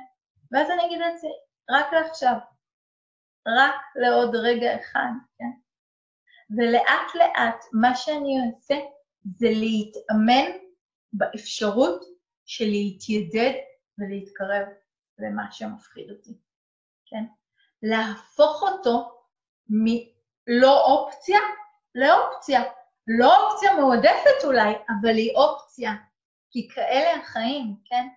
ואז 0.52 0.70
אני 0.72 0.86
אגיד 0.86 1.00
לעצמי, 1.00 1.30
רק 1.70 1.94
לעכשיו, 1.94 2.36
רק 3.48 3.76
לעוד 3.96 4.36
רגע 4.36 4.76
אחד, 4.76 5.12
כן? 5.38 5.52
ולאט 6.58 7.16
לאט 7.16 7.66
מה 7.74 7.96
שאני 7.96 8.38
אעשה 8.40 8.76
זה 9.36 9.48
להתאמן 9.50 10.58
באפשרות 11.14 12.02
של 12.46 12.66
להתיידד 12.66 13.54
ולהתקרב 13.98 14.68
למה 15.20 15.52
שמפחיד 15.52 16.12
אותי, 16.12 16.34
כן? 17.06 17.24
להפוך 17.84 18.64
אותו 18.64 19.22
מלא 19.70 20.82
אופציה 20.86 21.40
לאופציה. 21.96 22.64
לא 23.08 23.48
אופציה 23.48 23.76
מועדפת 23.76 24.44
אולי, 24.44 24.74
אבל 24.74 25.16
היא 25.16 25.36
אופציה, 25.36 25.92
כי 26.52 26.70
כאלה 26.70 27.22
החיים, 27.22 27.76
כן? 27.86 28.08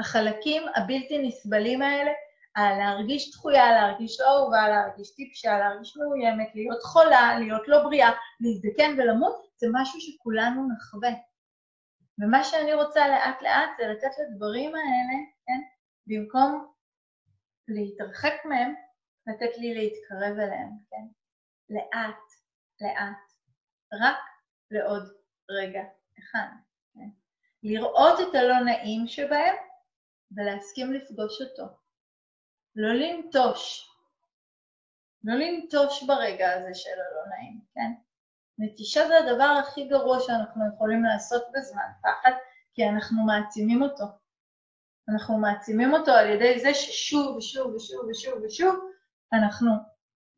החלקים 0.00 0.62
הבלתי 0.76 1.18
נסבלים 1.18 1.82
האלה, 1.82 2.10
להרגיש 2.56 3.30
דחויה, 3.30 3.70
להרגיש 3.70 4.20
לא 4.20 4.26
אהובה, 4.26 4.68
להרגיש 4.68 5.14
טיפשה, 5.14 5.58
להרגיש 5.58 5.96
מאוימת, 5.96 6.54
להיות 6.54 6.82
חולה, 6.82 7.38
להיות 7.38 7.68
לא 7.68 7.82
בריאה, 7.82 8.10
להזדקן 8.40 8.94
ולמות, 8.98 9.46
זה 9.56 9.66
משהו 9.72 10.00
שכולנו 10.00 10.68
נחווה. 10.72 11.10
ומה 12.18 12.44
שאני 12.44 12.74
רוצה 12.74 13.08
לאט 13.08 13.42
לאט 13.42 13.70
זה 13.78 13.86
לתת 13.86 14.10
לדברים 14.18 14.74
האלה, 14.74 15.18
כן, 15.46 15.60
במקום 16.06 16.72
להתרחק 17.70 18.34
מהם, 18.44 18.74
לתת 19.26 19.58
לי 19.58 19.74
להתקרב 19.74 20.38
אליהם, 20.38 20.70
כן? 20.90 21.06
לאט, 21.70 22.22
לאט, 22.80 23.32
רק 23.92 24.18
לעוד 24.70 25.02
רגע 25.50 25.82
אחד, 26.18 26.48
כן? 26.94 27.08
לראות 27.62 28.20
את 28.20 28.34
הלא 28.34 28.60
נעים 28.64 29.06
שבהם 29.06 29.54
ולהסכים 30.36 30.92
לפגוש 30.92 31.42
אותו. 31.42 31.64
לא 32.76 32.92
לנטוש, 32.94 33.90
לא 35.24 35.34
לנטוש 35.34 36.02
ברגע 36.02 36.52
הזה 36.52 36.74
של 36.74 36.90
הלא 36.90 37.36
נעים, 37.36 37.60
כן? 37.74 37.92
נטישה 38.58 39.08
זה 39.08 39.18
הדבר 39.18 39.62
הכי 39.62 39.88
גרוע 39.88 40.20
שאנחנו 40.20 40.64
יכולים 40.74 41.04
לעשות 41.04 41.42
בזמן 41.54 41.90
פחד, 42.02 42.32
כי 42.74 42.88
אנחנו 42.88 43.22
מעצימים 43.26 43.82
אותו. 43.82 44.04
אנחנו 45.08 45.38
מעצימים 45.38 45.94
אותו 45.94 46.12
על 46.12 46.30
ידי 46.30 46.60
זה 46.60 46.74
ששוב 46.74 47.36
ושוב 47.36 47.74
ושוב 47.74 48.04
ושוב 48.10 48.34
ושוב 48.44 48.74
אנחנו 49.32 49.70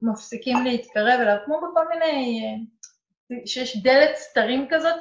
מפסיקים 0.03 0.65
להתקרב 0.65 1.21
אליו, 1.21 1.37
כמו 1.45 1.61
בכל 1.61 1.89
מיני, 1.89 2.43
אה, 2.45 3.47
שיש 3.47 3.83
דלת 3.83 4.17
סתרים 4.17 4.69
כזאת 4.71 4.95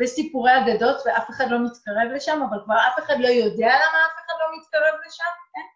ויש 0.00 0.10
סיפורי 0.10 0.50
אגדות 0.58 0.96
ואף 1.06 1.30
אחד 1.30 1.44
לא 1.50 1.58
מתקרב 1.64 2.08
לשם, 2.14 2.42
אבל 2.50 2.58
כבר 2.64 2.74
אף 2.74 2.98
אחד 2.98 3.14
לא 3.18 3.28
יודע 3.28 3.66
למה 3.66 3.98
אף 4.06 4.16
אחד 4.26 4.34
לא 4.40 4.58
מתקרב 4.58 5.00
לשם, 5.06 5.32
כן? 5.52 5.66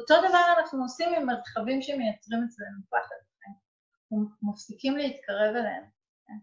אותו 0.00 0.28
דבר 0.28 0.44
אנחנו 0.58 0.82
עושים 0.82 1.14
עם 1.14 1.26
מרחבים 1.26 1.82
שמייצרים 1.82 2.44
אצלנו 2.44 2.80
פחד, 2.90 3.16
כן? 3.40 3.50
מפסיקים 4.42 4.96
להתקרב 4.96 5.56
אליהם, 5.56 5.84
כן? 6.26 6.38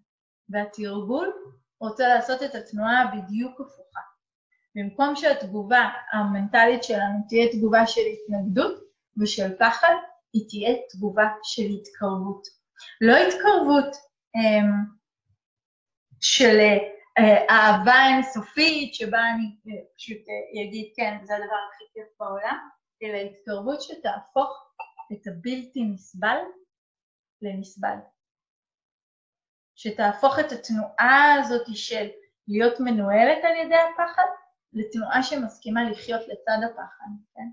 והתרגול 0.49 1.33
רוצה 1.79 2.07
לעשות 2.07 2.43
את 2.43 2.55
התנועה 2.55 3.01
הבדיוק 3.01 3.61
הפוכה. 3.61 4.08
במקום 4.79 5.15
שהתגובה 5.15 5.89
המנטלית 6.11 6.83
שלנו 6.83 7.19
תהיה 7.29 7.51
תגובה 7.51 7.87
של 7.87 8.01
התנגדות 8.01 8.79
ושל 9.21 9.57
פחד, 9.59 9.93
היא 10.33 10.45
תהיה 10.49 10.75
תגובה 10.89 11.27
של 11.43 11.61
התקרבות. 11.61 12.47
לא 13.01 13.15
התקרבות 13.15 13.95
um, 14.37 14.99
של 16.21 16.57
uh, 17.19 17.23
אהבה 17.49 18.07
אינסופית, 18.07 18.93
שבה 18.95 19.19
אני 19.19 19.75
uh, 19.75 19.97
פשוט 19.97 20.17
uh, 20.17 20.67
אגיד, 20.67 20.93
כן, 20.95 21.17
זה 21.23 21.35
הדבר 21.35 21.55
הכי 21.73 21.83
כיף 21.93 22.07
בעולם, 22.19 22.69
אלא 23.03 23.17
התקרבות 23.17 23.81
שתהפוך 23.81 24.73
את 25.13 25.27
הבלתי 25.27 25.83
נסבל 25.83 26.37
לנסבל. 27.41 27.97
שתהפוך 29.75 30.39
את 30.39 30.51
התנועה 30.51 31.33
הזאת 31.39 31.67
של 31.73 32.07
להיות 32.47 32.79
מנוהלת 32.79 33.43
על 33.43 33.55
ידי 33.65 33.75
הפחד 33.75 34.23
לתנועה 34.73 35.23
שמסכימה 35.23 35.89
לחיות 35.89 36.21
לצד 36.21 36.57
הפחד, 36.65 37.09
כן? 37.35 37.49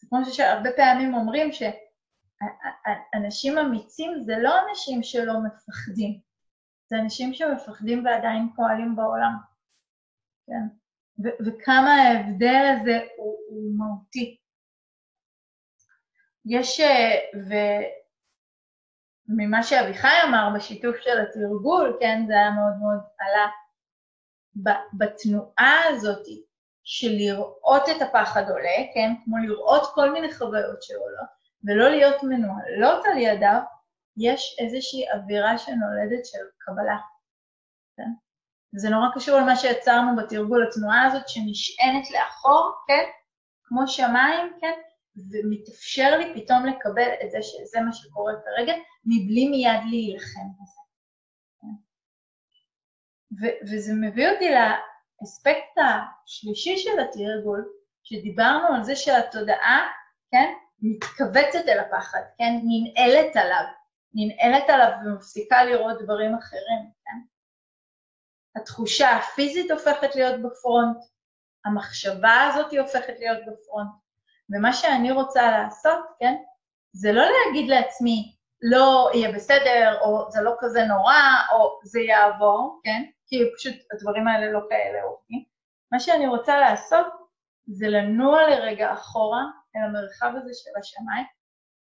זה 0.00 0.06
כמו 0.08 0.24
שהרבה 0.24 0.70
פעמים 0.76 1.14
אומרים 1.14 1.50
שאנשים 1.52 3.58
אמיצים 3.58 4.20
זה 4.20 4.34
לא 4.42 4.54
אנשים 4.68 5.02
שלא 5.02 5.34
מפחדים, 5.40 6.20
זה 6.86 6.96
אנשים 6.96 7.34
שמפחדים 7.34 8.04
ועדיין 8.04 8.48
פועלים 8.56 8.96
בעולם, 8.96 9.32
כן? 10.46 10.66
ו- 11.24 11.46
וכמה 11.46 11.94
ההבדל 11.94 12.76
הזה 12.76 13.00
הוא, 13.16 13.36
הוא 13.48 13.78
מהותי. 13.78 14.40
יש, 16.46 16.80
וממה 19.28 19.62
שאביחי 19.62 20.16
אמר 20.28 20.48
בשיתוף 20.56 20.96
של 20.96 21.20
התרגול, 21.20 21.96
כן, 22.00 22.24
זה 22.26 22.32
היה 22.32 22.50
מאוד 22.50 22.72
מאוד 22.80 22.98
עלה 23.18 23.46
בתנועה 24.92 25.80
הזאת 25.88 26.26
של 26.88 27.08
לראות 27.10 27.82
את 27.96 28.02
הפחד 28.02 28.50
עולה, 28.50 28.78
כן? 28.94 29.10
כמו 29.24 29.36
לראות 29.38 29.82
כל 29.94 30.10
מיני 30.12 30.34
חוויות 30.34 30.82
שעולות, 30.82 31.28
ולא 31.64 31.88
להיות 31.88 32.22
מנוהלות 32.22 33.04
על 33.04 33.18
ידיו, 33.18 33.60
יש 34.16 34.56
איזושהי 34.58 35.04
אווירה 35.12 35.58
שנולדת 35.58 36.26
של 36.26 36.38
קבלה, 36.58 36.96
כן? 37.96 38.10
וזה 38.74 38.88
נורא 38.90 39.06
קשור 39.14 39.38
למה 39.38 39.56
שיצרנו 39.56 40.16
בתרגול, 40.16 40.68
התנועה 40.68 41.04
הזאת 41.04 41.28
שנשענת 41.28 42.10
לאחור, 42.10 42.72
כן? 42.86 43.04
כמו 43.64 43.88
שמיים, 43.88 44.52
כן? 44.60 44.72
ומתאפשר 45.16 46.18
לי 46.18 46.42
פתאום 46.42 46.66
לקבל 46.66 47.08
את 47.24 47.30
זה 47.30 47.38
שזה 47.42 47.80
מה 47.80 47.92
שקורה 47.92 48.32
כרגע, 48.44 48.72
מבלי 49.04 49.48
מיד 49.48 49.80
להילחם 49.90 50.48
בזה. 50.60 50.80
כן? 51.60 51.76
וזה 53.70 53.92
מביא 53.94 54.28
אותי 54.30 54.50
האספקט 55.20 55.78
השלישי 55.78 56.76
של 56.78 57.00
התרגול, 57.00 57.68
שדיברנו 58.02 58.74
על 58.74 58.82
זה 58.84 58.96
שהתודעה, 58.96 59.86
כן, 60.30 60.52
מתכווצת 60.82 61.68
אל 61.68 61.78
הפחד, 61.80 62.20
כן, 62.38 62.60
ננעלת 62.62 63.36
עליו, 63.36 63.64
ננעלת 64.14 64.70
עליו 64.70 64.90
ומפסיקה 65.04 65.64
לראות 65.64 66.02
דברים 66.02 66.34
אחרים, 66.34 66.90
כן? 67.04 67.18
התחושה 68.60 69.10
הפיזית 69.16 69.70
הופכת 69.70 70.14
להיות 70.14 70.42
בפרונט, 70.42 70.96
המחשבה 71.64 72.50
הזאת 72.50 72.72
הופכת 72.72 73.14
להיות 73.18 73.38
בפרונט. 73.46 73.90
ומה 74.50 74.72
שאני 74.72 75.10
רוצה 75.10 75.50
לעשות, 75.50 75.98
כן, 76.20 76.34
זה 76.92 77.12
לא 77.12 77.24
להגיד 77.24 77.70
לעצמי, 77.70 78.36
לא 78.62 79.10
יהיה 79.14 79.32
בסדר, 79.32 80.00
או 80.00 80.30
זה 80.30 80.42
לא 80.42 80.54
כזה 80.58 80.84
נורא, 80.84 81.14
או 81.52 81.80
זה 81.84 82.00
יעבור, 82.00 82.80
כן? 82.84 83.02
כי 83.26 83.36
פשוט 83.56 83.74
הדברים 83.92 84.28
האלה 84.28 84.52
לא 84.52 84.60
כאלה 84.68 85.02
עובדים. 85.02 85.44
מה 85.92 86.00
שאני 86.00 86.26
רוצה 86.26 86.60
לעשות 86.60 87.06
זה 87.66 87.86
לנוע 87.88 88.42
לרגע 88.50 88.92
אחורה 88.92 89.42
אל 89.76 89.80
המרחב 89.80 90.32
הזה 90.36 90.50
של 90.54 90.70
השמיים, 90.78 91.26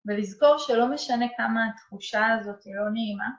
ולזכור 0.05 0.57
שלא 0.57 0.91
משנה 0.91 1.25
כמה 1.37 1.61
התחושה 1.69 2.27
הזאת 2.27 2.63
היא 2.63 2.75
לא 2.75 2.89
נעימה, 2.93 3.29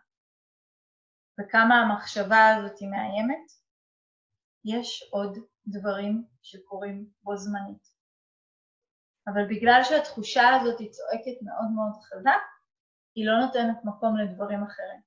וכמה 1.40 1.74
המחשבה 1.74 2.56
הזאת 2.56 2.78
היא 2.78 2.88
מאיימת, 2.88 3.52
יש 4.64 5.08
עוד 5.12 5.38
דברים 5.66 6.24
שקורים 6.42 7.06
בו 7.22 7.36
זמנית. 7.36 7.92
אבל 9.26 9.46
בגלל 9.48 9.80
שהתחושה 9.84 10.42
הזאת 10.60 10.78
היא 10.80 10.90
צועקת 10.90 11.42
מאוד 11.42 11.70
מאוד 11.74 12.02
חזק, 12.02 12.42
היא 13.14 13.26
לא 13.26 13.40
נותנת 13.40 13.84
מקום 13.84 14.16
לדברים 14.16 14.62
אחרים. 14.62 15.00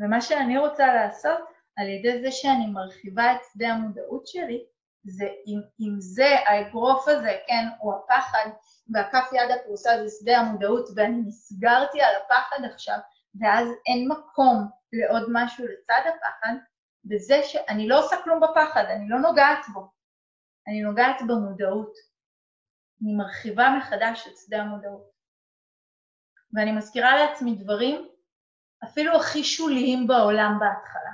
ומה 0.00 0.20
שאני 0.20 0.58
רוצה 0.58 0.94
לעשות, 0.94 1.40
על 1.76 1.88
ידי 1.88 2.22
זה 2.22 2.30
שאני 2.30 2.66
מרחיבה 2.66 3.32
את 3.32 3.38
שדה 3.52 3.68
המודעות 3.68 4.26
שלי, 4.26 4.64
זה 5.04 5.24
אם, 5.24 5.60
אם 5.80 6.00
זה, 6.00 6.28
האגרוף 6.46 7.08
הזה, 7.08 7.38
כן, 7.46 7.64
הוא 7.78 7.94
הפחד, 7.94 8.50
והכף 8.94 9.32
יד 9.32 9.50
הפרוסה 9.50 9.90
זה 10.04 10.16
שדה 10.20 10.38
המודעות, 10.38 10.88
ואני 10.96 11.22
נסגרתי 11.26 12.02
על 12.02 12.14
הפחד 12.24 12.64
עכשיו, 12.72 12.98
ואז 13.40 13.68
אין 13.86 14.08
מקום 14.08 14.68
לעוד 14.92 15.28
משהו 15.32 15.64
לצד 15.64 16.00
הפחד, 16.08 16.54
בזה 17.04 17.40
שאני 17.42 17.88
לא 17.88 18.04
עושה 18.04 18.16
כלום 18.24 18.40
בפחד, 18.40 18.84
אני 18.84 19.08
לא 19.08 19.18
נוגעת 19.18 19.66
בו, 19.74 19.90
אני 20.68 20.82
נוגעת 20.82 21.16
במודעות. 21.28 22.12
אני 23.02 23.14
מרחיבה 23.14 23.68
מחדש 23.78 24.28
את 24.28 24.36
שדה 24.36 24.62
המודעות. 24.62 25.10
ואני 26.54 26.72
מזכירה 26.72 27.16
לעצמי 27.16 27.54
דברים 27.54 28.08
אפילו 28.84 29.16
הכי 29.16 29.44
שוליים 29.44 30.06
בעולם 30.06 30.58
בהתחלה, 30.60 31.12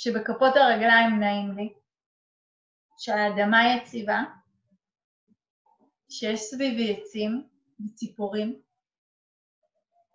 שבכפות 0.00 0.56
הרגליים 0.56 1.20
נעים 1.20 1.56
לי, 1.56 1.74
שהאדמה 2.98 3.58
יציבה, 3.76 4.18
שיש 6.10 6.40
סביבי 6.40 6.96
עצים 6.96 7.48
וציפורים, 7.80 8.62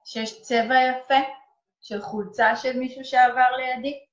שיש 0.05 0.41
צבע 0.41 0.75
יפה 0.89 1.21
של 1.81 2.01
חולצה 2.01 2.55
של 2.55 2.79
מישהו 2.79 3.05
שעבר 3.05 3.51
לידי, 3.57 4.05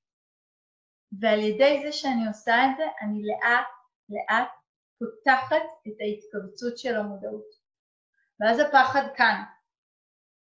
ועל 1.21 1.39
ידי 1.39 1.81
זה 1.85 1.91
שאני 1.91 2.27
עושה 2.27 2.55
את 2.65 2.77
זה, 2.77 2.83
אני 3.01 3.21
לאט 3.23 3.67
לאט 4.09 4.51
פותחת 4.99 5.65
את 5.87 5.93
ההתכווצות 5.99 6.77
של 6.77 6.95
המודעות. 6.95 7.49
ואז 8.39 8.59
הפחד 8.59 9.03
כאן, 9.15 9.43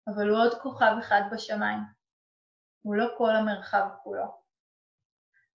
אבל 0.07 0.29
הוא 0.29 0.39
עוד 0.39 0.61
כוכב 0.61 0.95
אחד 0.99 1.21
בשמיים, 1.31 1.79
הוא 2.81 2.95
לא 2.95 3.05
כל 3.17 3.35
המרחב 3.35 3.87
כולו. 4.03 4.48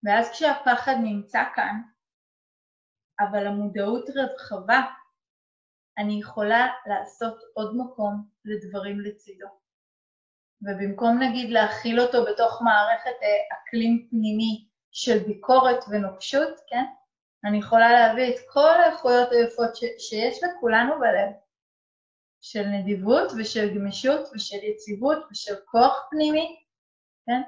ואז 0.04 0.30
כשהפחד 0.30 0.94
נמצא 1.02 1.42
כאן, 1.54 1.80
אבל 3.20 3.46
המודעות 3.46 4.04
רחבה, 4.16 4.80
אני 5.98 6.20
יכולה 6.20 6.66
לעשות 6.86 7.38
עוד 7.54 7.76
מקום 7.76 8.28
לדברים 8.44 9.00
לצידו. 9.00 9.46
ובמקום 10.62 11.22
נגיד 11.22 11.50
להכיל 11.50 12.00
אותו 12.00 12.24
בתוך 12.24 12.62
מערכת 12.62 13.22
אה, 13.22 13.56
אקלים 13.56 14.06
פנימי 14.10 14.68
של 14.92 15.18
ביקורת 15.26 15.84
ונוקשות, 15.90 16.60
כן? 16.68 16.84
אני 17.44 17.58
יכולה 17.58 17.92
להביא 17.92 18.34
את 18.34 18.40
כל 18.52 18.80
האיכויות 18.80 19.32
היפות 19.32 19.76
ש- 19.76 20.08
שיש 20.08 20.42
לכולנו 20.42 21.00
בלב, 21.00 21.32
של 22.40 22.62
נדיבות 22.66 23.32
ושל 23.38 23.74
גמישות 23.74 24.20
ושל 24.34 24.56
יציבות 24.56 25.18
ושל 25.30 25.54
כוח 25.64 26.06
פנימי, 26.10 26.64
כן? 27.26 27.42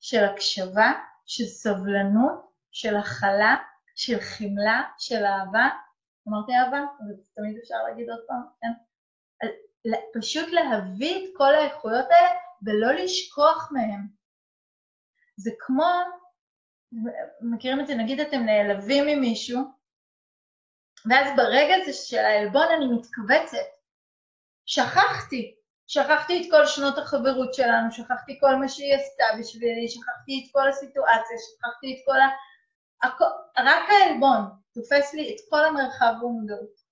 של 0.00 0.24
הקשבה, 0.24 0.92
של 1.26 1.44
סבלנות, 1.44 2.52
של 2.72 2.96
הכלה, 2.96 3.56
של 3.94 4.20
חמלה, 4.20 4.82
של 4.98 5.24
אהבה. 5.24 5.68
אמרתי 6.28 6.52
אהבה? 6.52 6.78
אבל 6.78 7.14
תמיד 7.34 7.58
אפשר 7.62 7.74
להגיד 7.88 8.10
עוד 8.10 8.20
פעם, 8.26 8.42
כן? 8.60 8.72
פשוט 10.18 10.48
להביא 10.48 11.16
את 11.16 11.30
כל 11.36 11.54
האיכויות 11.54 12.06
האלה 12.10 12.38
ולא 12.62 12.92
לשכוח 12.92 13.72
מהם. 13.72 14.06
זה 15.36 15.50
כמו 15.58 15.92
מכירים 17.40 17.80
את 17.80 17.86
זה, 17.86 17.94
נגיד 17.94 18.20
אתם 18.20 18.40
נעלבים 18.40 19.04
ממישהו, 19.06 19.60
ואז 21.10 21.36
ברגע 21.36 21.74
הזה 21.74 21.92
של 21.92 22.18
העלבון 22.18 22.66
אני 22.76 22.86
מתכווצת. 22.86 23.66
שכחתי, 24.66 25.55
שכחתי 25.86 26.42
את 26.42 26.46
כל 26.50 26.66
שנות 26.66 26.98
החברות 26.98 27.54
שלנו, 27.54 27.92
שכחתי 27.92 28.38
כל 28.40 28.56
מה 28.56 28.68
שהיא 28.68 28.94
עשתה 28.94 29.24
בשבילי, 29.38 29.88
שכחתי 29.88 30.44
את 30.44 30.52
כל 30.52 30.68
הסיטואציה, 30.68 31.36
שכחתי 31.38 31.92
את 31.94 31.98
כל 32.06 32.20
ה... 32.20 32.28
רק 33.58 33.90
העלבון 33.90 34.40
תופס 34.74 35.14
לי 35.14 35.34
את 35.34 35.40
כל 35.50 35.64
המרחב 35.64 36.12
במודעות. 36.20 36.86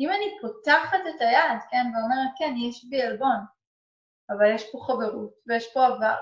אם 0.00 0.10
אני 0.10 0.26
פותחת 0.40 1.00
את 1.08 1.20
היד, 1.20 1.60
כן, 1.70 1.86
ואומרת, 1.94 2.30
כן, 2.38 2.54
יש 2.68 2.84
בי 2.90 3.02
עלבון, 3.02 3.36
אבל 4.30 4.54
יש 4.54 4.72
פה 4.72 4.78
חברות, 4.86 5.34
ויש 5.46 5.72
פה 5.74 5.86
עבר, 5.86 6.16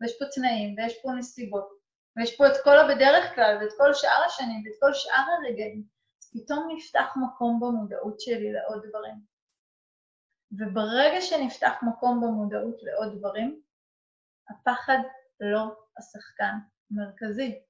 ויש 0.00 0.18
פה 0.18 0.24
תנאים, 0.34 0.74
ויש 0.76 1.02
פה 1.02 1.12
נסיבות, 1.12 1.68
ויש 2.16 2.36
פה 2.36 2.46
את 2.46 2.56
כל 2.64 2.78
הבדרך 2.78 3.34
כלל, 3.34 3.58
ואת 3.60 3.72
כל 3.78 3.94
שאר 3.94 4.24
השנים, 4.26 4.62
ואת 4.64 4.74
כל 4.80 4.94
שאר 4.94 5.24
הרגעים, 5.38 5.82
אז 6.22 6.30
פתאום 6.32 6.68
נפתח 6.76 7.16
מקום 7.16 7.60
במודעות 7.60 8.20
שלי 8.20 8.52
לעוד 8.52 8.86
דברים. 8.88 9.37
וברגע 10.52 11.20
שנפתח 11.20 11.72
מקום 11.82 12.20
במודעות 12.20 12.76
לעוד 12.82 13.18
דברים, 13.18 13.62
הפחד 14.50 14.98
לא 15.40 15.76
השחקן 15.98 16.54
המרכזי. 16.90 17.60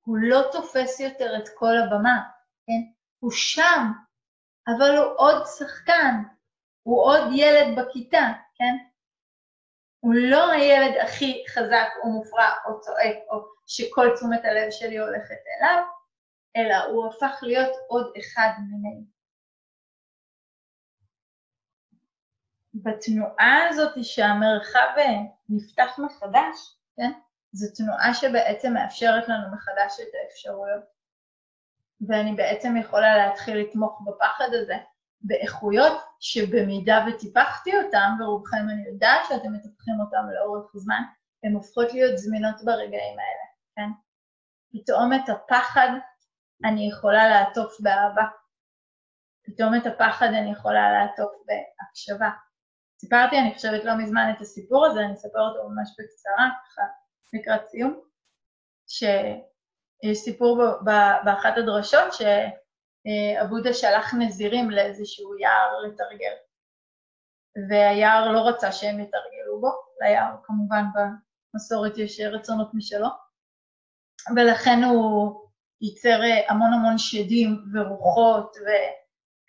הוא 0.00 0.16
לא 0.20 0.42
תופס 0.52 1.00
יותר 1.00 1.36
את 1.36 1.48
כל 1.54 1.76
הבמה, 1.76 2.22
כן? 2.66 2.92
הוא 3.18 3.30
שם, 3.30 3.92
אבל 4.66 4.96
הוא 4.96 5.14
עוד 5.16 5.42
שחקן, 5.58 6.22
הוא 6.82 7.02
עוד 7.02 7.22
ילד 7.32 7.78
בכיתה, 7.78 8.26
כן? 8.54 8.76
הוא 10.00 10.14
לא 10.14 10.50
הילד 10.50 10.96
הכי 11.02 11.44
חזק 11.48 11.88
או 12.02 12.08
מופרע 12.10 12.50
או 12.66 12.80
צועק 12.80 13.16
או 13.30 13.44
שכל 13.66 14.06
תשומת 14.16 14.44
הלב 14.44 14.70
שלי 14.70 14.98
הולכת 14.98 15.38
אליו, 15.58 15.84
אלא 16.56 16.76
הוא 16.84 17.06
הפך 17.06 17.38
להיות 17.42 17.72
עוד 17.88 18.12
אחד 18.18 18.48
מיני. 18.70 19.13
בתנועה 22.74 23.68
הזאת 23.68 24.04
שהמרחב 24.04 24.88
נפתח 25.48 25.98
מחדש, 25.98 26.76
כן? 26.96 27.12
זו 27.52 27.66
תנועה 27.76 28.14
שבעצם 28.14 28.72
מאפשרת 28.72 29.28
לנו 29.28 29.54
מחדש 29.54 30.00
את 30.00 30.08
האפשרויות. 30.22 30.84
ואני 32.08 32.32
בעצם 32.32 32.76
יכולה 32.76 33.16
להתחיל 33.16 33.58
לתמוך 33.58 34.02
בפחד 34.06 34.48
הזה 34.52 34.76
באיכויות 35.20 36.02
שבמידה 36.20 37.04
וטיפחתי 37.08 37.70
אותם, 37.76 38.10
ורובכם 38.20 38.68
אני 38.72 38.88
יודעת 38.88 39.20
שאתם 39.28 39.52
מטפחים 39.52 40.00
אותם 40.00 40.24
לאורך 40.34 40.70
זמן, 40.74 41.02
הן 41.44 41.52
הופכות 41.52 41.92
להיות 41.92 42.18
זמינות 42.18 42.64
ברגעים 42.64 43.18
האלה. 43.18 43.44
כן? 43.76 43.90
פתאום 44.72 45.12
את 45.12 45.28
הפחד 45.28 45.88
אני 46.64 46.88
יכולה 46.88 47.28
לעטוף 47.28 47.80
באהבה. 47.80 48.24
פתאום 49.44 49.74
את 49.74 49.86
הפחד 49.86 50.26
אני 50.26 50.52
יכולה 50.52 50.92
לעטוף 50.92 51.32
בהקשבה. 51.46 52.30
סיפרתי, 53.04 53.38
אני 53.38 53.54
חושבת, 53.54 53.84
לא 53.84 53.92
מזמן 53.98 54.32
את 54.36 54.40
הסיפור 54.40 54.86
הזה, 54.86 55.00
אני 55.00 55.12
אספר 55.12 55.40
אותו 55.40 55.68
ממש 55.68 55.90
בקצרה, 55.98 56.48
ככה 56.66 56.82
לקראת 57.32 57.68
סיום, 57.68 58.00
שיש 58.88 60.18
סיפור 60.18 60.62
באחת 61.24 61.58
הדרשות 61.58 62.12
שאבודה 62.12 63.72
שלח 63.72 64.14
נזירים 64.14 64.70
לאיזשהו 64.70 65.38
יער 65.38 65.80
לתרגל, 65.80 66.32
והיער 67.70 68.32
לא 68.32 68.48
רצה 68.48 68.72
שהם 68.72 69.00
יתרגלו 69.00 69.60
בו, 69.60 69.70
ליער 70.00 70.34
כמובן 70.42 70.84
במסורת 71.54 71.98
יש 71.98 72.20
רצונות 72.20 72.74
משלו, 72.74 73.08
ולכן 74.36 74.82
הוא 74.84 75.40
ייצר 75.80 76.20
המון 76.48 76.72
המון 76.72 76.98
שדים 76.98 77.64
ורוחות, 77.74 78.56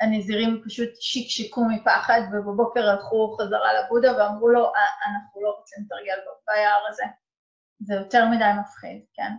והנזירים 0.02 0.62
פשוט 0.66 0.90
שקשקו 1.00 1.62
מפחד, 1.66 2.22
ובבוקר 2.32 2.90
הלכו 2.90 3.38
חזרה 3.38 3.70
לבודה 3.74 4.18
ואמרו 4.18 4.48
לו, 4.48 4.66
אה, 4.66 4.88
אנחנו 5.08 5.42
לא 5.42 5.50
רוצים 5.50 5.84
לתרגל 5.86 6.20
ביער 6.48 6.88
הזה, 6.90 7.04
זה 7.80 7.94
יותר 7.94 8.26
מדי 8.30 8.52
מפחיד, 8.60 9.06
כן? 9.14 9.32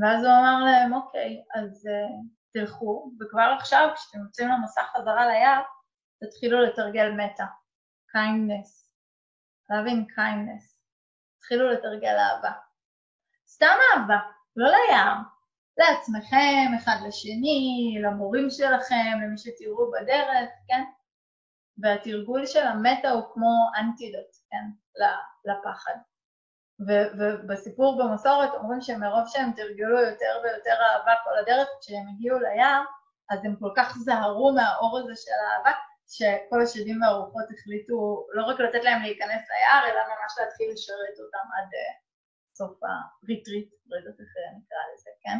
ואז 0.00 0.24
הוא 0.24 0.32
אמר 0.32 0.64
להם, 0.64 0.94
אוקיי, 0.94 1.42
אז 1.54 1.86
uh, 1.86 2.26
תלכו, 2.52 3.10
וכבר 3.20 3.54
עכשיו, 3.58 3.88
כשאתם 3.94 4.24
יוצאים 4.24 4.48
למסע 4.48 4.82
חזרה 4.82 5.26
ליער, 5.26 5.62
תתחילו 6.20 6.62
לתרגל 6.62 7.10
מטה. 7.10 7.46
kindness, 8.16 8.70
loving 9.70 10.04
kindness. 10.16 10.74
תתחילו 11.38 11.70
לתרגל 11.70 12.16
אהבה. 12.18 12.52
סתם 13.46 13.76
אהבה, 13.92 14.18
לא 14.56 14.68
ליער, 14.68 15.16
לעצמכם, 15.78 16.74
אחד 16.76 16.96
לשני, 17.06 17.98
למורים 18.02 18.50
שלכם, 18.50 19.20
למי 19.22 19.38
שתראו 19.38 19.90
בדרך, 19.90 20.50
כן? 20.68 20.82
והתרגול 21.78 22.46
של 22.46 22.66
המטה 22.66 23.10
הוא 23.10 23.22
כמו 23.34 23.50
אנטידוט, 23.80 24.30
כן? 24.50 24.64
לפחד. 25.44 25.94
ובסיפור 27.18 27.98
במסורת 27.98 28.50
אומרים 28.54 28.80
שמרוב 28.80 29.24
שהם 29.26 29.52
תרגלו 29.52 30.00
יותר 30.00 30.40
ויותר 30.42 30.76
אהבה 30.82 31.12
כל 31.24 31.38
הדרך, 31.38 31.68
כשהם 31.80 32.06
הגיעו 32.08 32.38
ליער, 32.38 32.82
אז 33.30 33.44
הם 33.44 33.56
כל 33.56 33.70
כך 33.76 33.96
זהרו 33.98 34.52
מהאור 34.54 34.98
הזה 34.98 35.12
של 35.16 35.30
האהבה, 35.44 35.72
שכל 36.08 36.62
השדים 36.62 37.02
והרוחות 37.02 37.44
החליטו 37.54 38.26
לא 38.32 38.44
רק 38.46 38.60
לתת 38.60 38.84
להם 38.84 39.02
להיכנס 39.02 39.42
ליער, 39.50 39.84
אלא 39.86 40.02
ממש 40.02 40.32
להתחיל 40.40 40.70
לשרת 40.72 41.16
אותם 41.24 41.46
עד 41.56 41.68
uh, 41.74 41.94
סוף 42.56 42.78
הריטריט, 42.82 43.68
לא 43.86 43.96
יודעת 43.96 44.20
איך 44.20 44.28
נקרא 44.56 44.78
לזה, 44.94 45.10
כן? 45.22 45.38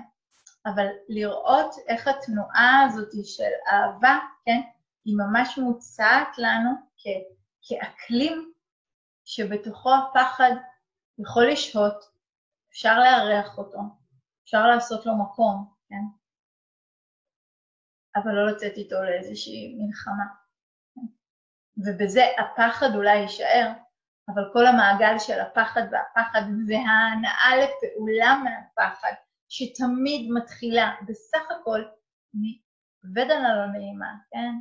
אבל 0.66 0.86
לראות 1.08 1.74
איך 1.88 2.08
התנועה 2.08 2.82
הזאת 2.86 3.10
של 3.24 3.50
אהבה, 3.72 4.18
כן, 4.44 4.60
היא 5.04 5.16
ממש 5.16 5.58
מוצעת 5.58 6.38
לנו 6.38 6.70
כ- 6.96 7.34
כאקלים 7.62 8.52
שבתוכו 9.24 9.90
הפחד 9.94 10.50
יכול 11.18 11.46
לשהות, 11.52 12.04
אפשר 12.70 12.98
לארח 12.98 13.58
אותו, 13.58 13.78
אפשר 14.44 14.66
לעשות 14.66 15.06
לו 15.06 15.12
מקום, 15.24 15.74
כן? 15.88 16.02
אבל 18.16 18.32
לא 18.32 18.46
לצאת 18.50 18.72
איתו 18.76 19.02
לאיזושהי 19.02 19.78
מלחמה. 19.78 20.24
ובזה 21.76 22.22
הפחד 22.38 22.94
אולי 22.94 23.16
יישאר, 23.16 23.72
אבל 24.28 24.42
כל 24.52 24.66
המעגל 24.66 25.18
של 25.18 25.40
הפחד 25.40 25.82
והפחד 25.92 26.42
וההנאה 26.68 27.50
לפעולה 27.56 28.34
מהפחד, 28.44 29.12
שתמיד 29.48 30.30
מתחילה 30.30 30.94
בסך 31.08 31.50
הכל 31.50 31.80
מבדן 32.34 33.44
הלא 33.44 33.66
נעימה, 33.66 34.14
כן? 34.30 34.54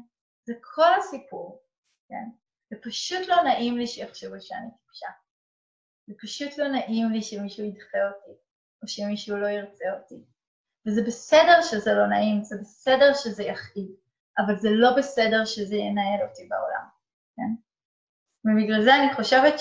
זה 0.46 0.54
כל 0.62 0.94
הסיפור, 0.98 1.64
כן? 2.10 2.30
זה 2.70 2.76
פשוט 2.84 3.28
לא 3.28 3.44
נעים 3.44 3.78
לי 3.78 3.88
שיחשבו 3.88 4.42
שאני 4.42 4.68
טיפשה. 4.72 5.08
זה 6.08 6.14
פשוט 6.22 6.58
לא 6.58 6.68
נעים 6.68 7.12
לי 7.12 7.22
שמישהו 7.22 7.66
ידחה 7.66 7.98
אותי, 8.08 8.32
או 8.82 8.88
שמישהו 8.88 9.38
לא 9.38 9.48
ירצה 9.48 9.86
אותי. 10.00 10.26
וזה 10.88 11.02
בסדר 11.08 11.62
שזה 11.62 11.94
לא 11.94 12.08
נעים, 12.08 12.44
זה 12.44 12.56
בסדר 12.62 13.14
שזה 13.14 13.44
יכאיב, 13.44 13.92
אבל 14.38 14.56
זה 14.56 14.70
לא 14.72 14.90
בסדר 14.98 15.46
שזה 15.46 15.76
ינהל 15.76 16.28
אותי 16.30 16.48
בעולם, 16.48 16.86
כן? 17.36 17.52
ובגלל 18.46 18.84
זה 18.84 18.96
אני 18.96 19.14
חושבת 19.14 19.54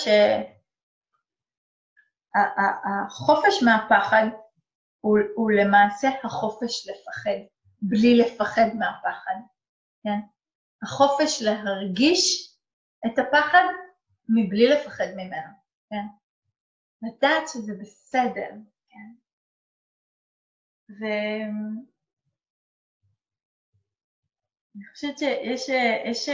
שהחופש 2.29 3.63
מהפחד 3.63 4.25
הוא, 5.03 5.19
הוא 5.35 5.51
למעשה 5.51 6.09
החופש 6.23 6.87
לפחד, 6.87 7.39
בלי 7.81 8.17
לפחד 8.17 8.67
מהפחד, 8.79 9.35
כן? 10.03 10.19
החופש 10.83 11.41
להרגיש 11.41 12.55
את 13.05 13.19
הפחד 13.19 13.63
מבלי 14.29 14.69
לפחד 14.69 15.07
ממנו, 15.15 15.53
כן? 15.89 16.05
לדעת 17.01 17.43
שזה 17.47 17.73
בסדר, 17.81 18.49
כן? 18.89 19.13
ואני 20.99 21.85
חושבת 24.93 25.17
שיש 25.17 25.69
יש 26.05 26.29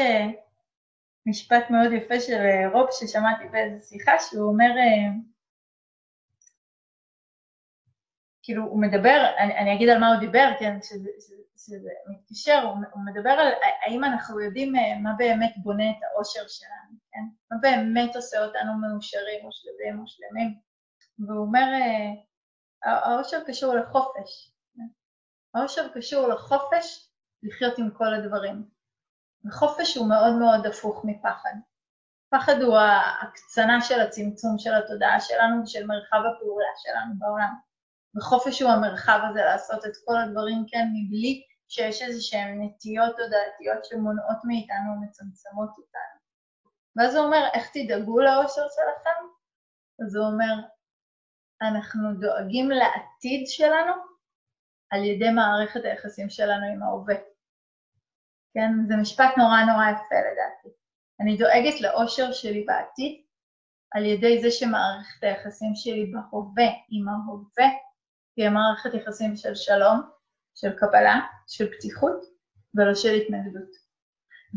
משפט 1.26 1.70
מאוד 1.70 1.92
יפה 1.92 2.20
של 2.20 2.42
רוב 2.74 2.88
ששמעתי 2.92 3.48
באיזו 3.52 3.88
שיחה, 3.88 4.12
שהוא 4.20 4.50
אומר, 4.50 4.70
כאילו 8.50 8.64
הוא 8.64 8.82
מדבר, 8.82 9.26
אני, 9.38 9.58
אני 9.58 9.76
אגיד 9.76 9.90
על 9.90 10.00
מה 10.00 10.08
הוא 10.08 10.20
דיבר, 10.20 10.50
כן, 10.60 10.78
שזה, 10.82 11.10
שזה, 11.20 11.36
שזה 11.58 11.90
מתקשר, 12.08 12.62
הוא, 12.64 12.78
הוא 12.92 13.02
מדבר 13.06 13.30
על 13.30 13.52
האם 13.86 14.04
אנחנו 14.04 14.40
יודעים 14.42 14.74
מה 15.04 15.14
באמת 15.18 15.54
בונה 15.58 15.90
את 15.90 15.96
האושר 16.04 16.48
שלנו, 16.48 16.98
כן? 17.12 17.20
מה 17.52 17.58
באמת 17.62 18.16
עושה 18.16 18.46
אותנו 18.46 18.74
מאושרים 18.82 19.46
או 19.46 19.50
שלווים 19.52 20.00
או 20.00 20.08
שלמים. 20.08 20.60
והוא 21.20 21.46
אומר, 21.46 21.66
האושר 22.84 23.44
קשור 23.48 23.76
לחופש. 23.76 24.52
האושר 25.54 25.88
קשור 25.94 26.28
לחופש 26.28 27.10
לחיות 27.44 27.78
עם 27.78 27.92
כל 27.92 28.14
הדברים. 28.14 28.66
וחופש 29.46 29.98
הוא 29.98 30.10
מאוד 30.10 30.34
מאוד 30.34 30.66
הפוך 30.66 31.06
מפחד. 31.06 31.54
פחד 32.30 32.62
הוא 32.62 32.78
ההקצנה 32.78 33.82
של 33.82 34.00
הצמצום 34.00 34.58
של 34.58 34.74
התודעה 34.74 35.20
שלנו 35.20 35.64
ושל 35.64 35.86
מרחב 35.86 36.18
הפעולה 36.18 36.68
שלנו 36.78 37.14
בעולם. 37.18 37.69
וחופש 38.18 38.62
הוא 38.62 38.72
המרחב 38.72 39.20
הזה 39.30 39.42
לעשות 39.42 39.86
את 39.86 39.92
כל 40.06 40.18
הדברים 40.18 40.66
כן 40.68 40.88
מבלי 40.94 41.44
שיש 41.68 42.02
איזה 42.02 42.22
שהן 42.22 42.62
נטיות 42.62 43.16
תודעתיות 43.18 43.86
שמונעות 43.86 44.38
מאיתנו 44.44 44.92
ומצמצמות 44.94 45.70
אותנו. 45.70 46.20
ואז 46.96 47.16
הוא 47.16 47.26
אומר, 47.26 47.48
איך 47.54 47.70
תדאגו 47.74 48.20
לאושר 48.20 48.62
שלכם? 48.76 49.20
אז 50.06 50.16
הוא 50.16 50.26
אומר, 50.26 50.54
אנחנו 51.62 52.14
דואגים 52.20 52.70
לעתיד 52.70 53.48
שלנו 53.48 53.94
על 54.90 55.04
ידי 55.04 55.30
מערכת 55.30 55.86
היחסים 55.86 56.30
שלנו 56.30 56.66
עם 56.74 56.84
ההווה. 56.84 57.16
כן, 58.54 58.72
זה 58.88 58.96
משפט 59.02 59.38
נורא 59.38 59.62
נורא 59.62 59.86
יפה 59.90 60.16
לדעתי. 60.32 60.70
אני 61.22 61.38
דואגת 61.38 61.82
לאושר 61.82 62.32
שלי 62.32 62.66
בעתיד 62.66 63.22
על 63.92 64.06
ידי 64.06 64.42
זה 64.42 64.52
שמערכת 64.52 65.24
היחסים 65.24 65.72
שלי 65.76 66.12
בהווה 66.12 66.70
עם 66.90 67.10
ההווה 67.10 67.68
תהיה 68.40 68.50
מערכת 68.50 68.94
יחסים 68.94 69.36
של 69.36 69.56
שלום, 69.56 70.02
של 70.56 70.72
קבלה, 70.78 71.20
של 71.48 71.74
פתיחות 71.74 72.24
ולא 72.76 72.96
של 72.96 73.14
התנגדות. 73.14 73.72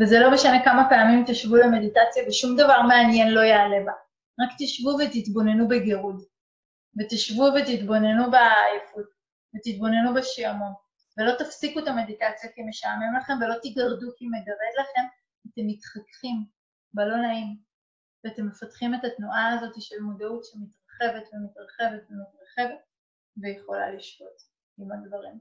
וזה 0.00 0.20
לא 0.20 0.30
משנה 0.34 0.64
כמה 0.64 0.88
פעמים 0.88 1.24
תשבו 1.26 1.56
למדיטציה 1.56 2.22
ושום 2.28 2.56
דבר 2.56 2.82
מעניין 2.82 3.34
לא 3.34 3.40
יעלה 3.40 3.84
בה. 3.84 3.92
רק 4.40 4.50
תשבו 4.58 4.90
ותתבוננו 4.90 5.68
בגירוד. 5.68 6.22
ותשבו 6.98 7.42
ותתבוננו 7.42 8.30
בעייפות, 8.30 9.06
ותתבוננו 9.54 10.14
בשעמום, 10.14 10.74
ולא 11.18 11.32
תפסיקו 11.38 11.78
את 11.80 11.88
המדיטציה 11.88 12.50
כי 12.54 12.62
משעמם 12.68 13.16
לכם, 13.18 13.34
ולא 13.40 13.54
תיגרדו 13.62 14.08
כי 14.16 14.26
מגרד 14.26 14.74
לכם, 14.80 15.04
אתם 15.46 15.62
מתחככים 15.66 16.44
בלא 16.94 17.16
נעים, 17.16 17.56
ואתם 18.24 18.46
מפתחים 18.46 18.94
את 18.94 19.04
התנועה 19.04 19.48
הזאת 19.48 19.74
של 19.80 20.00
מודעות 20.00 20.44
שמתרחבת 20.44 21.28
ומתרחבת 21.32 22.02
ומתרחבת, 22.10 22.91
ויכולה 23.36 23.90
לשפוט 23.90 24.42
עם 24.78 24.92
הדברים. 24.92 25.40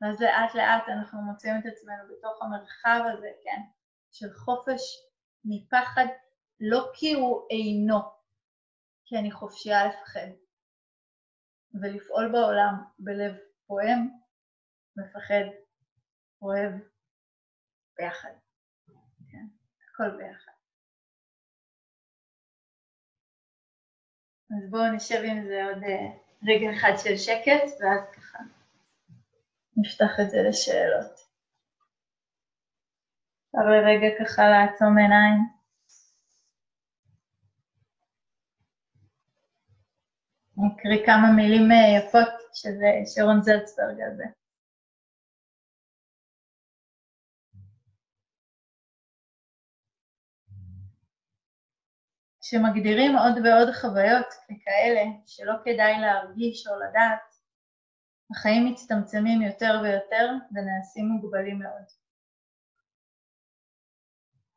ואז 0.00 0.20
לאט 0.20 0.54
לאט 0.54 0.88
אנחנו 0.88 1.22
מוצאים 1.22 1.54
את 1.58 1.66
עצמנו 1.72 2.02
בתוך 2.08 2.42
המרחב 2.42 3.00
הזה, 3.12 3.28
כן, 3.44 3.60
של 4.12 4.32
חופש 4.32 4.82
מפחד, 5.44 6.06
לא 6.60 6.90
כי 6.94 7.12
הוא 7.12 7.46
אינו, 7.50 7.98
כי 9.04 9.16
אני 9.16 9.30
חופשייה 9.30 9.86
לפחד. 9.86 10.28
ולפעול 11.82 12.32
בעולם 12.32 12.74
בלב 12.98 13.34
פועם, 13.66 14.08
מפחד, 14.96 15.44
אוהב, 16.42 16.72
ביחד. 17.96 18.34
כן, 19.30 19.46
הכל 19.88 20.16
ביחד. 20.16 20.52
אז 24.50 24.70
בואו 24.70 24.92
נשב 24.96 25.22
עם 25.24 25.46
זה 25.46 25.64
עוד 25.64 25.82
אה, 25.82 26.23
רגע 26.46 26.72
אחד 26.76 26.92
של 26.96 27.16
שקט, 27.16 27.80
ואז 27.80 28.10
ככה 28.16 28.38
נפתח 29.76 30.20
את 30.20 30.30
זה 30.30 30.38
לשאלות. 30.48 31.12
אפשר 33.46 33.68
לרגע 33.70 34.08
ככה 34.20 34.42
לעצום 34.48 34.98
עיניים. 34.98 35.54
אני 40.58 40.66
אקריא 40.76 41.06
כמה 41.06 41.32
מילים 41.36 41.72
אה, 41.72 41.98
יפות 41.98 42.28
שזה 42.54 42.86
שרון 43.14 43.42
זלצברג 43.42 44.00
הזה. 44.12 44.24
שמגדירים 52.46 53.16
עוד 53.16 53.34
ועוד 53.44 53.68
חוויות 53.80 54.26
ככאלה 54.44 55.04
שלא 55.26 55.52
כדאי 55.64 56.00
להרגיש 56.00 56.66
או 56.66 56.72
לדעת, 56.80 57.34
החיים 58.30 58.66
מצטמצמים 58.66 59.42
יותר 59.42 59.80
ויותר 59.82 60.30
ונעשים 60.52 61.06
מוגבלים 61.06 61.58
מאוד. 61.58 61.86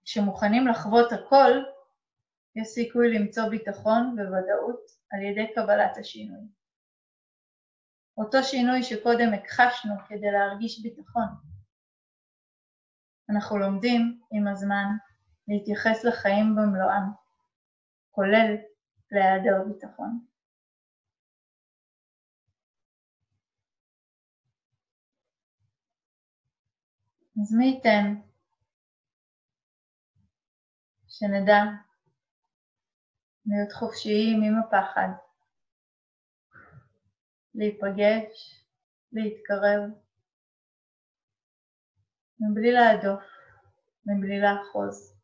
כשמוכנים 0.03 0.67
לחוות 0.67 1.11
הכל, 1.11 1.51
יש 2.55 2.67
סיכוי 2.67 3.13
למצוא 3.13 3.49
ביטחון 3.49 4.15
וודאות 4.19 4.81
על 5.11 5.21
ידי 5.21 5.53
קבלת 5.55 5.97
השינוי. 5.97 6.47
אותו 8.17 8.43
שינוי 8.43 8.83
שקודם 8.83 9.33
הכחשנו 9.33 9.93
כדי 10.07 10.31
להרגיש 10.31 10.81
ביטחון. 10.83 11.27
אנחנו 13.29 13.57
לומדים 13.57 14.21
עם 14.31 14.47
הזמן 14.47 14.85
להתייחס 15.47 16.03
לחיים 16.03 16.55
במלואם, 16.55 17.26
כולל 18.17 18.55
להיעדר 19.11 19.63
ביטחון. 19.67 20.25
אז 27.41 27.55
מי 27.57 27.65
ייתן 27.65 28.21
שנדע 31.07 31.61
להיות 33.45 33.71
חופשיים 33.71 34.41
עם 34.43 34.59
הפחד, 34.63 35.09
להיפגש, 37.55 38.63
להתקרב, 39.11 39.81
מבלי 42.39 42.71
להדוף, 42.71 43.23
מבלי 44.05 44.39
לאחוז. 44.41 45.16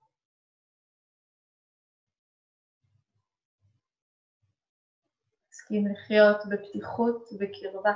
הסכים 5.64 5.88
לחיות 5.88 6.38
בפתיחות 6.50 7.30
וקרבה. 7.40 7.94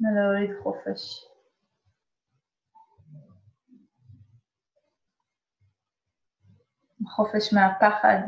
ולהוליד 0.00 0.50
חופש. 0.62 1.24
החופש 7.06 7.54
מהפחד 7.54 8.18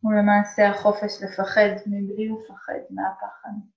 הוא 0.00 0.12
למעשה 0.12 0.62
החופש 0.70 1.22
לפחד 1.22 1.70
מבלי 1.86 2.28
לפחד 2.28 2.80
מהפחד. 2.90 3.73